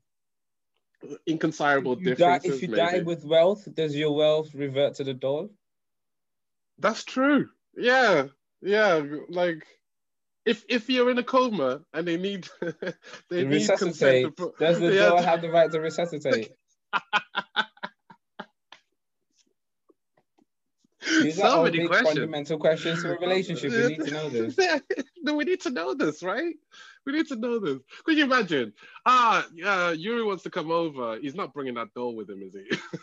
Inconsiderable 1.26 1.94
if 1.94 2.04
differences. 2.04 2.56
If 2.56 2.62
you 2.62 2.68
maybe. 2.68 2.80
die 2.80 2.98
with 3.00 3.24
wealth, 3.24 3.66
does 3.74 3.96
your 3.96 4.14
wealth 4.14 4.54
revert 4.54 4.94
to 4.96 5.04
the 5.04 5.14
doll? 5.14 5.50
That's 6.78 7.02
true. 7.04 7.48
Yeah, 7.76 8.28
yeah. 8.62 9.02
Like, 9.28 9.66
if 10.44 10.64
if 10.68 10.88
you're 10.88 11.10
in 11.10 11.18
a 11.18 11.24
coma 11.24 11.80
and 11.92 12.06
they 12.06 12.18
need 12.18 12.48
they 13.30 13.44
need 13.44 13.46
resuscitate, 13.46 14.36
to, 14.36 14.52
does 14.60 14.78
the 14.78 14.94
yeah, 14.94 15.06
doll 15.06 15.22
have 15.22 15.42
the 15.42 15.50
right 15.50 15.70
to 15.72 15.80
resuscitate? 15.80 16.52
These 21.22 21.36
so 21.36 21.60
are 21.60 21.64
many 21.64 21.86
questions. 21.86 22.08
fundamental 22.08 22.58
questions 22.58 23.02
to 23.02 23.14
a 23.14 23.18
relationship. 23.18 23.72
We 23.72 23.88
need 23.88 24.04
to 24.04 24.10
know 24.10 24.28
this. 24.28 24.58
no, 25.22 25.34
we 25.34 25.44
need 25.44 25.60
to 25.62 25.70
know 25.70 25.94
this, 25.94 26.22
right? 26.22 26.54
We 27.06 27.12
need 27.12 27.26
to 27.28 27.36
know 27.36 27.58
this. 27.58 27.78
Could 28.04 28.16
you 28.16 28.24
imagine? 28.24 28.72
Ah, 29.04 29.46
uh, 29.64 29.94
Yuri 29.96 30.24
wants 30.24 30.42
to 30.44 30.50
come 30.50 30.70
over. 30.70 31.18
He's 31.18 31.34
not 31.34 31.52
bringing 31.52 31.74
that 31.74 31.92
doll 31.94 32.14
with 32.14 32.30
him, 32.30 32.42
is 32.42 32.54
he? 32.54 32.64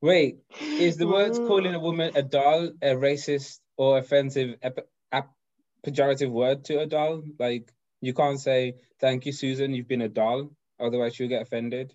Wait, 0.00 0.38
is 0.60 0.96
the 0.96 1.08
words 1.08 1.38
calling 1.38 1.74
a 1.74 1.80
woman 1.80 2.12
a 2.14 2.22
doll 2.22 2.70
a 2.80 2.94
racist 2.94 3.58
or 3.76 3.98
offensive, 3.98 4.54
ep- 4.62 4.88
ep- 5.10 5.34
pejorative 5.84 6.30
word 6.30 6.64
to 6.66 6.78
a 6.80 6.86
doll? 6.86 7.22
Like, 7.38 7.72
you 8.00 8.14
can't 8.14 8.38
say, 8.38 8.74
thank 9.00 9.26
you, 9.26 9.32
Susan, 9.32 9.74
you've 9.74 9.88
been 9.88 10.02
a 10.02 10.08
doll. 10.08 10.50
Otherwise, 10.78 11.16
she'll 11.16 11.28
get 11.28 11.42
offended. 11.42 11.94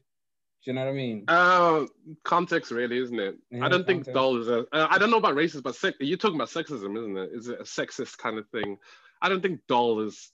Do 0.63 0.71
you 0.71 0.76
know 0.76 0.86
what 0.86 0.91
I 0.91 0.93
mean? 0.93 1.26
Uh, 1.28 1.86
context, 2.23 2.71
really, 2.71 2.97
isn't 2.97 3.19
it? 3.19 3.38
Yeah, 3.52 3.65
I 3.65 3.69
don't 3.69 3.86
context. 3.86 4.06
think 4.06 4.15
doll 4.15 4.39
is 4.39 4.47
a. 4.47 4.60
Uh, 4.71 4.88
I 4.89 4.97
don't 4.97 5.12
know 5.12 5.17
about 5.17 5.36
racist, 5.36 5.63
but 5.63 5.76
sex, 5.76 5.97
you're 5.99 6.17
talking 6.17 6.36
about 6.38 6.49
sexism, 6.49 6.97
isn't 6.97 7.17
it? 7.17 7.30
Is 7.34 7.49
it 7.49 7.60
a 7.60 7.63
sexist 7.63 8.17
kind 8.17 8.38
of 8.38 8.47
thing? 8.47 8.78
I 9.21 9.28
don't 9.28 9.41
think 9.41 9.60
doll 9.67 9.99
is. 10.02 10.32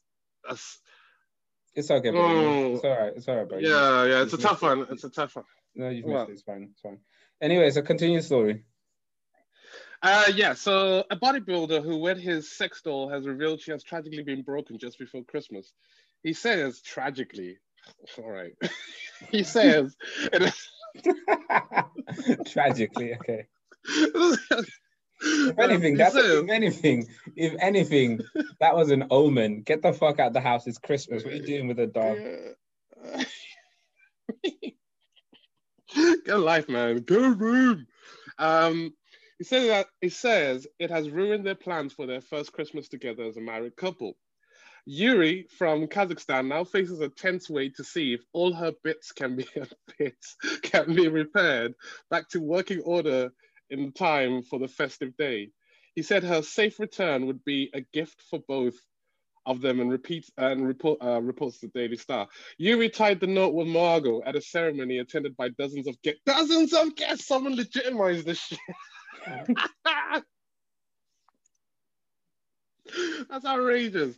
A, 0.48 0.56
it's 1.74 1.90
okay, 1.90 2.12
bro. 2.12 2.22
Oh, 2.22 2.76
it's 2.76 2.84
all 2.84 2.98
right. 2.98 3.14
It's 3.16 3.28
all 3.28 3.38
right, 3.38 3.50
bro. 3.50 3.58
Yeah, 3.58 4.06
yeah. 4.06 4.22
It's 4.22 4.34
a 4.34 4.38
tough 4.38 4.62
one. 4.62 4.86
It's 4.92 5.04
a 5.04 5.10
tough 5.10 5.36
one. 5.36 5.46
No, 5.76 5.90
you've 5.90 6.06
missed 6.06 6.30
it. 6.30 6.34
It's 6.34 6.42
fine. 6.44 6.70
It's 6.72 6.82
fine. 6.82 7.00
Anyway, 7.42 7.70
so 7.72 7.82
continue 7.82 8.18
the 8.20 8.24
story. 8.24 8.66
Uh, 10.02 10.26
yeah, 10.34 10.54
so 10.54 11.04
a 11.10 11.16
bodybuilder 11.16 11.84
who 11.84 11.98
wed 11.98 12.18
his 12.18 12.52
sex 12.52 12.82
doll 12.82 13.10
has 13.10 13.28
revealed 13.28 13.62
she 13.62 13.72
has 13.72 13.84
tragically 13.84 14.24
been 14.24 14.44
broken 14.44 14.78
just 14.78 14.98
before 14.98 15.24
Christmas. 15.24 15.74
He 16.24 16.34
says 16.34 16.82
tragically. 16.82 17.58
All 18.18 18.30
right. 18.30 18.54
he 19.32 19.44
says. 19.44 19.96
Tragically, 22.48 23.16
okay. 23.16 23.46
If 25.22 25.60
anything, 25.60 25.98
that's 25.98 26.16
if 26.16 26.50
anything, 26.50 27.06
if 27.36 27.54
anything, 27.60 28.22
that 28.62 28.74
was 28.74 28.90
an 28.90 29.08
omen. 29.12 29.64
Get 29.64 29.82
the 29.82 29.92
fuck 29.92 30.18
out 30.18 30.28
of 30.28 30.34
the 30.34 30.40
house. 30.40 30.66
It's 30.66 30.78
Christmas. 30.78 31.26
What 31.26 31.34
are 31.34 31.36
you 31.36 31.46
doing 31.46 31.68
with 31.68 31.78
a 31.78 31.88
dog? 31.88 32.20
A 36.30 36.38
life, 36.38 36.70
man. 36.70 37.00
Good 37.00 37.42
room. 37.42 37.86
Um, 38.38 38.94
he 39.40 39.44
says 39.44 39.68
that 39.68 39.88
he 40.02 40.10
says 40.10 40.68
it 40.80 40.92
has 40.92 41.10
ruined 41.10 41.46
their 41.46 41.56
plans 41.56 41.94
for 41.94 42.06
their 42.06 42.22
first 42.22 42.54
Christmas 42.54 42.88
together 42.88 43.24
as 43.24 43.38
a 43.38 43.42
married 43.42 43.76
couple. 43.76 44.16
Yuri 44.92 45.46
from 45.56 45.86
Kazakhstan 45.86 46.48
now 46.48 46.64
faces 46.64 47.00
a 47.00 47.10
tense 47.10 47.48
wait 47.48 47.76
to 47.76 47.84
see 47.84 48.14
if 48.16 48.22
all 48.34 48.52
her 48.52 48.74
bits 48.84 49.12
can 49.12 49.36
be 49.36 49.48
bits 50.00 50.36
can 50.64 50.96
be 50.96 51.08
repaired 51.08 51.76
back 52.10 52.28
to 52.30 52.42
working 52.42 52.82
order 52.82 53.30
in 53.70 53.92
time 53.92 54.42
for 54.42 54.58
the 54.58 54.68
festive 54.68 55.16
day. 55.16 55.52
He 55.94 56.02
said 56.02 56.24
her 56.24 56.42
safe 56.42 56.80
return 56.80 57.28
would 57.28 57.46
be 57.46 57.70
a 57.76 57.82
gift 57.82 58.20
for 58.32 58.40
both 58.48 58.74
of 59.46 59.62
them 59.62 59.80
and 59.80 59.92
repeats 59.92 60.32
and 60.40 60.68
report 60.68 60.98
uh, 61.04 61.22
reports 61.22 61.60
the 61.60 61.68
Daily 61.68 61.98
Star. 61.98 62.28
Yuri 62.58 62.90
tied 62.90 63.20
the 63.20 63.28
knot 63.28 63.54
with 63.54 63.68
Margot 63.68 64.24
at 64.26 64.36
a 64.36 64.42
ceremony 64.42 64.98
attended 64.98 65.38
by 65.38 65.50
dozens 65.50 65.86
of 65.86 66.02
guests. 66.02 66.22
Dozens 66.26 66.74
of 66.74 66.96
guests. 66.96 67.28
Someone 67.28 67.56
legitimized 67.56 68.26
this 68.26 68.40
shit. 68.40 68.60
That's 73.30 73.46
outrageous. 73.46 74.16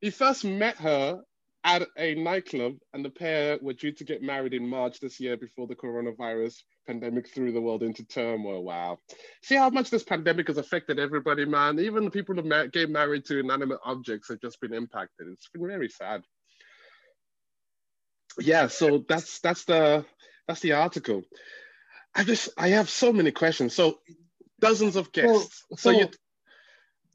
he 0.00 0.10
first 0.10 0.44
met 0.44 0.76
her 0.76 1.22
at 1.62 1.86
a 1.98 2.14
nightclub, 2.14 2.76
and 2.94 3.04
the 3.04 3.10
pair 3.10 3.58
were 3.60 3.74
due 3.74 3.92
to 3.92 4.04
get 4.04 4.22
married 4.22 4.54
in 4.54 4.66
March 4.66 5.00
this 5.00 5.20
year 5.20 5.36
before 5.36 5.66
the 5.66 5.76
coronavirus 5.76 6.54
pandemic 6.86 7.28
threw 7.28 7.52
the 7.52 7.60
world 7.60 7.82
into 7.82 8.04
turmoil. 8.04 8.64
Wow. 8.64 8.98
See 9.42 9.56
how 9.56 9.68
much 9.68 9.90
this 9.90 10.02
pandemic 10.02 10.48
has 10.48 10.56
affected 10.56 10.98
everybody, 10.98 11.44
man. 11.44 11.78
Even 11.78 12.04
the 12.04 12.10
people 12.10 12.34
who 12.34 12.68
get 12.68 12.90
married 12.90 13.26
to 13.26 13.38
inanimate 13.38 13.78
objects 13.84 14.28
have 14.28 14.40
just 14.40 14.60
been 14.60 14.72
impacted. 14.72 15.28
It's 15.28 15.48
been 15.48 15.66
very 15.66 15.88
sad. 15.88 16.22
Yeah, 18.38 18.68
so 18.68 19.04
that's 19.08 19.40
that's 19.40 19.64
the 19.64 20.06
that's 20.46 20.60
the 20.60 20.72
article. 20.72 21.22
I 22.14 22.24
just 22.24 22.48
I 22.56 22.68
have 22.68 22.88
so 22.88 23.12
many 23.12 23.32
questions. 23.32 23.74
So 23.74 23.98
dozens 24.60 24.96
of 24.96 25.12
guests. 25.12 25.64
Well, 25.68 25.78
so, 25.78 25.92
so 25.92 25.98
you 25.98 26.08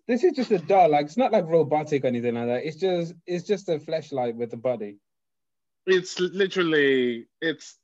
this 0.08 0.24
is 0.24 0.34
just 0.34 0.52
a 0.52 0.60
doll. 0.60 0.90
Like 0.92 1.06
it's 1.06 1.18
not 1.18 1.32
like 1.32 1.48
robotic 1.48 2.04
or 2.04 2.08
anything 2.08 2.36
like 2.36 2.48
that. 2.48 2.66
It's 2.66 2.78
just 2.78 3.14
it's 3.26 3.46
just 3.46 3.70
a 3.70 3.80
flashlight 3.80 4.36
with 4.36 4.54
a 4.54 4.58
body. 4.58 4.98
It's 5.86 6.20
literally 6.20 7.28
it's 7.42 7.78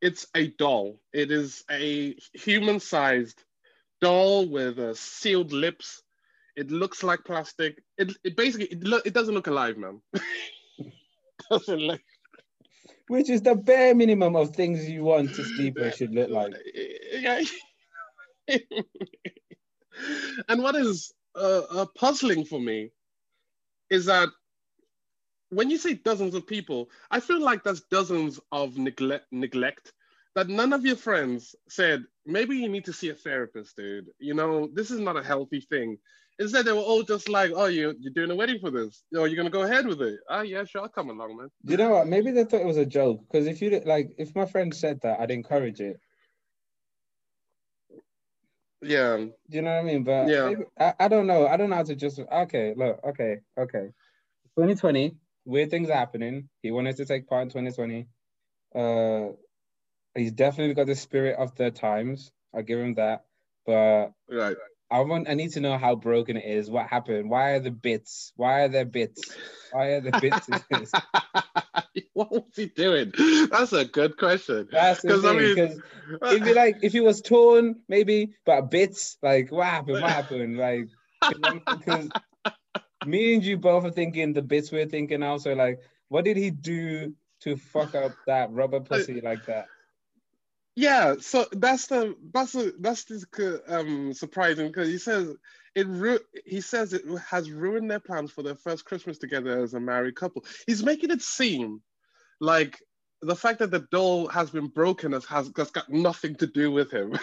it's 0.00 0.26
a 0.34 0.48
doll. 0.48 1.00
It 1.12 1.30
is 1.30 1.64
a 1.70 2.16
human-sized 2.32 3.42
doll 4.00 4.48
with 4.48 4.78
uh, 4.78 4.94
sealed 4.94 5.52
lips. 5.52 6.02
It 6.56 6.70
looks 6.70 7.02
like 7.02 7.24
plastic. 7.24 7.82
It, 7.96 8.16
it 8.24 8.36
basically 8.36 8.66
it, 8.66 8.84
lo- 8.84 9.00
it 9.04 9.14
doesn't 9.14 9.34
look 9.34 9.46
alive, 9.48 9.76
man. 9.76 10.00
doesn't 11.50 11.78
look. 11.78 12.00
Which 13.08 13.30
is 13.30 13.42
the 13.42 13.54
bare 13.54 13.94
minimum 13.94 14.36
of 14.36 14.54
things 14.54 14.88
you 14.88 15.04
want 15.04 15.34
to 15.34 15.44
sleeper 15.44 15.90
should 15.90 16.14
look 16.14 16.30
like. 16.30 16.52
Yeah. 17.10 17.42
and 20.48 20.62
what 20.62 20.76
is 20.76 21.12
uh, 21.34 21.86
puzzling 21.94 22.44
for 22.44 22.60
me 22.60 22.90
is 23.90 24.06
that 24.06 24.28
when 25.50 25.70
you 25.70 25.78
say 25.78 25.94
dozens 25.94 26.34
of 26.34 26.46
people, 26.46 26.90
I 27.10 27.20
feel 27.20 27.40
like 27.40 27.64
that's 27.64 27.80
dozens 27.80 28.38
of 28.52 28.76
neglect, 28.76 29.26
neglect 29.32 29.92
that 30.34 30.48
none 30.48 30.72
of 30.72 30.84
your 30.84 30.96
friends 30.96 31.56
said, 31.68 32.04
maybe 32.24 32.56
you 32.56 32.68
need 32.68 32.84
to 32.84 32.92
see 32.92 33.08
a 33.08 33.14
therapist, 33.14 33.76
dude. 33.76 34.06
You 34.18 34.34
know, 34.34 34.68
this 34.72 34.90
is 34.90 35.00
not 35.00 35.16
a 35.16 35.22
healthy 35.22 35.60
thing. 35.60 35.98
Instead, 36.38 36.64
they 36.64 36.72
were 36.72 36.78
all 36.78 37.02
just 37.02 37.28
like, 37.28 37.50
oh, 37.56 37.66
you, 37.66 37.92
you're 37.98 38.12
doing 38.12 38.30
a 38.30 38.36
wedding 38.36 38.60
for 38.60 38.70
this. 38.70 39.02
Oh, 39.16 39.24
you're 39.24 39.34
going 39.34 39.48
to 39.48 39.58
go 39.58 39.62
ahead 39.62 39.86
with 39.86 40.00
it. 40.00 40.20
Oh, 40.30 40.42
yeah, 40.42 40.62
sure, 40.62 40.82
I'll 40.82 40.88
come 40.88 41.10
along, 41.10 41.36
man. 41.36 41.48
You 41.64 41.76
know 41.76 41.90
what? 41.90 42.06
Maybe 42.06 42.30
they 42.30 42.44
thought 42.44 42.60
it 42.60 42.66
was 42.66 42.76
a 42.76 42.86
joke. 42.86 43.24
Because 43.28 43.48
if 43.48 43.60
you, 43.60 43.82
like, 43.84 44.12
if 44.18 44.32
my 44.36 44.46
friend 44.46 44.72
said 44.72 45.00
that, 45.02 45.18
I'd 45.18 45.32
encourage 45.32 45.80
it. 45.80 45.98
Yeah. 48.82 49.16
Do 49.16 49.32
you 49.50 49.62
know 49.62 49.74
what 49.74 49.80
I 49.80 49.82
mean? 49.82 50.04
But 50.04 50.28
yeah, 50.28 50.52
I, 50.78 50.94
I 51.00 51.08
don't 51.08 51.26
know. 51.26 51.46
I 51.46 51.56
don't 51.56 51.70
know 51.70 51.76
how 51.76 51.82
to 51.82 51.94
just 51.94 52.18
okay, 52.20 52.74
look, 52.76 53.00
okay, 53.04 53.38
okay. 53.58 53.88
2020, 54.56 55.16
weird 55.44 55.70
things 55.70 55.90
are 55.90 55.94
happening. 55.94 56.48
He 56.62 56.70
wanted 56.70 56.96
to 56.96 57.04
take 57.04 57.28
part 57.28 57.42
in 57.42 57.48
2020. 57.48 58.06
Uh 58.74 59.32
he's 60.14 60.32
definitely 60.32 60.74
got 60.74 60.86
the 60.86 60.94
spirit 60.94 61.36
of 61.38 61.54
the 61.56 61.70
times. 61.70 62.32
I 62.54 62.62
give 62.62 62.78
him 62.78 62.94
that. 62.94 63.24
But 63.66 64.12
right. 64.28 64.56
I 64.90 65.00
want. 65.00 65.28
I 65.28 65.34
need 65.34 65.52
to 65.52 65.60
know 65.60 65.76
how 65.76 65.94
broken 65.96 66.36
it 66.36 66.44
is. 66.44 66.70
What 66.70 66.86
happened? 66.86 67.28
Why 67.28 67.50
are 67.52 67.60
the 67.60 67.70
bits? 67.70 68.32
Why 68.36 68.62
are 68.62 68.68
there 68.68 68.86
bits? 68.86 69.36
Why 69.70 69.86
are 69.92 70.00
the 70.00 70.18
bits? 70.20 70.48
what 72.14 72.30
was 72.30 72.42
he 72.56 72.66
doing? 72.66 73.12
That's 73.50 73.72
a 73.72 73.84
good 73.84 74.16
question. 74.16 74.68
That's 74.72 75.02
because 75.02 75.24
I 75.24 75.34
mean, 75.34 75.58
uh, 76.22 76.28
it'd 76.28 76.44
be 76.44 76.54
like 76.54 76.78
if 76.82 76.92
he 76.92 77.00
was 77.00 77.20
torn, 77.20 77.80
maybe, 77.88 78.34
but 78.46 78.70
bits. 78.70 79.18
Like 79.22 79.52
what 79.52 79.66
happened? 79.66 80.00
What 80.00 80.10
happened? 80.10 80.56
Like 80.56 80.88
because 81.66 82.08
me 83.06 83.34
and 83.34 83.44
you 83.44 83.58
both 83.58 83.84
are 83.84 83.90
thinking 83.90 84.32
the 84.32 84.42
bits 84.42 84.72
we're 84.72 84.86
thinking 84.86 85.22
also. 85.22 85.54
Like, 85.54 85.80
what 86.08 86.24
did 86.24 86.36
he 86.36 86.50
do 86.50 87.14
to 87.42 87.56
fuck 87.56 87.94
up 87.94 88.12
that 88.26 88.50
rubber 88.52 88.80
pussy 88.80 89.20
like 89.20 89.44
that? 89.46 89.66
Yeah, 90.78 91.16
so 91.18 91.44
that's 91.50 91.88
the 91.88 92.14
that's 92.32 92.52
the 92.52 92.72
that's 92.78 93.02
the 93.02 93.62
um 93.66 94.14
surprising 94.14 94.68
because 94.68 94.86
he 94.86 94.98
says 94.98 95.34
it 95.74 95.88
ru- 95.88 96.20
he 96.46 96.60
says 96.60 96.92
it 96.92 97.02
has 97.28 97.50
ruined 97.50 97.90
their 97.90 97.98
plans 97.98 98.30
for 98.30 98.44
their 98.44 98.54
first 98.54 98.84
Christmas 98.84 99.18
together 99.18 99.60
as 99.60 99.74
a 99.74 99.80
married 99.80 100.14
couple. 100.14 100.44
He's 100.68 100.84
making 100.84 101.10
it 101.10 101.20
seem 101.20 101.82
like 102.40 102.80
the 103.22 103.34
fact 103.34 103.58
that 103.58 103.72
the 103.72 103.88
doll 103.90 104.28
has 104.28 104.50
been 104.50 104.68
broken 104.68 105.10
has, 105.10 105.24
has, 105.24 105.50
has 105.56 105.72
got 105.72 105.90
nothing 105.90 106.36
to 106.36 106.46
do 106.46 106.70
with 106.70 106.92
him. 106.92 107.18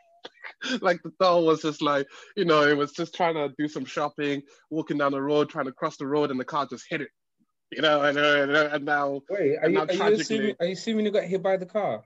like 0.80 1.02
the 1.02 1.12
doll 1.20 1.44
was 1.44 1.60
just 1.60 1.82
like, 1.82 2.06
you 2.36 2.46
know, 2.46 2.62
it 2.62 2.74
was 2.74 2.92
just 2.92 3.14
trying 3.14 3.34
to 3.34 3.52
do 3.58 3.68
some 3.68 3.84
shopping, 3.84 4.40
walking 4.70 4.96
down 4.96 5.12
the 5.12 5.20
road, 5.20 5.50
trying 5.50 5.66
to 5.66 5.72
cross 5.72 5.98
the 5.98 6.06
road, 6.06 6.30
and 6.30 6.40
the 6.40 6.44
car 6.46 6.66
just 6.66 6.86
hit 6.88 7.02
it. 7.02 7.10
You 7.70 7.82
know, 7.82 8.00
and, 8.00 8.16
and, 8.16 8.50
and 8.50 8.84
now. 8.86 9.20
Wait, 9.28 9.58
are, 9.58 9.68
you, 9.68 9.78
are, 9.78 9.92
you 9.92 10.14
assuming, 10.14 10.54
are 10.58 10.66
you 10.66 10.72
assuming 10.72 11.04
you 11.04 11.10
got 11.10 11.24
hit 11.24 11.42
by 11.42 11.58
the 11.58 11.66
car? 11.66 12.02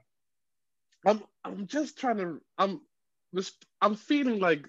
I'm 1.05 1.21
I'm 1.43 1.67
just 1.67 1.97
trying 1.97 2.17
to 2.17 2.41
I'm 2.57 2.81
this 3.31 3.51
I'm 3.81 3.95
feeling 3.95 4.39
like 4.39 4.65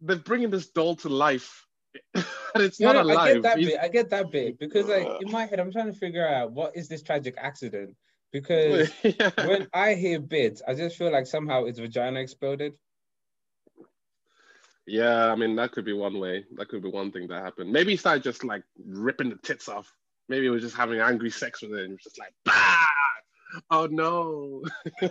they're 0.00 0.16
bringing 0.16 0.50
this 0.50 0.68
doll 0.68 0.96
to 0.96 1.08
life. 1.08 1.64
and 2.14 2.24
it's 2.56 2.80
not 2.80 2.96
alive. 2.96 3.18
I 3.18 3.32
get 3.32 3.42
that 3.42 3.58
He's... 3.58 3.68
bit. 3.68 3.78
I 3.80 3.88
get 3.88 4.10
that 4.10 4.30
bit 4.30 4.58
because 4.58 4.86
like 4.86 5.08
in 5.20 5.30
my 5.30 5.46
head, 5.46 5.60
I'm 5.60 5.72
trying 5.72 5.92
to 5.92 5.98
figure 5.98 6.26
out 6.26 6.52
what 6.52 6.76
is 6.76 6.88
this 6.88 7.02
tragic 7.02 7.34
accident. 7.38 7.94
Because 8.32 8.90
yeah. 9.02 9.30
when 9.46 9.68
I 9.72 9.94
hear 9.94 10.20
bits, 10.20 10.60
I 10.66 10.74
just 10.74 10.96
feel 10.96 11.10
like 11.10 11.26
somehow 11.26 11.64
its 11.64 11.78
vagina 11.78 12.20
exploded. 12.20 12.74
Yeah, 14.86 15.32
I 15.32 15.34
mean 15.36 15.56
that 15.56 15.72
could 15.72 15.84
be 15.84 15.92
one 15.92 16.18
way. 16.18 16.44
That 16.56 16.68
could 16.68 16.82
be 16.82 16.90
one 16.90 17.10
thing 17.10 17.28
that 17.28 17.42
happened. 17.42 17.72
Maybe 17.72 17.92
he 17.92 17.96
started 17.96 18.22
just 18.22 18.44
like 18.44 18.62
ripping 18.84 19.30
the 19.30 19.36
tits 19.36 19.68
off. 19.68 19.90
Maybe 20.28 20.44
he 20.44 20.50
was 20.50 20.62
just 20.62 20.76
having 20.76 21.00
angry 21.00 21.30
sex 21.30 21.62
with 21.62 21.72
it 21.72 21.84
and 21.84 21.92
was 21.92 22.02
just 22.02 22.18
like 22.18 22.34
bah! 22.44 22.95
Oh 23.70 23.86
no. 23.86 24.62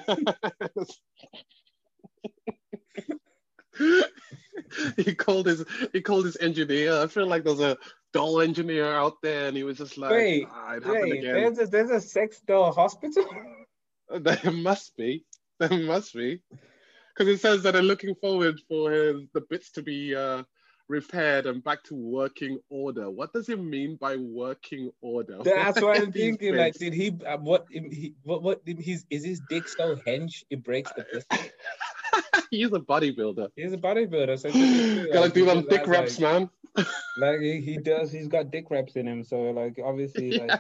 he 4.98 5.16
called 5.16 5.48
his 5.48 5.64
he 5.94 6.02
called 6.02 6.26
his 6.26 6.38
engineer. 6.38 7.02
I 7.02 7.08
feel 7.08 7.28
like 7.28 7.44
there's 7.44 7.60
a 7.60 7.78
doll 8.14 8.42
engineer 8.42 8.94
out 8.94 9.22
there, 9.22 9.48
and 9.48 9.58
he 9.58 9.64
was 9.64 9.78
just 9.78 9.98
like, 9.98 10.12
"Wait, 10.12 10.48
ah, 10.50 10.78
wait 10.84 11.22
there's 11.22 11.60
a 11.60 11.68
there's 11.68 11.92
a 11.92 12.02
sex 12.02 12.42
doll 12.46 12.72
hospital." 12.72 13.26
there 14.20 14.52
must 14.52 14.96
be. 14.96 15.26
There 15.60 15.80
must 15.80 16.14
be, 16.14 16.42
because 17.16 17.34
it 17.34 17.40
says 17.40 17.64
that 17.64 17.72
they're 17.72 17.82
looking 17.82 18.14
forward 18.16 18.60
for 18.68 18.92
his, 18.92 19.22
the 19.34 19.42
bits 19.50 19.72
to 19.72 19.82
be 19.82 20.14
uh, 20.14 20.44
repaired 20.88 21.46
and 21.46 21.64
back 21.64 21.84
to 21.84 21.96
working 21.96 22.60
order. 22.70 23.10
What 23.10 23.34
does 23.34 23.50
it 23.50 23.60
mean 23.60 23.96
by 23.96 24.18
working 24.18 24.92
order? 25.02 25.40
That's 25.44 25.82
what 25.82 25.98
I'm 25.98 26.12
thinking. 26.12 26.56
Like, 26.56 26.76
did 26.76 26.94
he? 26.94 27.18
Uh, 27.26 27.38
what? 27.38 27.66
He, 27.70 28.14
what? 28.24 28.44
What? 28.44 28.62
He's 28.66 29.06
is 29.10 29.26
his 29.26 29.42
dick 29.50 29.68
so 29.68 29.96
hench 29.96 30.44
it 30.50 30.64
breaks 30.64 30.92
the 30.96 31.04
pussy? 31.30 31.52
He's 32.52 32.68
a 32.68 32.80
bodybuilder. 32.80 33.50
He's 33.56 33.74
a 33.74 33.78
bodybuilder. 33.78 34.40
So 34.40 35.14
gotta 35.14 35.30
do 35.30 35.46
them 35.46 35.66
dick 35.70 35.88
reps, 35.88 36.20
like, 36.20 36.34
man. 36.34 36.50
like 37.18 37.40
he, 37.40 37.62
he, 37.62 37.78
does. 37.78 38.12
He's 38.12 38.28
got 38.28 38.52
dick 38.52 38.70
reps 38.70 38.96
in 38.96 39.08
him. 39.08 39.24
So 39.24 39.52
like 39.52 39.80
obviously, 39.84 40.40
like 40.40 40.60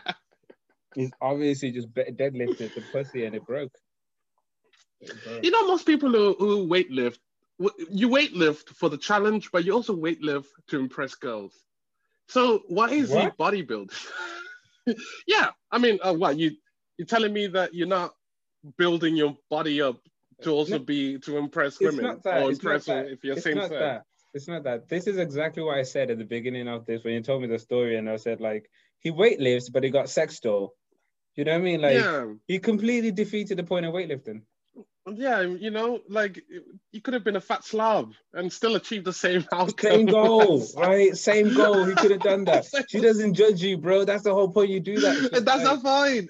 he's 0.95 1.11
obviously 1.21 1.71
just 1.71 1.93
deadlifted 1.93 2.73
the 2.73 2.83
pussy 2.91 3.25
and 3.25 3.35
it 3.35 3.45
broke. 3.45 3.73
You 5.43 5.51
know, 5.51 5.67
most 5.67 5.85
people 5.85 6.11
who, 6.11 6.35
who 6.39 6.67
weight 6.67 6.89
lift 6.89 7.19
you 7.57 8.09
weightlift 8.09 8.69
for 8.69 8.89
the 8.89 8.97
challenge, 8.97 9.49
but 9.51 9.65
you 9.65 9.73
also 9.73 9.95
weightlift 9.95 10.47
to 10.67 10.79
impress 10.79 11.15
girls. 11.15 11.53
So 12.27 12.63
why 12.67 12.89
is 12.89 13.09
what? 13.09 13.23
he 13.23 13.29
bodybuilding? 13.29 13.93
yeah, 15.27 15.49
I 15.71 15.77
mean, 15.77 15.99
uh, 16.03 16.13
what 16.13 16.37
you 16.37 16.51
you're 16.97 17.05
telling 17.05 17.33
me 17.33 17.47
that 17.47 17.73
you're 17.73 17.87
not 17.87 18.13
building 18.77 19.15
your 19.15 19.37
body 19.49 19.81
up 19.81 19.99
to 20.41 20.51
also 20.51 20.77
no, 20.77 20.83
be 20.83 21.19
to 21.19 21.37
impress 21.37 21.79
women 21.79 22.19
or 22.25 22.51
impress 22.51 22.87
if 22.87 23.23
you're 23.23 23.37
same 23.37 23.55
sex. 23.55 23.69
That. 23.69 24.03
It's 24.33 24.47
not 24.47 24.63
that. 24.63 24.89
This 24.89 25.07
is 25.07 25.17
exactly 25.17 25.63
what 25.63 25.77
I 25.77 25.83
said 25.83 26.11
at 26.11 26.17
the 26.17 26.25
beginning 26.25 26.67
of 26.67 26.85
this 26.85 27.03
when 27.03 27.13
you 27.13 27.21
told 27.21 27.41
me 27.41 27.47
the 27.47 27.59
story, 27.59 27.97
and 27.97 28.09
I 28.09 28.17
said 28.17 28.41
like 28.41 28.69
he 28.99 29.11
weightlifts, 29.11 29.71
but 29.71 29.83
he 29.83 29.89
got 29.89 30.09
sex 30.09 30.39
doll. 30.39 30.73
You 31.35 31.45
know 31.45 31.53
what 31.53 31.61
I 31.61 31.63
mean? 31.63 31.81
Like 31.81 31.95
yeah. 31.95 32.25
he 32.47 32.59
completely 32.59 33.11
defeated 33.11 33.57
the 33.57 33.63
point 33.63 33.85
of 33.85 33.93
weightlifting. 33.93 34.41
Yeah, 35.13 35.41
you 35.41 35.69
know, 35.69 35.99
like 36.09 36.43
you 36.91 37.01
could 37.01 37.13
have 37.13 37.23
been 37.23 37.35
a 37.35 37.41
fat 37.41 37.63
Slav 37.63 38.11
and 38.33 38.51
still 38.51 38.75
achieved 38.75 39.05
the 39.05 39.13
same 39.13 39.45
outcome. 39.53 39.91
Same 39.91 40.05
goal, 40.07 40.65
right? 40.77 41.15
Same 41.15 41.53
goal. 41.53 41.83
He 41.85 41.93
could 41.93 42.11
have 42.11 42.21
done 42.21 42.45
that. 42.45 42.65
She 42.89 42.99
doesn't 42.99 43.35
judge 43.35 43.61
you, 43.61 43.77
bro. 43.77 44.03
That's 44.05 44.23
the 44.23 44.33
whole 44.33 44.49
point. 44.49 44.71
You 44.71 44.79
do 44.79 44.99
that. 44.99 45.15
Shit, 45.15 45.45
That's 45.45 45.63
not 45.63 45.83
fine. 45.83 46.27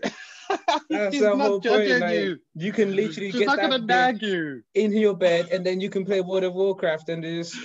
That's 0.90 1.16
He's 1.16 1.22
the 1.22 1.36
whole 1.36 1.60
point. 1.62 2.00
Like, 2.00 2.16
you. 2.16 2.38
you 2.56 2.72
can 2.72 2.96
literally 2.96 3.32
She's 3.32 3.40
get 3.40 3.48
not 3.48 3.60
gonna 3.60 3.80
nag 3.80 4.22
you 4.22 4.62
in 4.74 4.92
your 4.92 5.16
bed, 5.16 5.50
and 5.52 5.66
then 5.66 5.80
you 5.80 5.90
can 5.90 6.06
play 6.06 6.22
World 6.22 6.44
of 6.44 6.54
Warcraft 6.54 7.10
and 7.10 7.24
just. 7.24 7.56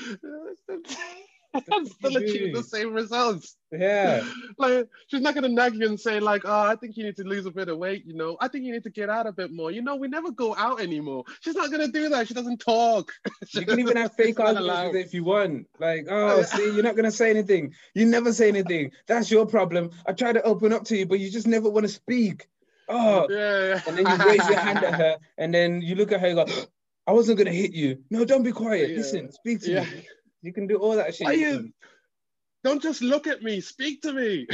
still 1.84 2.16
achieve 2.16 2.54
the 2.54 2.62
same 2.62 2.92
results. 2.92 3.56
Yeah. 3.72 4.24
like 4.58 4.88
she's 5.08 5.20
not 5.20 5.34
gonna 5.34 5.48
nag 5.48 5.74
you 5.74 5.86
and 5.86 5.98
say, 5.98 6.20
like, 6.20 6.42
oh, 6.44 6.60
I 6.60 6.76
think 6.76 6.96
you 6.96 7.04
need 7.04 7.16
to 7.16 7.24
lose 7.24 7.46
a 7.46 7.50
bit 7.50 7.68
of 7.68 7.78
weight, 7.78 8.04
you 8.06 8.14
know. 8.14 8.36
I 8.40 8.48
think 8.48 8.64
you 8.64 8.72
need 8.72 8.84
to 8.84 8.90
get 8.90 9.08
out 9.08 9.26
a 9.26 9.32
bit 9.32 9.52
more. 9.52 9.70
You 9.70 9.82
know, 9.82 9.96
we 9.96 10.08
never 10.08 10.30
go 10.30 10.54
out 10.56 10.80
anymore. 10.80 11.24
She's 11.40 11.56
not 11.56 11.70
gonna 11.70 11.88
do 11.88 12.08
that. 12.10 12.28
She 12.28 12.34
doesn't 12.34 12.58
talk. 12.58 13.12
you 13.52 13.66
can 13.66 13.80
even 13.80 13.96
have 13.96 14.14
fake 14.14 14.38
arguments 14.38 14.96
if 14.96 15.14
you 15.14 15.24
want. 15.24 15.66
Like, 15.78 16.06
oh, 16.08 16.42
see, 16.42 16.72
you're 16.72 16.82
not 16.82 16.96
gonna 16.96 17.10
say 17.10 17.30
anything. 17.30 17.74
You 17.94 18.06
never 18.06 18.32
say 18.32 18.48
anything. 18.48 18.92
That's 19.06 19.30
your 19.30 19.46
problem. 19.46 19.90
I 20.06 20.12
try 20.12 20.32
to 20.32 20.42
open 20.42 20.72
up 20.72 20.84
to 20.84 20.96
you, 20.96 21.06
but 21.06 21.20
you 21.20 21.30
just 21.30 21.46
never 21.46 21.68
want 21.68 21.84
to 21.84 21.92
speak. 21.92 22.48
Oh, 22.88 23.26
yeah, 23.30 23.66
yeah. 23.68 23.80
And 23.86 23.96
then 23.96 24.06
you 24.06 24.26
raise 24.26 24.48
your 24.48 24.58
hand 24.58 24.84
at 24.84 24.94
her, 24.94 25.16
and 25.38 25.54
then 25.54 25.80
you 25.80 25.94
look 25.94 26.10
at 26.10 26.20
her 26.20 26.26
and 26.26 26.36
go, 26.36 26.46
I 27.06 27.12
wasn't 27.12 27.38
gonna 27.38 27.52
hit 27.52 27.72
you. 27.72 28.04
No, 28.10 28.24
don't 28.24 28.42
be 28.42 28.52
quiet. 28.52 28.90
Yeah. 28.90 28.96
Listen, 28.96 29.32
speak 29.32 29.60
to 29.62 29.72
yeah. 29.72 29.84
me. 29.84 30.06
You 30.42 30.52
can 30.52 30.66
do 30.66 30.76
all 30.76 30.96
that 30.96 31.14
shit. 31.14 31.36
You, 31.36 31.72
don't 32.64 32.82
just 32.82 33.02
look 33.02 33.26
at 33.26 33.42
me. 33.42 33.60
Speak 33.60 34.02
to 34.02 34.12
me. 34.12 34.46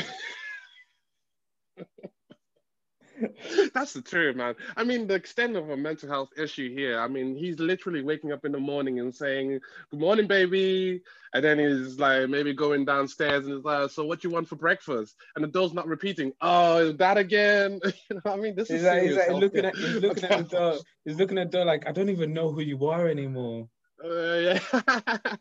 That's 3.75 3.95
the 3.95 4.03
truth, 4.03 4.37
man. 4.37 4.55
I 4.77 4.85
mean, 4.85 5.07
the 5.07 5.15
extent 5.15 5.57
of 5.57 5.71
a 5.71 5.77
mental 5.77 6.09
health 6.09 6.31
issue 6.37 6.73
here. 6.75 7.01
I 7.01 7.09
mean, 7.09 7.35
he's 7.35 7.59
literally 7.59 8.03
waking 8.03 8.33
up 8.33 8.45
in 8.45 8.53
the 8.53 8.61
morning 8.61 9.01
and 9.01 9.15
saying, 9.15 9.61
"Good 9.91 10.01
morning, 10.01 10.27
baby," 10.27 11.03
and 11.33 11.45
then 11.45 11.59
he's 11.59 11.99
like 11.99 12.29
maybe 12.29 12.53
going 12.53 12.85
downstairs 12.85 13.47
and 13.47 13.57
he's 13.57 13.65
like, 13.65 13.91
"So 13.91 14.05
what 14.05 14.23
you 14.23 14.31
want 14.31 14.49
for 14.49 14.57
breakfast?" 14.57 15.17
And 15.35 15.45
the 15.45 15.49
door's 15.49 15.73
not 15.73 15.89
repeating. 15.89 16.33
Oh, 16.41 16.79
is 16.79 16.97
that 16.99 17.17
again? 17.17 17.81
you 18.11 18.21
know, 18.25 18.33
I 18.33 18.37
mean, 18.37 18.55
this 18.55 18.69
he's 18.69 18.81
is 18.81 18.87
like, 18.87 19.03
he's 19.03 19.17
like 19.17 19.31
looking 19.31 19.65
at 19.65 19.77
he's 19.77 19.97
looking 19.97 20.25
at 20.25 20.49
the 20.51 20.57
door. 20.57 20.79
He's 21.05 21.17
looking 21.17 21.39
at 21.39 21.51
the 21.51 21.59
door 21.59 21.65
like, 21.65 21.87
"I 21.87 21.93
don't 21.93 22.11
even 22.11 22.35
know 22.35 22.53
who 22.53 22.61
you 22.61 22.87
are 22.87 23.09
anymore." 23.09 23.69
Uh, 24.05 24.61
yeah. 24.61 25.37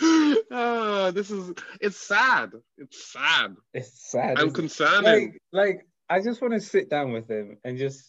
Oh, 0.00 1.10
this 1.14 1.30
is 1.30 1.52
it's 1.80 1.96
sad. 1.96 2.52
It's 2.78 3.12
sad. 3.12 3.56
It's 3.72 4.10
sad. 4.10 4.38
I'm 4.38 4.52
concerned. 4.52 5.04
Like, 5.04 5.40
like 5.52 5.86
I 6.08 6.20
just 6.20 6.40
want 6.40 6.54
to 6.54 6.60
sit 6.60 6.90
down 6.90 7.12
with 7.12 7.30
him 7.30 7.58
and 7.64 7.78
just 7.78 8.04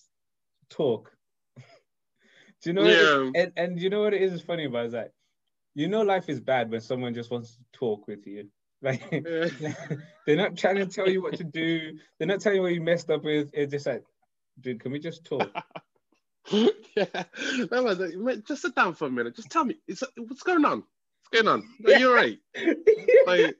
talk. 0.70 1.12
Do 1.58 1.64
you 2.70 2.74
know? 2.74 2.84
Yeah. 2.84 3.32
and 3.42 3.52
and 3.56 3.82
you 3.82 3.90
know 3.90 4.02
what 4.02 4.14
it 4.14 4.22
is 4.22 4.42
funny 4.42 4.66
about 4.66 4.88
is 4.88 4.92
that? 4.94 5.12
You 5.76 5.88
know, 5.88 6.02
life 6.02 6.28
is 6.28 6.40
bad 6.40 6.72
when 6.72 6.82
someone 6.82 7.14
just 7.14 7.30
wants 7.30 7.56
to 7.56 7.64
talk 7.74 8.08
with 8.08 8.26
you. 8.26 8.50
Like 8.80 9.02
yeah. 9.12 9.48
they're 10.28 10.38
not 10.38 10.56
trying 10.56 10.76
to 10.76 10.86
tell 10.86 11.10
you 11.10 11.20
what 11.20 11.38
to 11.38 11.44
do. 11.44 11.98
They're 12.20 12.28
not 12.28 12.42
telling 12.42 12.58
you 12.58 12.62
what 12.62 12.74
you 12.74 12.82
messed 12.82 13.10
up 13.10 13.24
with. 13.24 13.50
It's 13.52 13.72
just 13.72 13.88
like, 13.88 14.04
dude, 14.62 14.80
can 14.80 14.92
we 14.92 15.00
just 15.00 15.26
talk? 15.26 15.50
yeah, 16.96 17.24
just 18.48 18.62
sit 18.62 18.76
down 18.76 18.96
for 18.96 19.08
a 19.08 19.12
minute. 19.12 19.36
Just 19.36 19.50
tell 19.50 19.66
me, 19.66 19.76
what's 19.88 20.44
going 20.44 20.66
on? 20.66 20.84
What's 21.32 21.44
going 21.44 21.48
on? 21.48 21.68
Are 21.86 22.00
you 22.00 22.10
alright? 22.10 22.40
like, 23.28 23.56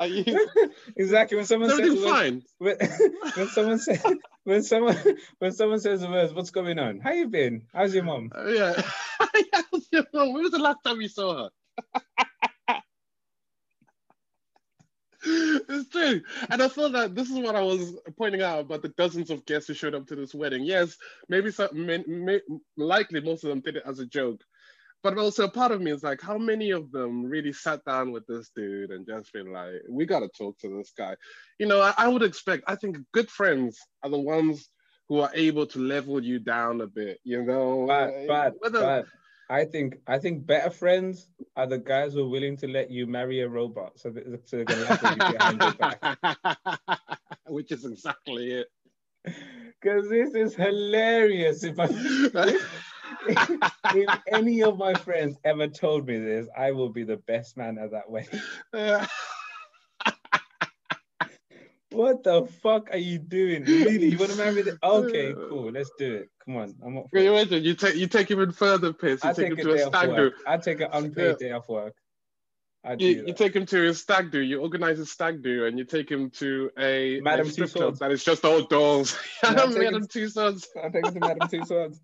are 0.00 0.06
you 0.06 0.48
exactly 0.96 1.36
when 1.36 1.46
someone 1.46 1.70
says 1.70 2.04
fine? 2.04 2.42
When, 2.58 2.76
when 3.34 3.48
someone 3.48 3.78
says 3.78 4.04
when 4.44 4.62
someone 4.62 4.96
when 5.38 5.52
someone 5.52 5.80
says 5.80 6.00
the 6.00 6.08
words, 6.08 6.32
"What's 6.32 6.50
going 6.50 6.78
on? 6.78 7.00
How 7.00 7.12
you 7.12 7.28
been? 7.28 7.62
How's 7.74 7.94
your 7.94 8.04
mom?" 8.04 8.30
Uh, 8.34 8.46
yeah, 8.46 8.82
how's 9.18 9.88
your 9.90 10.04
mom? 10.14 10.32
When 10.32 10.42
was 10.42 10.52
the 10.52 10.58
last 10.58 10.78
time 10.84 11.00
you 11.00 11.08
saw 11.08 11.44
her? 11.44 11.50
it's 15.68 15.88
true. 15.88 16.22
And 16.50 16.62
I 16.62 16.68
feel 16.68 16.90
that 16.90 17.14
this 17.14 17.30
is 17.30 17.38
what 17.38 17.56
I 17.56 17.62
was 17.62 17.96
pointing 18.16 18.42
out 18.42 18.60
about 18.60 18.82
the 18.82 18.90
dozens 18.90 19.30
of 19.30 19.44
guests 19.44 19.66
who 19.66 19.74
showed 19.74 19.94
up 19.94 20.06
to 20.06 20.14
this 20.14 20.34
wedding. 20.34 20.62
Yes, 20.62 20.96
maybe 21.28 21.50
some, 21.50 21.68
may, 21.74 22.04
may, 22.06 22.40
likely 22.76 23.20
most 23.20 23.42
of 23.42 23.50
them 23.50 23.60
did 23.60 23.76
it 23.76 23.82
as 23.84 23.98
a 23.98 24.06
joke. 24.06 24.40
But 25.02 25.18
also 25.18 25.48
part 25.48 25.72
of 25.72 25.80
me 25.80 25.90
is 25.90 26.04
like, 26.04 26.20
how 26.20 26.38
many 26.38 26.70
of 26.70 26.92
them 26.92 27.24
really 27.24 27.52
sat 27.52 27.84
down 27.84 28.12
with 28.12 28.26
this 28.26 28.50
dude 28.54 28.90
and 28.90 29.06
just 29.06 29.32
been 29.32 29.52
like, 29.52 29.74
we 29.88 30.06
got 30.06 30.20
to 30.20 30.28
talk 30.28 30.58
to 30.60 30.68
this 30.68 30.92
guy? 30.96 31.16
You 31.58 31.66
know, 31.66 31.80
I, 31.80 31.94
I 31.96 32.08
would 32.08 32.22
expect, 32.22 32.64
I 32.68 32.76
think 32.76 32.98
good 33.12 33.28
friends 33.28 33.78
are 34.04 34.10
the 34.10 34.18
ones 34.18 34.68
who 35.08 35.20
are 35.20 35.30
able 35.34 35.66
to 35.66 35.78
level 35.80 36.22
you 36.22 36.38
down 36.38 36.80
a 36.80 36.86
bit, 36.86 37.18
you 37.24 37.42
know? 37.42 37.86
But, 37.86 38.12
but, 38.28 38.54
Whether, 38.60 38.80
but 38.80 39.06
I 39.48 39.64
think 39.64 39.98
I 40.06 40.18
think 40.18 40.46
better 40.46 40.70
friends 40.70 41.28
are 41.56 41.66
the 41.66 41.78
guys 41.78 42.14
who 42.14 42.24
are 42.24 42.28
willing 42.28 42.56
to 42.58 42.66
let 42.66 42.90
you 42.90 43.06
marry 43.06 43.40
a 43.40 43.48
robot, 43.48 43.98
so, 43.98 44.10
that, 44.10 44.48
so 44.48 44.64
they're 44.64 44.84
let 44.84 45.02
you 45.02 45.16
behind 45.16 45.62
your 45.62 45.72
back. 45.74 47.00
Which 47.46 47.70
is 47.72 47.84
exactly 47.84 48.52
it. 48.52 48.68
Because 49.78 50.08
this 50.08 50.34
is 50.34 50.54
hilarious. 50.54 51.62
If 51.62 51.78
I 51.78 51.86
if 53.94 54.20
any 54.32 54.62
of 54.62 54.78
my 54.78 54.94
friends 54.94 55.36
ever 55.44 55.68
told 55.68 56.06
me 56.06 56.18
this, 56.18 56.48
I 56.56 56.72
will 56.72 56.88
be 56.88 57.04
the 57.04 57.18
best 57.18 57.56
man 57.56 57.78
at 57.78 57.90
that 57.90 58.10
wedding. 58.10 58.40
what 61.96 62.22
the 62.22 62.46
fuck 62.62 62.90
are 62.90 62.98
you 62.98 63.18
doing? 63.18 63.64
Really? 63.64 64.08
You 64.08 64.18
want 64.18 64.30
to 64.32 64.36
marry 64.38 64.62
the 64.62 64.78
Okay, 64.82 65.34
cool. 65.48 65.70
Let's 65.70 65.90
do 65.98 66.14
it. 66.14 66.30
Come 66.44 66.56
on. 66.56 66.74
I'm 66.84 66.98
up 66.98 67.06
for 67.10 67.18
you 67.18 67.32
imagine 67.32 67.64
you 67.64 67.74
take 67.74 67.96
you 67.96 68.06
take 68.06 68.30
even 68.30 68.52
further 68.52 68.92
piss. 68.92 69.24
You 69.24 69.30
I 69.30 69.32
take, 69.32 69.50
take 69.50 69.58
him 69.58 69.66
to 69.66 69.74
a 69.74 69.78
stag 69.86 70.16
do. 70.16 70.32
I 70.46 70.56
take 70.58 70.80
an 70.80 70.88
unpaid 70.92 71.36
yeah. 71.40 71.48
day 71.48 71.52
off 71.52 71.68
work. 71.68 71.94
You, 72.98 73.24
you, 73.26 73.34
take 73.34 73.56
him 73.56 73.66
to 73.66 73.88
a 73.88 73.94
stag 73.94 74.30
do. 74.30 74.38
You 74.38 74.60
organize 74.60 75.00
a 75.00 75.06
stag 75.06 75.42
do, 75.42 75.66
and 75.66 75.76
you 75.76 75.84
take 75.84 76.08
him 76.08 76.30
to 76.30 76.70
a 76.78 77.20
Madame 77.20 77.48
Tussauds. 77.48 77.98
That 77.98 78.12
is 78.12 78.22
just 78.22 78.44
old 78.44 78.68
dolls. 78.68 79.18
Madame 79.42 80.06
Tussauds. 80.06 80.68
I 80.80 80.88
take 80.90 81.04
him 81.04 81.14
to 81.14 81.20
Madame 81.20 81.48
Tussauds. 81.48 81.98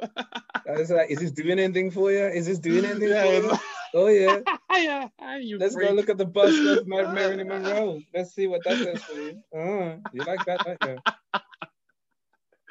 I 0.00 0.78
was 0.78 0.90
like, 0.90 1.10
is 1.10 1.18
this 1.18 1.32
doing 1.32 1.58
anything 1.58 1.90
for 1.90 2.10
you? 2.12 2.24
Is 2.26 2.46
this 2.46 2.58
doing 2.58 2.84
anything 2.86 3.08
yeah, 3.08 3.24
for 3.24 3.32
you? 3.32 3.58
Oh 3.94 4.08
yeah. 4.08 4.38
yeah. 4.76 5.08
Let's 5.58 5.74
freak. 5.74 5.88
go 5.88 5.94
look 5.94 6.08
at 6.08 6.18
the 6.18 6.24
bust 6.24 6.58
of 6.78 6.86
Marilyn 6.86 7.46
Monroe. 7.48 8.00
Let's 8.14 8.34
see 8.34 8.46
what 8.46 8.62
that 8.64 8.78
does 8.78 9.02
for 9.02 9.14
you. 9.14 9.42
Oh, 9.54 9.98
you 10.12 10.22
like 10.24 10.44
that, 10.46 10.78
don't 10.80 10.90
you? 10.90 10.98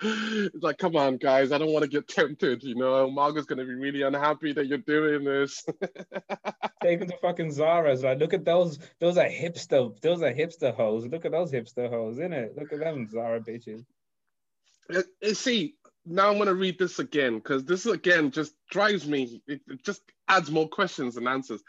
It's 0.01 0.63
like, 0.63 0.77
come 0.77 0.95
on, 0.95 1.17
guys, 1.17 1.51
I 1.51 1.57
don't 1.57 1.73
want 1.73 1.83
to 1.83 1.89
get 1.89 2.07
tempted. 2.07 2.63
You 2.63 2.75
know, 2.75 3.11
Margot's 3.11 3.47
gonna 3.47 3.65
be 3.65 3.73
really 3.73 4.03
unhappy 4.03 4.53
that 4.53 4.67
you're 4.67 4.77
doing 4.77 5.25
this. 5.25 5.65
Taking 6.81 7.09
to 7.09 7.17
fucking 7.17 7.51
Zara's, 7.51 8.03
like, 8.03 8.19
look 8.19 8.33
at 8.33 8.45
those. 8.45 8.79
Those 9.01 9.17
are 9.17 9.27
hipster. 9.27 9.99
Those 9.99 10.21
are 10.21 10.33
hipster 10.33 10.73
hoes. 10.73 11.05
Look 11.05 11.25
at 11.25 11.33
those 11.33 11.51
hipster 11.51 11.89
hoes, 11.89 12.17
in 12.19 12.31
it. 12.31 12.55
Look 12.57 12.71
at 12.71 12.79
them 12.79 13.09
Zara 13.11 13.41
bitches. 13.41 13.83
Uh, 14.93 15.33
see, 15.33 15.75
now 16.09 16.29
I'm 16.29 16.37
gonna 16.37 16.53
read 16.53 16.79
this 16.79 16.99
again 16.99 17.35
because 17.35 17.63
this 17.63 17.85
again 17.85 18.31
just 18.31 18.53
drives 18.71 19.07
me. 19.07 19.41
It, 19.47 19.61
it 19.67 19.85
just 19.85 20.01
adds 20.27 20.51
more 20.51 20.67
questions 20.67 21.17
and 21.17 21.27
answers. 21.27 21.61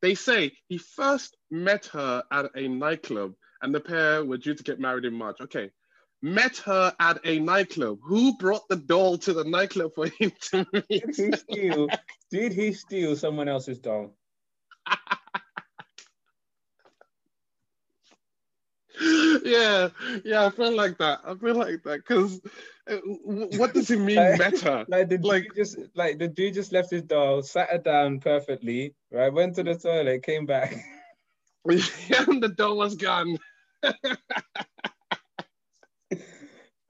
They 0.00 0.14
say 0.14 0.52
he 0.68 0.78
first 0.78 1.36
met 1.50 1.86
her 1.86 2.22
at 2.32 2.50
a 2.56 2.68
nightclub 2.68 3.34
and 3.62 3.74
the 3.74 3.80
pair 3.80 4.24
were 4.24 4.38
due 4.38 4.54
to 4.54 4.62
get 4.62 4.80
married 4.80 5.04
in 5.04 5.14
March. 5.14 5.38
Okay. 5.40 5.70
Met 6.22 6.58
her 6.58 6.94
at 7.00 7.18
a 7.24 7.38
nightclub. 7.38 7.98
Who 8.02 8.36
brought 8.36 8.68
the 8.68 8.76
doll 8.76 9.16
to 9.18 9.32
the 9.32 9.44
nightclub 9.44 9.92
for 9.94 10.06
him 10.06 10.32
to 10.50 10.66
meet? 10.72 11.16
Did 11.16 11.16
he 11.16 11.32
steal, 11.32 11.88
did 12.30 12.52
he 12.52 12.72
steal 12.74 13.16
someone 13.16 13.48
else's 13.48 13.78
doll? 13.78 14.14
yeah, 19.42 19.88
yeah, 20.24 20.46
I 20.46 20.50
feel 20.50 20.76
like 20.76 20.98
that. 20.98 21.20
I 21.24 21.34
feel 21.34 21.54
like 21.54 21.82
that 21.84 22.06
because 22.06 22.40
what 22.90 23.74
does 23.74 23.90
it 23.90 23.98
mean 23.98 24.16
like, 24.16 24.38
meta? 24.52 24.84
Like 24.88 25.08
the 25.08 25.18
like 25.18 25.44
dude 25.44 25.56
just 25.56 25.78
like 25.94 26.18
the 26.18 26.28
dude 26.28 26.54
just 26.54 26.72
left 26.72 26.90
his 26.90 27.02
doll, 27.02 27.42
sat 27.42 27.70
it 27.72 27.84
down 27.84 28.20
perfectly, 28.20 28.94
right? 29.10 29.32
Went 29.32 29.56
to 29.56 29.62
the 29.62 29.74
toilet, 29.76 30.22
came 30.22 30.46
back. 30.46 30.72
and 31.64 31.78
the 32.42 32.52
doll 32.56 32.76
was 32.76 32.96
gone. 32.96 33.38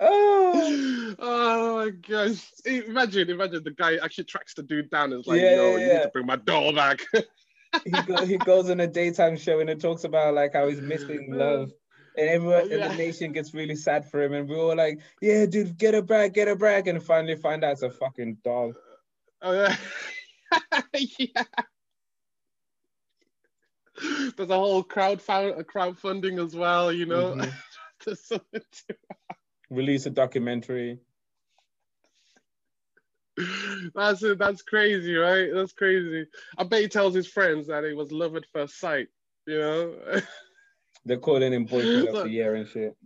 oh. 0.00 1.14
oh 1.18 1.76
my 1.76 1.90
gosh! 1.90 2.50
Imagine, 2.64 3.30
imagine 3.30 3.64
the 3.64 3.72
guy 3.72 3.96
actually 3.96 4.24
tracks 4.24 4.54
the 4.54 4.62
dude 4.62 4.90
down 4.90 5.12
and 5.12 5.20
is 5.20 5.26
like, 5.26 5.40
yeah, 5.40 5.56
"Yo, 5.56 5.76
yeah, 5.76 5.86
you 5.86 5.92
need 5.94 6.02
to 6.02 6.10
bring 6.12 6.26
my 6.26 6.36
doll 6.36 6.72
back." 6.72 7.00
he, 7.84 7.90
go, 7.90 8.24
he 8.24 8.36
goes 8.38 8.68
on 8.70 8.80
a 8.80 8.86
daytime 8.86 9.36
show 9.36 9.60
and 9.60 9.70
it 9.70 9.80
talks 9.80 10.04
about 10.04 10.34
like 10.34 10.52
how 10.54 10.68
he's 10.68 10.80
missing 10.80 11.28
love 11.30 11.70
and 12.16 12.28
everyone 12.28 12.62
oh, 12.62 12.66
yeah. 12.66 12.84
in 12.84 12.90
the 12.90 12.96
nation 12.96 13.32
gets 13.32 13.54
really 13.54 13.76
sad 13.76 14.04
for 14.10 14.22
him, 14.22 14.32
and 14.32 14.48
we're 14.48 14.58
all 14.58 14.76
like, 14.76 15.00
"Yeah, 15.20 15.46
dude, 15.46 15.78
get 15.78 15.94
a 15.94 16.02
back, 16.02 16.34
get 16.34 16.48
a 16.48 16.56
back," 16.56 16.86
and 16.86 17.02
finally 17.02 17.36
find 17.36 17.64
out 17.64 17.72
it's 17.72 17.82
a 17.82 17.90
fucking 17.90 18.38
dog. 18.44 18.74
Oh 19.42 19.54
yeah, 19.54 19.74
yeah. 21.18 21.44
There's 24.36 24.50
a 24.50 24.54
whole 24.54 24.82
crowd 24.82 25.20
crowdfunding 25.20 26.44
as 26.44 26.54
well, 26.54 26.92
you 26.92 27.06
know. 27.06 27.36
Mm-hmm. 27.36 28.36
Release 29.70 30.04
a 30.04 30.10
documentary. 30.10 30.98
That's 33.94 34.22
it. 34.22 34.38
That's 34.38 34.62
crazy, 34.62 35.14
right? 35.14 35.48
That's 35.54 35.72
crazy. 35.72 36.26
I 36.58 36.64
bet 36.64 36.82
he 36.82 36.88
tells 36.88 37.14
his 37.14 37.26
friends 37.26 37.68
that 37.68 37.84
it 37.84 37.96
was 37.96 38.12
love 38.12 38.36
at 38.36 38.44
first 38.52 38.78
sight. 38.78 39.08
You 39.46 39.58
know. 39.58 39.94
They're 41.04 41.18
calling 41.18 41.52
him 41.52 41.64
boyfriend 41.64 42.08
of 42.08 42.24
the 42.24 42.30
year 42.30 42.54
and 42.54 42.68
shit. 42.68 42.96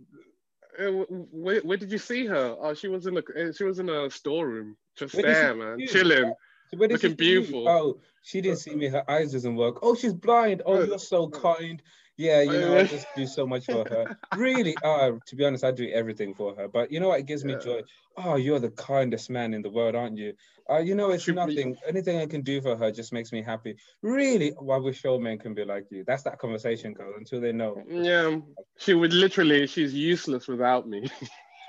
Uh, 0.77 0.91
where, 1.31 1.61
where 1.61 1.77
did 1.77 1.91
you 1.91 1.97
see 1.97 2.25
her? 2.25 2.55
Oh, 2.59 2.73
she 2.73 2.89
was 2.89 3.05
in 3.05 3.15
a 3.17 3.19
uh, 3.19 3.53
she 3.53 3.63
was 3.63 3.79
in 3.79 3.89
a 3.89 4.09
storeroom, 4.09 4.75
just 4.97 5.13
where 5.13 5.23
there, 5.23 5.55
man, 5.55 5.87
chilling, 5.87 6.33
looking 6.73 7.13
beautiful. 7.13 7.67
Oh, 7.67 8.01
she 8.23 8.41
didn't 8.41 8.59
see 8.59 8.75
me. 8.75 8.87
Her 8.87 9.09
eyes 9.09 9.31
doesn't 9.31 9.55
work. 9.55 9.79
Oh, 9.81 9.95
she's 9.95 10.13
blind. 10.13 10.63
Oh, 10.65 10.83
you're 10.83 10.99
so 10.99 11.29
kind. 11.29 11.81
Yeah, 12.17 12.41
you 12.41 12.59
know, 12.59 12.77
I 12.77 12.85
just 12.85 13.07
do 13.15 13.27
so 13.27 13.45
much 13.45 13.65
for 13.65 13.83
her. 13.89 14.17
Really, 14.37 14.75
uh, 14.83 15.11
to 15.25 15.35
be 15.35 15.45
honest, 15.45 15.63
I 15.63 15.71
do 15.71 15.89
everything 15.89 16.33
for 16.33 16.55
her. 16.55 16.67
But 16.67 16.91
you 16.91 16.99
know 16.99 17.09
what? 17.09 17.19
It 17.19 17.25
gives 17.25 17.43
me 17.43 17.55
joy. 17.61 17.81
Oh, 18.17 18.35
you're 18.35 18.59
the 18.59 18.71
kindest 18.71 19.29
man 19.29 19.53
in 19.53 19.61
the 19.61 19.69
world, 19.69 19.95
aren't 19.95 20.17
you? 20.17 20.33
Uh, 20.69 20.77
you 20.77 20.95
know, 20.95 21.11
it's 21.11 21.27
nothing. 21.27 21.75
Anything 21.87 22.17
I 22.19 22.25
can 22.25 22.41
do 22.41 22.61
for 22.61 22.75
her 22.77 22.91
just 22.91 23.11
makes 23.13 23.31
me 23.31 23.41
happy. 23.41 23.77
Really, 24.01 24.53
well, 24.59 24.77
I 24.77 24.81
wish 24.81 25.03
all 25.05 25.19
men 25.19 25.37
can 25.39 25.53
be 25.53 25.65
like 25.65 25.85
you. 25.91 26.03
That's 26.07 26.23
that 26.23 26.39
conversation 26.39 26.93
goes 26.93 27.13
until 27.17 27.41
they 27.41 27.51
know. 27.51 27.81
Yeah, 27.89 28.39
she 28.77 28.93
would 28.93 29.13
literally. 29.13 29.67
She's 29.67 29.93
useless 29.93 30.47
without 30.47 30.87
me. 30.87 31.09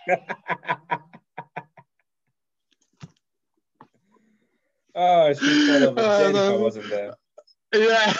oh, 4.95 5.33
she's 5.35 5.69
full 5.69 5.89
of 5.89 5.99
a 5.99 6.31
if 6.31 6.37
I 6.37 6.57
wasn't 6.57 6.89
there. 6.89 7.15
Yeah. 7.75 8.15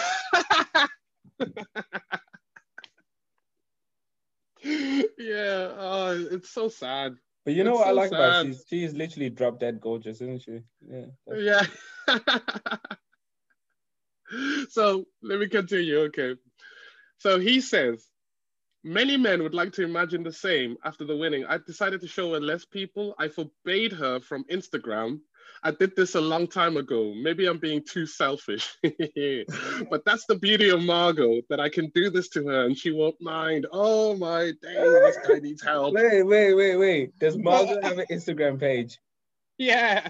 Yeah, 4.63 5.69
oh, 5.77 6.27
it's 6.31 6.49
so 6.49 6.69
sad. 6.69 7.15
But 7.45 7.53
you 7.53 7.63
know 7.63 7.71
it's 7.71 7.79
what 7.79 7.85
so 7.85 7.89
I 7.89 7.93
like 7.93 8.09
sad. 8.09 8.19
about 8.19 8.45
her? 8.45 8.51
she's 8.51 8.65
she's 8.67 8.93
literally 8.93 9.29
drop 9.29 9.59
dead 9.59 9.79
gorgeous, 9.79 10.21
isn't 10.21 10.41
she? 10.41 10.61
Yeah. 10.87 11.05
Yeah. 11.35 11.65
so 14.69 15.05
let 15.21 15.39
me 15.39 15.47
continue. 15.47 15.99
Okay. 15.99 16.35
So 17.19 17.39
he 17.39 17.61
says, 17.61 18.05
many 18.83 19.17
men 19.17 19.43
would 19.43 19.53
like 19.53 19.73
to 19.73 19.83
imagine 19.83 20.23
the 20.23 20.33
same 20.33 20.77
after 20.83 21.05
the 21.05 21.15
winning. 21.15 21.45
I 21.45 21.57
decided 21.57 22.01
to 22.01 22.07
show 22.07 22.33
her 22.33 22.39
less 22.39 22.65
people. 22.65 23.13
I 23.17 23.29
forbade 23.29 23.93
her 23.93 24.19
from 24.19 24.43
Instagram 24.45 25.19
I 25.67 25.71
did 25.71 25.97
this 25.97 26.15
a 26.15 26.21
long 26.21 26.47
time 26.47 26.77
ago. 26.77 27.13
Maybe 27.13 27.45
I'm 27.45 27.57
being 27.57 27.83
too 27.83 28.05
selfish. 28.05 28.77
but 28.83 30.05
that's 30.05 30.25
the 30.25 30.37
beauty 30.41 30.69
of 30.69 30.81
Margot, 30.81 31.41
that 31.49 31.59
I 31.59 31.67
can 31.67 31.91
do 31.93 32.09
this 32.09 32.29
to 32.29 32.47
her 32.47 32.63
and 32.65 32.77
she 32.77 32.91
won't 32.91 33.19
mind. 33.19 33.67
Oh 33.73 34.15
my 34.15 34.53
dang, 34.63 34.93
this 34.93 35.17
guy 35.27 35.39
needs 35.39 35.61
help. 35.61 35.93
Wait, 35.93 36.23
wait, 36.23 36.53
wait, 36.53 36.77
wait. 36.77 37.19
Does 37.19 37.37
Margot 37.37 37.81
have 37.83 37.97
an 37.97 38.05
Instagram 38.09 38.57
page? 38.57 38.97
Yeah. 39.57 40.07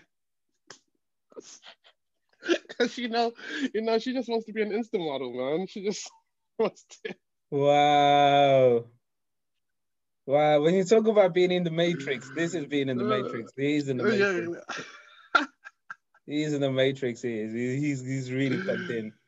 Cause 2.78 2.96
you 3.00 3.10
know, 3.10 3.32
you 3.74 3.82
know, 3.82 3.98
she 3.98 4.14
just 4.14 4.30
wants 4.30 4.46
to 4.46 4.54
be 4.54 4.62
an 4.62 4.70
Insta 4.70 5.00
model, 5.00 5.34
man. 5.34 5.66
She 5.66 5.84
just 5.84 6.08
wants 6.60 6.86
to. 7.04 7.16
Wow. 7.50 8.86
Wow, 10.28 10.62
when 10.62 10.76
you 10.76 10.84
talk 10.84 11.08
about 11.08 11.34
being 11.34 11.52
in 11.52 11.64
the 11.64 11.72
Matrix, 11.72 12.30
this 12.36 12.54
is 12.54 12.68
being 12.68 12.90
in 12.90 12.98
the 12.98 13.06
uh, 13.06 13.22
Matrix. 13.22 13.54
He's 13.56 13.88
in 13.88 13.98
the 13.98 14.04
Matrix. 14.04 14.86
He's 16.28 16.54
in 16.54 16.62
the 16.62 16.70
Matrix. 16.70 17.22
He 17.22 17.40
is. 17.40 17.54
He's 17.54 18.06
he's 18.06 18.32
really 18.32 18.62
plugged 18.62 18.92
in. 18.92 19.14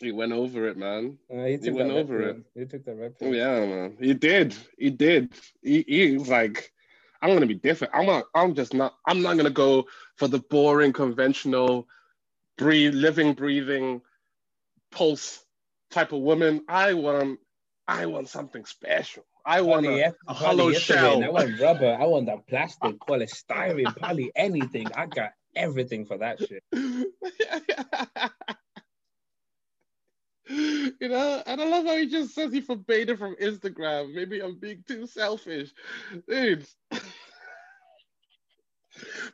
He 0.00 0.10
went 0.12 0.32
over 0.32 0.68
it, 0.68 0.76
man. 0.76 1.18
Uh, 1.32 1.44
he, 1.44 1.56
he 1.56 1.70
went 1.70 1.90
over 1.90 2.20
it. 2.20 2.44
He 2.54 2.66
took 2.66 2.84
that 2.84 2.96
rep. 2.96 3.14
Yeah, 3.20 3.60
man. 3.64 3.96
He 3.98 4.12
did. 4.12 4.54
He 4.76 4.90
did. 4.90 5.32
He, 5.62 5.84
he 5.86 6.18
was 6.18 6.28
like, 6.28 6.72
I'm 7.22 7.32
gonna 7.32 7.46
be 7.46 7.54
different. 7.54 7.94
I'm 7.94 8.04
not. 8.04 8.24
I'm 8.34 8.54
just 8.54 8.74
not. 8.74 8.94
I'm 9.06 9.22
not 9.22 9.36
gonna 9.36 9.50
go 9.50 9.86
for 10.16 10.28
the 10.28 10.40
boring, 10.40 10.92
conventional, 10.92 11.86
breathe, 12.58 12.92
living, 12.92 13.32
breathing, 13.32 14.02
pulse 14.90 15.42
type 15.90 16.12
of 16.12 16.20
woman. 16.20 16.64
I 16.68 16.94
want 16.94 17.38
I 17.86 18.06
want 18.06 18.28
something 18.28 18.64
special. 18.66 19.24
I 19.46 19.60
want 19.60 19.86
poly, 19.86 20.00
a, 20.02 20.14
a 20.28 20.34
hollow 20.34 20.72
shell. 20.72 21.22
I 21.22 21.28
want 21.30 21.60
rubber. 21.60 21.96
I 21.98 22.04
want 22.04 22.26
that 22.26 22.46
plastic, 22.46 22.98
polystyrene, 23.08 23.96
poly 23.96 24.32
anything. 24.34 24.92
I 24.94 25.06
got 25.06 25.32
everything 25.56 26.04
for 26.06 26.18
that 26.18 26.38
shit. 26.38 26.62
you 30.48 31.08
know, 31.08 31.42
and 31.46 31.60
I 31.60 31.64
love 31.64 31.86
how 31.86 31.96
he 31.96 32.06
just 32.06 32.34
says 32.34 32.52
he 32.52 32.60
forbade 32.60 33.08
it 33.08 33.18
from 33.18 33.36
Instagram. 33.36 34.14
Maybe 34.14 34.40
I'm 34.40 34.58
being 34.58 34.84
too 34.86 35.06
selfish, 35.06 35.70
dude. 36.28 36.66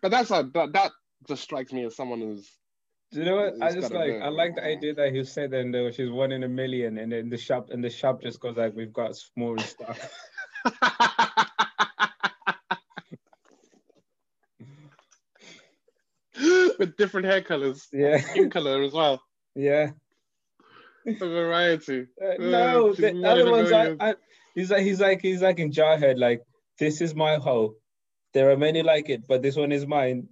but 0.03 0.11
that's 0.11 0.31
a, 0.31 0.49
that 0.55 0.73
that 0.73 0.93
just 1.27 1.43
strikes 1.43 1.73
me 1.73 1.85
as 1.85 1.97
someone 1.97 2.21
who's. 2.21 2.51
Do 3.12 3.18
you 3.18 3.25
know 3.25 3.37
what? 3.37 3.61
I 3.61 3.73
just 3.73 3.93
like 3.93 4.12
I 4.23 4.29
like 4.29 4.55
the 4.55 4.64
idea 4.64 4.95
that 4.95 5.12
he 5.12 5.25
said 5.25 5.51
that 5.51 5.68
though 5.73 5.91
she's 5.91 6.11
one 6.11 6.31
in 6.33 6.45
a 6.45 6.49
million, 6.49 6.99
and 6.99 7.11
then 7.11 7.29
the 7.29 7.39
shop 7.39 7.71
and 7.71 7.83
the 7.83 7.91
shop 7.91 8.23
just 8.23 8.39
goes 8.41 8.57
like, 8.57 8.77
"We've 8.77 8.93
got 8.93 9.16
more 9.37 9.59
stuff." 9.59 10.14
With 16.81 16.97
different 16.97 17.26
hair 17.26 17.43
colors, 17.43 17.87
yeah, 17.93 18.16
skin 18.20 18.51
color 18.51 18.83
as 18.83 18.93
well. 18.93 19.22
Yeah, 19.57 19.91
a 21.07 21.12
variety. 21.12 22.07
Uh, 22.22 22.35
no, 22.39 22.93
the 22.93 23.26
other 23.26 23.51
ones. 23.51 23.72
I, 23.72 23.97
I, 24.01 24.14
he's 24.55 24.70
like 24.70 24.83
he's 24.83 25.01
like 25.01 25.20
he's 25.20 25.43
like 25.43 25.59
in 25.59 25.72
Jarhead. 25.72 26.18
Like 26.18 26.43
this 26.78 27.01
is 27.01 27.14
my 27.14 27.37
hoe. 27.37 27.74
There 28.33 28.51
are 28.51 28.57
many 28.57 28.83
like 28.83 29.11
it, 29.11 29.26
but 29.28 29.43
this 29.43 29.57
one 29.57 29.72
is 29.72 29.87
mine. 29.87 30.28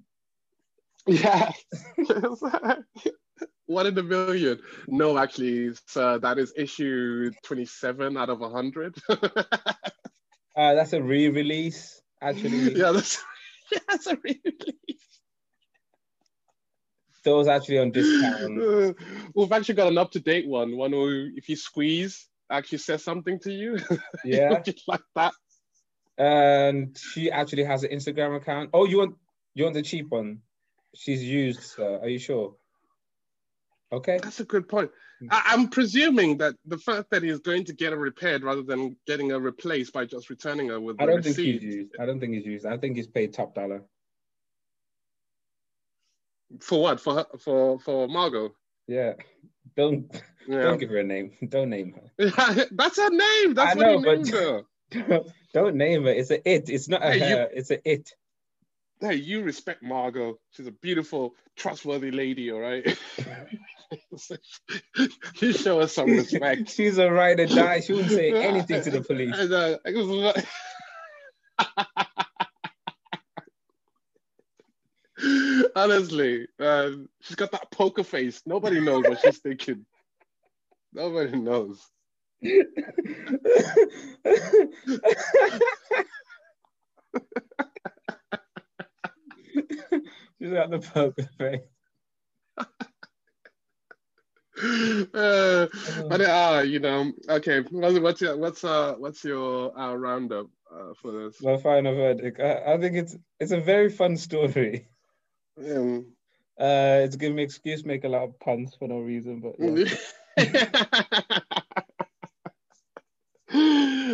Yeah. 1.07 1.51
one 3.67 3.87
in 3.87 3.99
a 3.99 4.03
million. 4.03 4.59
No, 4.87 5.19
actually, 5.19 5.73
uh, 5.95 6.19
that 6.19 6.39
is 6.39 6.53
issue 6.57 7.31
27 7.45 8.17
out 8.17 8.31
of 8.31 8.41
100. 8.41 8.97
uh, 9.11 9.19
that's 10.55 10.93
a 10.93 11.03
re-release, 11.03 12.01
actually. 12.21 12.77
Yeah, 12.77 12.93
that's, 12.93 13.23
yeah, 13.71 13.79
that's 13.89 14.07
a 14.07 14.17
re-release. 14.17 15.08
Those 17.29 17.49
actually 17.49 17.79
on 17.79 17.91
discount. 17.91 18.97
We've 19.35 19.53
actually 19.53 19.75
got 19.75 19.89
an 19.89 19.99
up-to-date 19.99 20.49
one. 20.49 20.77
One 20.77 20.93
where 20.93 21.31
if 21.37 21.49
you 21.49 21.57
squeeze, 21.57 22.27
actually 22.51 22.79
says 22.79 23.05
something 23.05 23.39
to 23.41 23.53
you. 23.53 23.79
Yeah. 24.25 24.61
Just 24.61 24.89
like 24.89 25.03
that. 25.15 25.35
And 26.17 26.97
she 26.99 27.31
actually 27.31 27.65
has 27.65 27.85
an 27.85 27.91
Instagram 27.91 28.37
account. 28.37 28.71
Oh, 28.73 28.85
you 28.87 28.99
want 28.99 29.17
you 29.55 29.65
want 29.65 29.75
the 29.75 29.83
cheap 29.83 30.09
one? 30.09 30.41
She's 30.95 31.23
used. 31.23 31.79
Are 31.79 32.09
you 32.09 32.19
sure? 32.19 32.57
Okay. 33.93 34.19
That's 34.23 34.41
a 34.41 34.45
good 34.45 34.69
point. 34.69 34.91
Hmm. 35.21 35.29
I- 35.31 35.55
am 35.55 35.69
presuming 35.69 36.39
that 36.39 36.55
the 36.65 36.79
fact 36.79 37.11
that 37.11 37.23
he's 37.23 37.41
going 37.41 37.65
to 37.67 37.75
get 37.75 37.93
her 37.93 37.99
repaired 37.99 38.43
rather 38.43 38.63
than 38.63 38.97
getting 39.07 39.31
her 39.31 39.39
replaced 39.39 39.93
by 39.93 40.07
just 40.07 40.31
returning 40.31 40.69
her 40.69 40.81
with. 40.81 40.97
I 41.01 41.07
don't 41.07 41.23
think 41.23 41.37
he's 41.37 41.63
used. 41.63 41.95
I 42.01 42.07
don't 42.07 42.21
think 42.21 42.35
he's 42.35 42.47
used. 42.47 42.67
I 42.67 42.79
think 42.79 42.97
he's 42.97 43.07
paid 43.07 43.33
top 43.33 43.55
dollar. 43.55 43.83
For 46.61 46.81
what? 46.81 47.01
For 47.01 47.15
her, 47.15 47.27
for 47.39 47.79
for 47.79 48.09
Margot? 48.09 48.55
Yeah. 48.87 49.15
Don't 49.77 50.11
yeah. 50.47 50.63
don't 50.63 50.79
give 50.79 50.91
her 50.91 50.99
a 50.99 51.05
name. 51.05 51.33
Don't 51.49 51.71
name 51.71 51.95
her. 51.95 52.67
That's 52.73 52.97
her 52.97 53.11
name. 53.11 53.55
That's 53.55 53.73
I 53.73 53.75
what 53.75 53.87
know, 53.87 53.99
he 53.99 54.05
named 54.05 54.31
her. 54.31 54.63
Don't 55.55 55.77
name 55.77 56.05
her. 56.05 56.11
It's 56.11 56.31
a 56.31 56.49
it. 56.49 56.69
It's 56.69 56.89
not 56.89 57.05
a 57.05 57.13
hey, 57.13 57.19
her. 57.21 57.27
You, 57.27 57.49
it's 57.53 57.71
a 57.71 57.91
it. 57.91 58.11
Hey, 59.01 59.15
you 59.15 59.43
respect 59.43 59.83
Margot. 59.83 60.39
She's 60.51 60.67
a 60.67 60.73
beautiful, 60.73 61.35
trustworthy 61.57 62.11
lady, 62.11 62.51
all 62.51 62.59
right? 62.59 62.85
you 65.41 65.53
show 65.53 65.81
us 65.81 65.95
some 65.95 66.11
respect. 66.11 66.71
She's 66.71 66.99
a 66.99 67.09
ride 67.09 67.39
or 67.39 67.47
die. 67.47 67.81
She 67.81 67.93
wouldn't 67.93 68.11
say 68.11 68.33
anything 68.33 68.83
to 68.83 68.91
the 68.91 69.01
police. 69.03 69.37
Honestly, 75.79 76.49
uh, 76.59 76.91
she's 77.21 77.37
got 77.37 77.53
that 77.53 77.71
poker 77.71 78.03
face. 78.03 78.43
Nobody 78.45 78.81
knows 78.81 79.05
what 79.05 79.21
she's 79.21 79.39
thinking. 79.39 79.87
Nobody 80.93 81.39
knows. 81.39 81.81
She's 82.43 82.65
got 90.53 90.71
the 90.71 90.81
poker 90.81 91.29
face. 91.39 91.61
uh, 95.15 95.67
but 96.09 96.21
uh, 96.21 96.63
you 96.67 96.81
know, 96.81 97.13
okay. 97.29 97.61
What's 97.71 98.21
your 98.21 98.37
what's 98.37 98.65
uh 98.65 98.95
what's 98.99 99.23
your 99.23 99.79
uh, 99.79 99.95
roundup 99.95 100.49
uh, 100.73 100.95
for 101.01 101.13
this? 101.13 101.41
My 101.41 101.57
final 101.57 101.95
verdict. 101.95 102.41
I, 102.41 102.75
I 102.75 102.79
think 102.79 102.97
it's 102.97 103.17
it's 103.39 103.53
a 103.53 103.61
very 103.61 103.91
fun 103.91 104.17
story. 104.17 104.89
Yeah. 105.61 105.99
Uh, 106.59 107.03
it's 107.05 107.17
giving 107.17 107.37
me 107.37 107.45
excuse 107.45 107.85
make 107.85 108.05
a 108.05 108.09
lot 108.09 108.25
of 108.25 108.41
puns 108.41 108.75
for 108.75 108.89
no 108.89 108.99
reason, 108.99 109.41
but 109.41 109.55
yeah. 109.59 109.85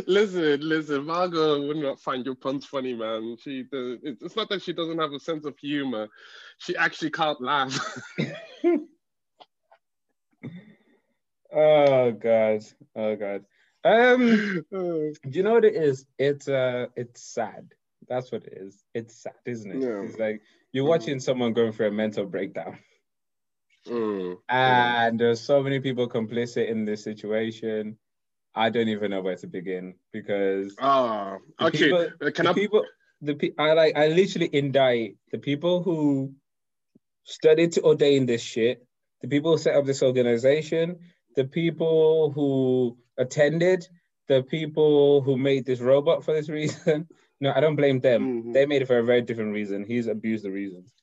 listen, 0.07 0.61
listen, 0.61 1.07
Margot 1.07 1.67
would 1.67 1.79
not 1.79 2.01
find 2.01 2.25
your 2.25 2.35
puns 2.35 2.67
funny, 2.67 2.95
man. 2.95 3.37
She, 3.41 3.65
does, 3.65 3.99
it's 4.03 4.37
not 4.37 4.49
that 4.51 4.63
she 4.63 4.73
doesn't 4.73 4.99
have 4.99 5.13
a 5.13 5.19
sense 5.19 5.45
of 5.47 5.59
humor; 5.59 6.09
she 6.59 6.77
actually 6.77 7.11
can't 7.11 7.41
laugh. 7.41 7.77
oh 11.53 12.13
god, 12.13 12.63
oh 12.95 13.17
god. 13.17 13.45
Um, 13.85 14.65
do 14.71 15.15
you 15.31 15.43
know 15.43 15.55
what 15.55 15.65
it 15.65 15.77
is? 15.77 16.07
It's 16.19 16.49
uh, 16.49 16.87
it's 16.97 17.23
sad. 17.23 17.73
That's 18.09 18.31
what 18.33 18.45
it 18.45 18.55
is. 18.57 18.83
It's 18.95 19.23
sad, 19.23 19.35
isn't 19.47 19.71
it? 19.71 19.83
Yeah. 19.83 20.03
It's 20.03 20.19
like 20.19 20.43
you're 20.73 20.85
mm. 20.85 20.89
watching 20.89 21.21
someone 21.21 21.53
going 21.53 21.73
through 21.73 21.89
a 21.89 21.93
mental 21.93 22.27
breakdown. 22.27 22.79
Mm. 23.87 24.37
And 24.49 25.21
there's 25.21 25.41
so 25.41 25.63
many 25.63 25.81
people 25.81 26.09
complicit 26.09 26.69
in 26.69 26.85
this 26.85 27.05
situation 27.05 27.99
I 28.55 28.71
don't 28.71 28.89
even 28.89 29.11
know 29.11 29.21
where 29.21 29.37
to 29.37 29.47
begin 29.47 29.95
because 30.13 30.75
oh 30.81 31.39
okay 31.61 31.79
people, 31.79 32.09
uh, 32.25 32.31
can 32.31 32.47
I 32.47 32.53
people 32.53 32.85
the 33.21 33.53
I 33.59 33.73
like 33.73 33.97
I 33.97 34.09
literally 34.09 34.49
indict 34.53 35.17
the 35.33 35.39
people 35.39 35.83
who 35.83 36.35
studied 37.25 37.73
to 37.73 37.83
ordain 37.83 38.27
this 38.27 38.43
shit, 38.43 38.87
the 39.23 39.29
people 39.29 39.53
who 39.53 39.59
set 39.59 39.75
up 39.75 39.87
this 39.87 40.03
organization, 40.03 40.99
the 41.35 41.45
people 41.45 42.31
who 42.31 42.97
attended, 43.19 43.89
the 44.29 44.43
people 44.43 45.21
who 45.23 45.37
made 45.37 45.67
this 45.67 45.81
robot 45.81 46.25
for 46.25 46.35
this 46.35 46.49
reason. 46.49 47.09
no, 47.45 47.53
I 47.55 47.61
don't 47.61 47.77
blame 47.77 48.01
them. 48.01 48.23
Mm-hmm. 48.23 48.53
They 48.53 48.67
made 48.67 48.83
it 48.83 48.87
for 48.87 48.99
a 48.99 49.05
very 49.05 49.23
different 49.23 49.53
reason. 49.53 49.85
He's 49.85 50.07
abused 50.07 50.45
the 50.45 50.51
reasons. 50.51 50.93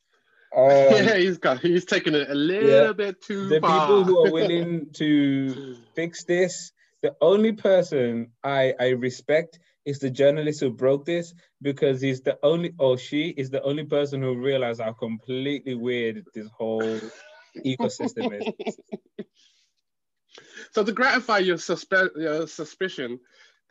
Um, 0.54 0.68
yeah, 0.68 1.16
he's 1.16 1.38
got 1.38 1.62
he's 1.62 1.86
taken 1.86 2.14
it 2.14 2.30
a 2.30 2.36
little 2.36 2.88
yeah, 2.88 2.92
bit 2.92 3.22
too 3.22 3.48
the 3.48 3.62
far. 3.62 3.88
people 3.88 4.04
who 4.04 4.26
are 4.26 4.34
willing 4.34 4.88
to 4.96 5.78
fix 5.96 6.26
this 6.26 6.74
the 7.02 7.16
only 7.20 7.54
person 7.54 8.32
I, 8.44 8.74
I 8.80 8.90
respect 8.90 9.60
is 9.86 10.00
the 10.00 10.10
journalist 10.10 10.60
who 10.60 10.70
broke 10.70 11.06
this 11.06 11.34
because 11.62 12.00
he's 12.00 12.22
the 12.22 12.38
only, 12.44 12.74
or 12.78 12.98
she 12.98 13.30
is 13.30 13.50
the 13.50 13.64
only 13.64 13.86
person 13.86 14.22
who 14.22 14.36
realized 14.36 14.82
how 14.82 14.94
completely 14.94 15.74
weird 15.74 16.24
this 16.36 16.48
whole 16.56 17.00
ecosystem 17.66 18.40
is. 18.60 18.78
So 20.72 20.84
to 20.84 20.92
gratify 20.92 21.40
your, 21.40 21.58
suspe- 21.58 22.16
your 22.16 22.48
suspicion 22.48 23.20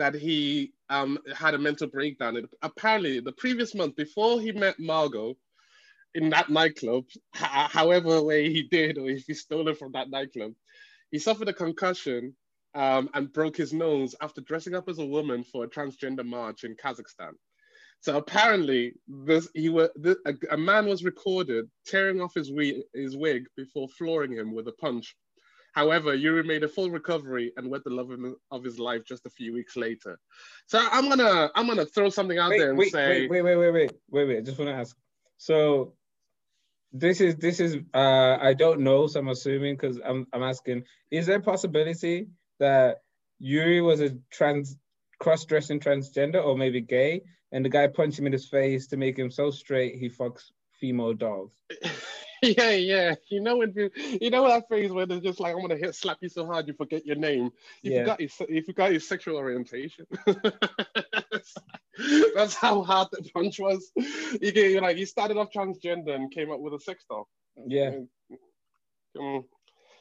that 0.01 0.15
he 0.15 0.73
um, 0.89 1.19
had 1.37 1.53
a 1.53 1.59
mental 1.59 1.87
breakdown, 1.87 2.37
it, 2.39 2.47
apparently 2.63 3.21
the 3.21 3.33
previous 3.33 3.75
month 3.75 3.97
before 3.97 4.41
he 4.41 4.51
met 4.51 4.81
Margot 4.81 5.37
in 6.15 6.31
that 6.31 6.49
nightclub, 6.49 7.05
however 7.35 8.23
way 8.23 8.51
he 8.51 8.63
did, 8.63 8.97
or 8.97 9.11
if 9.11 9.25
he 9.27 9.35
stole 9.35 9.69
it 9.69 9.79
from 9.79 9.93
that 9.93 10.09
nightclub, 10.09 10.53
he 11.11 11.19
suffered 11.19 11.49
a 11.49 11.53
concussion 11.53 12.35
um, 12.75 13.11
and 13.13 13.33
broke 13.33 13.59
his 13.59 13.75
nose 13.75 14.15
after 14.23 14.41
dressing 14.41 14.75
up 14.75 14.89
as 14.89 14.99
a 14.99 15.05
woman 15.05 15.45
for 15.45 15.65
a 15.65 15.69
transgender 15.69 16.25
march 16.25 16.65
in 16.65 16.75
Kazakhstan. 16.77 17.33
So 18.01 18.17
apparently, 18.17 18.95
this 19.07 19.51
he 19.55 19.69
were 19.69 19.91
this, 19.97 20.17
a, 20.25 20.35
a, 20.53 20.57
man 20.57 20.87
was 20.87 21.05
recorded 21.05 21.67
tearing 21.87 22.23
off 22.23 22.33
his 22.35 22.51
his 22.95 23.15
wig 23.15 23.45
before 23.55 23.89
flooring 23.99 24.33
him 24.33 24.55
with 24.55 24.67
a 24.69 24.73
punch. 24.73 25.15
However, 25.73 26.15
Yuri 26.15 26.43
made 26.43 26.65
a 26.65 26.69
full 26.69 26.91
recovery 26.91 27.53
and 27.57 27.71
wed 27.71 27.83
the 27.85 27.91
love 27.91 28.11
of, 28.51 28.65
his 28.65 28.79
life 28.79 29.05
just 29.05 29.27
a 29.27 29.31
few 29.31 29.53
weeks 29.53 29.77
later. 29.77 30.19
So 30.67 30.79
I'm 30.91 31.09
gonna 31.09 31.51
I'm 31.55 31.67
gonna 31.67 31.87
throw 31.87 32.11
something 32.11 32.39
out 32.39 32.51
wait, 32.51 32.59
there 32.59 32.71
and 32.71 32.79
wait, 32.79 32.93
say 32.93 33.27
wait, 33.29 33.43
wait, 33.43 33.57
wait, 33.57 33.71
wait, 33.71 33.93
wait, 34.11 34.29
wait. 34.29 34.39
I 34.39 34.41
just 34.41 34.59
want 34.59 34.71
to 34.71 34.75
ask. 34.75 34.97
So 35.37 35.95
this 36.93 37.21
is 37.21 37.37
this 37.37 37.61
is 37.61 37.77
uh 37.95 38.39
I 38.41 38.55
don't 38.55 38.81
know, 38.81 39.07
so 39.07 39.21
I'm 39.21 39.29
assuming 39.29 39.77
because 39.77 40.01
I'm 40.05 40.27
I'm 40.33 40.43
asking. 40.43 40.85
Is 41.11 41.27
there 41.27 41.39
a 41.39 41.43
possibility 41.43 42.29
that 42.59 43.03
Yuri 43.39 43.81
was 43.81 44.01
a 44.01 44.17
trans 44.31 44.77
cross-dressing 45.19 45.81
transgender 45.81 46.45
or 46.45 46.57
maybe 46.57 46.81
gay, 46.81 47.23
and 47.53 47.65
the 47.65 47.69
guy 47.69 47.87
punched 47.87 48.19
him 48.19 48.27
in 48.27 48.33
his 48.33 48.49
face 48.49 48.87
to 48.89 48.97
make 48.97 49.19
him 49.19 49.31
so 49.31 49.51
straight 49.51 49.97
he 49.97 50.09
fucks 50.09 50.51
female 50.73 51.15
dogs. 51.15 51.55
yeah, 52.43 52.71
yeah. 52.71 53.15
You 53.29 53.41
know 53.41 53.57
when 53.59 53.73
you, 53.75 53.91
you 54.21 54.31
know 54.31 54.47
that 54.49 54.69
phrase 54.69 54.91
where 54.91 55.07
they're 55.07 55.21
just 55.21 55.41
like, 55.41 55.55
"I'm 55.55 55.61
gonna 55.61 55.77
hit 55.77 55.95
slap 55.95 56.19
you 56.21 56.29
so 56.29 56.47
hard 56.47 56.67
you 56.69 56.75
forget 56.75 57.07
your 57.07 57.17
name." 57.17 57.51
You 57.83 57.93
yeah. 57.93 58.01
forgot 58.01 58.21
your, 58.21 58.31
you 58.49 58.63
forgot 58.63 58.91
your 58.91 59.01
sexual 59.01 59.37
orientation. 59.37 60.07
That's 62.35 62.55
how 62.55 62.83
hard 62.83 63.09
the 63.13 63.29
punch 63.35 63.59
was. 63.61 63.91
You 63.95 64.53
get 64.53 64.71
you 64.71 64.81
like 64.81 64.97
you 64.97 65.07
started 65.07 65.37
off 65.37 65.53
transgender 65.53 66.15
and 66.15 66.31
came 66.31 66.51
up 66.51 66.61
with 66.61 66.75
a 66.75 66.81
sex 66.81 67.05
doll. 67.09 67.29
Yeah. 67.67 67.91
Um, 69.19 69.45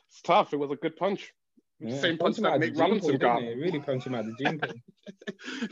it's 0.07 0.21
tough. 0.23 0.53
It 0.53 0.57
was 0.57 0.71
a 0.71 0.75
good 0.75 0.95
punch. 0.95 1.33
Yeah. 1.79 1.99
Same 1.99 2.17
punch, 2.17 2.37
that 2.37 2.59
Nick 2.59 2.77
Robinson 2.77 3.17
got. 3.17 3.41
It? 3.41 3.57
Really 3.57 3.79
punch 3.79 4.05
him 4.05 4.15
out 4.15 4.25
the 4.25 4.35
gene 4.43 4.59
pool. 4.59 4.73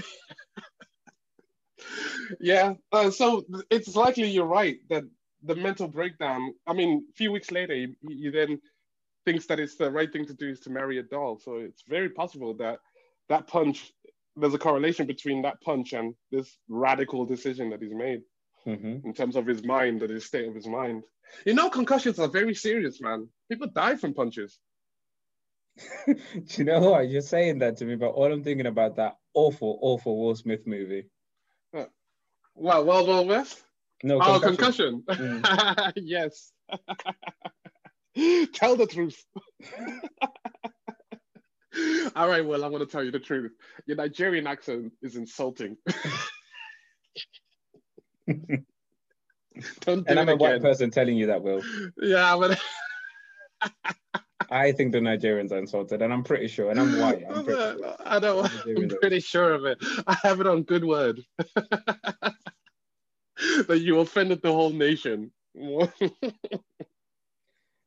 yeah. 2.39 2.73
Uh, 2.91 3.11
so 3.11 3.45
it's 3.69 3.95
likely 3.95 4.29
you're 4.29 4.45
right 4.45 4.77
that 4.89 5.03
the 5.43 5.55
mental 5.55 5.87
breakdown. 5.87 6.53
I 6.65 6.73
mean, 6.73 7.05
a 7.09 7.13
few 7.13 7.31
weeks 7.31 7.51
later, 7.51 7.73
he, 7.73 7.95
you 8.01 8.31
then 8.31 8.59
thinks 9.25 9.45
that 9.47 9.59
it's 9.59 9.75
the 9.75 9.91
right 9.91 10.11
thing 10.11 10.25
to 10.25 10.33
do 10.33 10.49
is 10.49 10.59
to 10.61 10.69
marry 10.69 10.99
a 10.99 11.03
doll. 11.03 11.37
So 11.37 11.57
it's 11.57 11.83
very 11.87 12.09
possible 12.09 12.53
that 12.55 12.79
that 13.29 13.47
punch. 13.47 13.91
There's 14.35 14.53
a 14.53 14.59
correlation 14.59 15.07
between 15.07 15.41
that 15.41 15.59
punch 15.61 15.93
and 15.93 16.13
this 16.31 16.57
radical 16.69 17.25
decision 17.25 17.71
that 17.71 17.81
he's 17.81 17.93
made 17.93 18.21
mm-hmm. 18.67 19.07
in 19.07 19.13
terms 19.13 19.35
of 19.35 19.47
his 19.47 19.63
mind 19.63 20.03
and 20.03 20.11
his 20.11 20.25
state 20.25 20.47
of 20.47 20.53
his 20.53 20.67
mind. 20.67 21.03
You 21.45 21.53
know, 21.53 21.69
concussions 21.69 22.19
are 22.19 22.27
very 22.27 22.53
serious, 22.53 23.01
man. 23.01 23.27
People 23.49 23.67
die 23.67 23.95
from 23.95 24.13
punches. 24.13 24.59
Do 26.05 26.15
you 26.49 26.63
know 26.63 26.79
what? 26.91 27.09
You're 27.09 27.21
saying 27.21 27.59
that 27.59 27.77
to 27.77 27.85
me, 27.85 27.95
but 27.95 28.09
all 28.09 28.31
I'm 28.31 28.43
thinking 28.43 28.65
about 28.65 28.95
that 28.97 29.17
awful, 29.33 29.77
awful 29.81 30.19
Will 30.19 30.35
Smith 30.35 30.65
movie. 30.65 31.05
Uh, 31.75 31.85
what, 32.53 32.85
Wild 32.85 33.07
Wild 33.07 33.27
West? 33.27 33.61
No, 34.03 34.19
oh, 34.21 34.39
concussion. 34.39 35.03
concussion. 35.07 35.41
Mm. 35.41 35.93
yes. 35.95 36.51
tell 38.53 38.75
the 38.75 38.87
truth. 38.87 39.23
All 42.15 42.27
right, 42.27 42.45
well, 42.45 42.63
I'm 42.63 42.71
going 42.71 42.85
to 42.85 42.91
tell 42.91 43.03
you 43.03 43.11
the 43.11 43.19
truth. 43.19 43.51
Your 43.85 43.97
Nigerian 43.97 44.47
accent 44.47 44.93
is 45.01 45.15
insulting. 45.15 45.77
Don't 48.27 48.65
do 49.85 50.03
and 50.07 50.19
I'm 50.19 50.29
a 50.29 50.35
white 50.35 50.61
person 50.61 50.91
telling 50.91 51.17
you 51.17 51.27
that, 51.27 51.43
Will. 51.43 51.61
Yeah, 52.01 52.35
but 52.39 52.59
I 54.49 54.71
think 54.71 54.91
the 54.91 54.99
Nigerians 54.99 55.51
are 55.51 55.59
insulted, 55.59 56.01
and 56.01 56.11
I'm 56.11 56.23
pretty 56.23 56.47
sure, 56.47 56.71
and 56.71 56.79
I'm 56.79 56.99
white. 56.99 57.23
I'm 57.29 57.43
pretty. 57.43 57.83
I 58.05 58.19
don't. 58.19 58.51
I'm 58.65 58.89
pretty 58.99 59.19
sure 59.19 59.53
of 59.53 59.65
it. 59.65 59.77
I 60.07 60.17
have 60.23 60.41
it 60.41 60.47
on 60.47 60.63
good 60.63 60.85
word 60.85 61.21
that 63.67 63.79
you 63.79 63.99
offended 63.99 64.41
the 64.41 64.51
whole 64.51 64.71
nation. 64.71 65.31
yeah, 65.55 65.87
but 65.95 66.11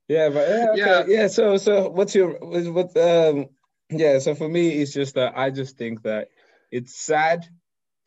yeah, 0.08 0.68
okay. 0.70 0.76
yeah, 0.76 1.04
yeah. 1.06 1.26
So, 1.28 1.56
so 1.56 1.88
what's 1.90 2.14
your 2.14 2.38
what? 2.40 2.96
Um, 2.96 3.46
yeah. 3.90 4.18
So 4.18 4.34
for 4.34 4.48
me, 4.48 4.70
it's 4.70 4.92
just 4.92 5.14
that 5.14 5.36
I 5.36 5.50
just 5.50 5.76
think 5.76 6.02
that 6.02 6.28
it's 6.70 6.96
sad. 6.96 7.46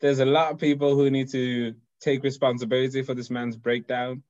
There's 0.00 0.20
a 0.20 0.26
lot 0.26 0.52
of 0.52 0.58
people 0.58 0.94
who 0.94 1.10
need 1.10 1.30
to 1.30 1.74
take 2.00 2.22
responsibility 2.22 3.02
for 3.02 3.14
this 3.14 3.30
man's 3.30 3.56
breakdown. 3.56 4.22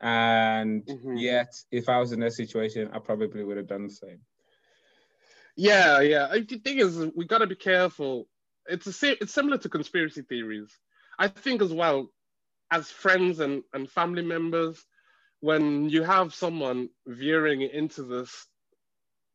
And 0.00 0.84
mm-hmm. 0.84 1.16
yet, 1.16 1.54
if 1.70 1.88
I 1.88 1.98
was 1.98 2.12
in 2.12 2.20
that 2.20 2.34
situation, 2.34 2.90
I 2.92 2.98
probably 2.98 3.42
would 3.42 3.56
have 3.56 3.66
done 3.66 3.84
the 3.84 3.92
same. 3.92 4.20
Yeah, 5.56 6.00
yeah. 6.00 6.28
The 6.28 6.58
thing 6.58 6.78
is, 6.78 6.98
we 7.16 7.24
got 7.24 7.38
to 7.38 7.46
be 7.46 7.56
careful. 7.56 8.28
It's 8.66 9.02
a, 9.02 9.22
it's 9.22 9.32
similar 9.32 9.56
to 9.58 9.70
conspiracy 9.70 10.22
theories. 10.22 10.68
I 11.18 11.28
think 11.28 11.62
as 11.62 11.72
well, 11.72 12.10
as 12.70 12.90
friends 12.90 13.40
and, 13.40 13.62
and 13.72 13.90
family 13.90 14.22
members, 14.22 14.84
when 15.40 15.88
you 15.88 16.02
have 16.02 16.34
someone 16.34 16.88
veering 17.06 17.62
into 17.62 18.02
this 18.02 18.46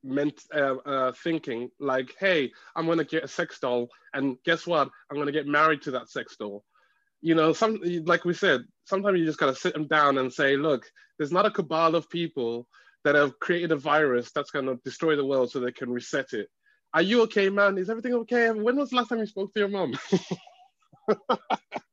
meant 0.03 0.41
uh, 0.53 0.75
uh, 0.85 1.11
thinking 1.23 1.69
like, 1.79 2.15
hey, 2.19 2.51
I'm 2.75 2.87
gonna 2.87 3.03
get 3.05 3.23
a 3.23 3.27
sex 3.27 3.59
doll, 3.59 3.89
and 4.13 4.37
guess 4.45 4.67
what? 4.67 4.89
I'm 5.09 5.17
gonna 5.17 5.31
get 5.31 5.47
married 5.47 5.83
to 5.83 5.91
that 5.91 6.09
sex 6.09 6.35
doll 6.37 6.63
you 7.21 7.35
know, 7.35 7.53
some 7.53 7.79
like 8.05 8.25
we 8.25 8.33
said, 8.33 8.61
sometimes 8.85 9.19
you 9.19 9.25
just 9.25 9.39
gotta 9.39 9.55
sit 9.55 9.73
them 9.73 9.87
down 9.87 10.17
and 10.17 10.33
say, 10.33 10.57
look, 10.57 10.85
there's 11.17 11.31
not 11.31 11.45
a 11.45 11.51
cabal 11.51 11.95
of 11.95 12.09
people 12.09 12.67
that 13.03 13.15
have 13.15 13.39
created 13.39 13.71
a 13.71 13.75
virus 13.75 14.31
that's 14.33 14.51
gonna 14.51 14.75
destroy 14.83 15.15
the 15.15 15.25
world 15.25 15.51
so 15.51 15.59
they 15.59 15.71
can 15.71 15.91
reset 15.91 16.33
it. 16.33 16.47
Are 16.93 17.01
you 17.01 17.21
okay, 17.23 17.49
man? 17.49 17.77
Is 17.77 17.89
everything 17.89 18.13
okay? 18.15 18.51
When 18.51 18.75
was 18.75 18.89
the 18.89 18.97
last 18.97 19.09
time 19.09 19.19
you 19.19 19.25
spoke 19.25 19.53
to 19.53 19.59
your 19.59 19.69
mom? 19.69 19.93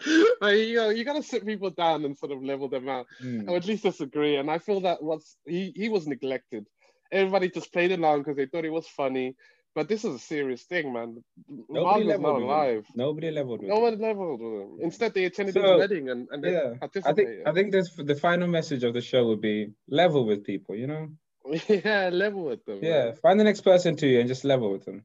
like, 0.40 0.56
you 0.56 0.76
know, 0.76 0.90
you 0.90 1.04
gotta 1.04 1.22
sit 1.22 1.44
people 1.44 1.70
down 1.70 2.04
and 2.04 2.16
sort 2.16 2.32
of 2.32 2.42
level 2.42 2.68
them 2.68 2.88
out, 2.88 3.06
mm. 3.22 3.48
or 3.48 3.56
at 3.56 3.66
least 3.66 3.82
disagree. 3.82 4.36
And 4.36 4.50
I 4.50 4.58
feel 4.58 4.80
that 4.80 5.02
what's 5.02 5.36
he 5.46 5.72
he 5.74 5.88
was 5.88 6.06
neglected. 6.06 6.66
Everybody 7.12 7.50
just 7.50 7.72
played 7.72 7.92
along 7.92 8.20
because 8.20 8.36
they 8.36 8.46
thought 8.46 8.64
it 8.64 8.72
was 8.72 8.86
funny. 8.86 9.36
But 9.74 9.88
this 9.88 10.04
is 10.04 10.14
a 10.16 10.18
serious 10.18 10.62
thing, 10.64 10.92
man. 10.92 11.22
Nobody 11.68 12.06
Mark 12.06 12.20
not 12.20 12.42
alive. 12.42 12.86
Nobody 12.96 13.30
leveled 13.30 13.60
with 13.60 13.68
Nobody 13.68 13.96
him. 13.96 14.02
leveled 14.02 14.40
with 14.40 14.62
him. 14.62 14.78
Instead, 14.80 15.14
they 15.14 15.24
attended 15.24 15.54
so, 15.54 15.62
his 15.62 15.78
wedding 15.78 16.08
and, 16.08 16.28
and 16.32 16.44
yeah. 16.44 16.74
I 16.82 16.88
think 16.88 17.06
I 17.46 17.52
think 17.52 17.70
this 17.70 17.94
the 17.94 18.16
final 18.16 18.48
message 18.48 18.82
of 18.82 18.94
the 18.94 19.00
show 19.00 19.26
would 19.28 19.40
be 19.40 19.68
level 19.88 20.26
with 20.26 20.44
people, 20.44 20.74
you 20.74 20.88
know? 20.88 21.10
yeah, 21.68 22.10
level 22.12 22.44
with 22.44 22.64
them. 22.64 22.80
Yeah, 22.82 23.06
man. 23.06 23.14
find 23.22 23.38
the 23.38 23.44
next 23.44 23.60
person 23.60 23.96
to 23.96 24.08
you 24.08 24.18
and 24.18 24.28
just 24.28 24.44
level 24.44 24.72
with 24.72 24.84
them. 24.84 25.04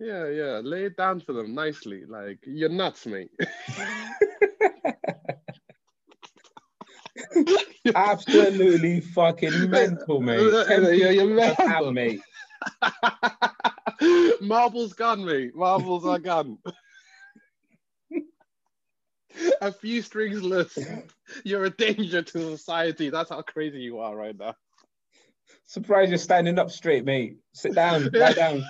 Yeah, 0.00 0.28
yeah. 0.28 0.60
Lay 0.62 0.84
it 0.84 0.96
down 0.96 1.20
for 1.20 1.32
them 1.32 1.54
nicely. 1.54 2.04
Like, 2.06 2.38
you're 2.46 2.68
nuts, 2.68 3.04
mate. 3.06 3.30
Absolutely 7.94 9.00
fucking 9.00 9.70
mental, 9.70 10.20
mate. 10.20 10.52
Yeah, 10.68 11.10
you're 11.10 11.26
mental, 11.26 11.92
mate. 11.92 12.20
Marbles 14.40 14.92
gone, 14.92 15.24
mate. 15.24 15.52
Marbles 15.54 16.04
are 16.06 16.20
gone. 16.20 16.58
a 19.60 19.72
few 19.72 20.00
strings 20.02 20.42
loose. 20.42 20.78
You're 21.44 21.64
a 21.64 21.70
danger 21.70 22.22
to 22.22 22.56
society. 22.56 23.10
That's 23.10 23.30
how 23.30 23.42
crazy 23.42 23.80
you 23.80 23.98
are 23.98 24.14
right 24.16 24.38
now. 24.38 24.54
Surprised 25.66 26.10
you're 26.10 26.18
standing 26.18 26.58
up 26.58 26.70
straight, 26.70 27.04
mate. 27.04 27.38
Sit 27.52 27.74
down, 27.74 28.10
lie 28.12 28.32
down. 28.32 28.64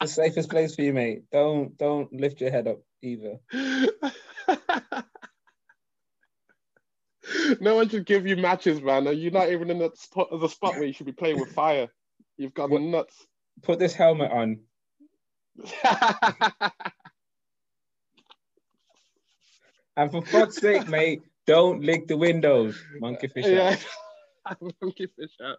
The 0.00 0.08
safest 0.08 0.50
place 0.50 0.74
for 0.74 0.82
you, 0.82 0.92
mate. 0.92 1.24
Don't 1.30 1.76
don't 1.78 2.12
lift 2.12 2.40
your 2.40 2.50
head 2.50 2.66
up 2.66 2.80
either. 3.02 3.38
no 7.60 7.76
one 7.76 7.88
should 7.88 8.06
give 8.06 8.26
you 8.26 8.36
matches, 8.36 8.82
man. 8.82 9.04
You're 9.16 9.30
not 9.32 9.50
even 9.50 9.70
in 9.70 9.78
the 9.78 9.90
spot 9.94 10.28
the 10.30 10.48
spot 10.48 10.74
where 10.74 10.84
you 10.84 10.92
should 10.92 11.06
be 11.06 11.12
playing 11.12 11.40
with 11.40 11.52
fire? 11.52 11.88
You've 12.36 12.54
got 12.54 12.70
what, 12.70 12.82
nuts. 12.82 13.14
Put 13.62 13.78
this 13.78 13.94
helmet 13.94 14.32
on. 14.32 14.60
and 19.96 20.10
for 20.10 20.22
fuck's 20.22 20.56
sake, 20.56 20.88
mate, 20.88 21.22
don't 21.46 21.82
lick 21.82 22.08
the 22.08 22.16
windows. 22.16 22.76
Monkey 22.98 23.28
fish 23.28 23.46
yeah. 23.46 23.76
Monkey 24.82 25.06
fish 25.16 25.36
out. 25.42 25.58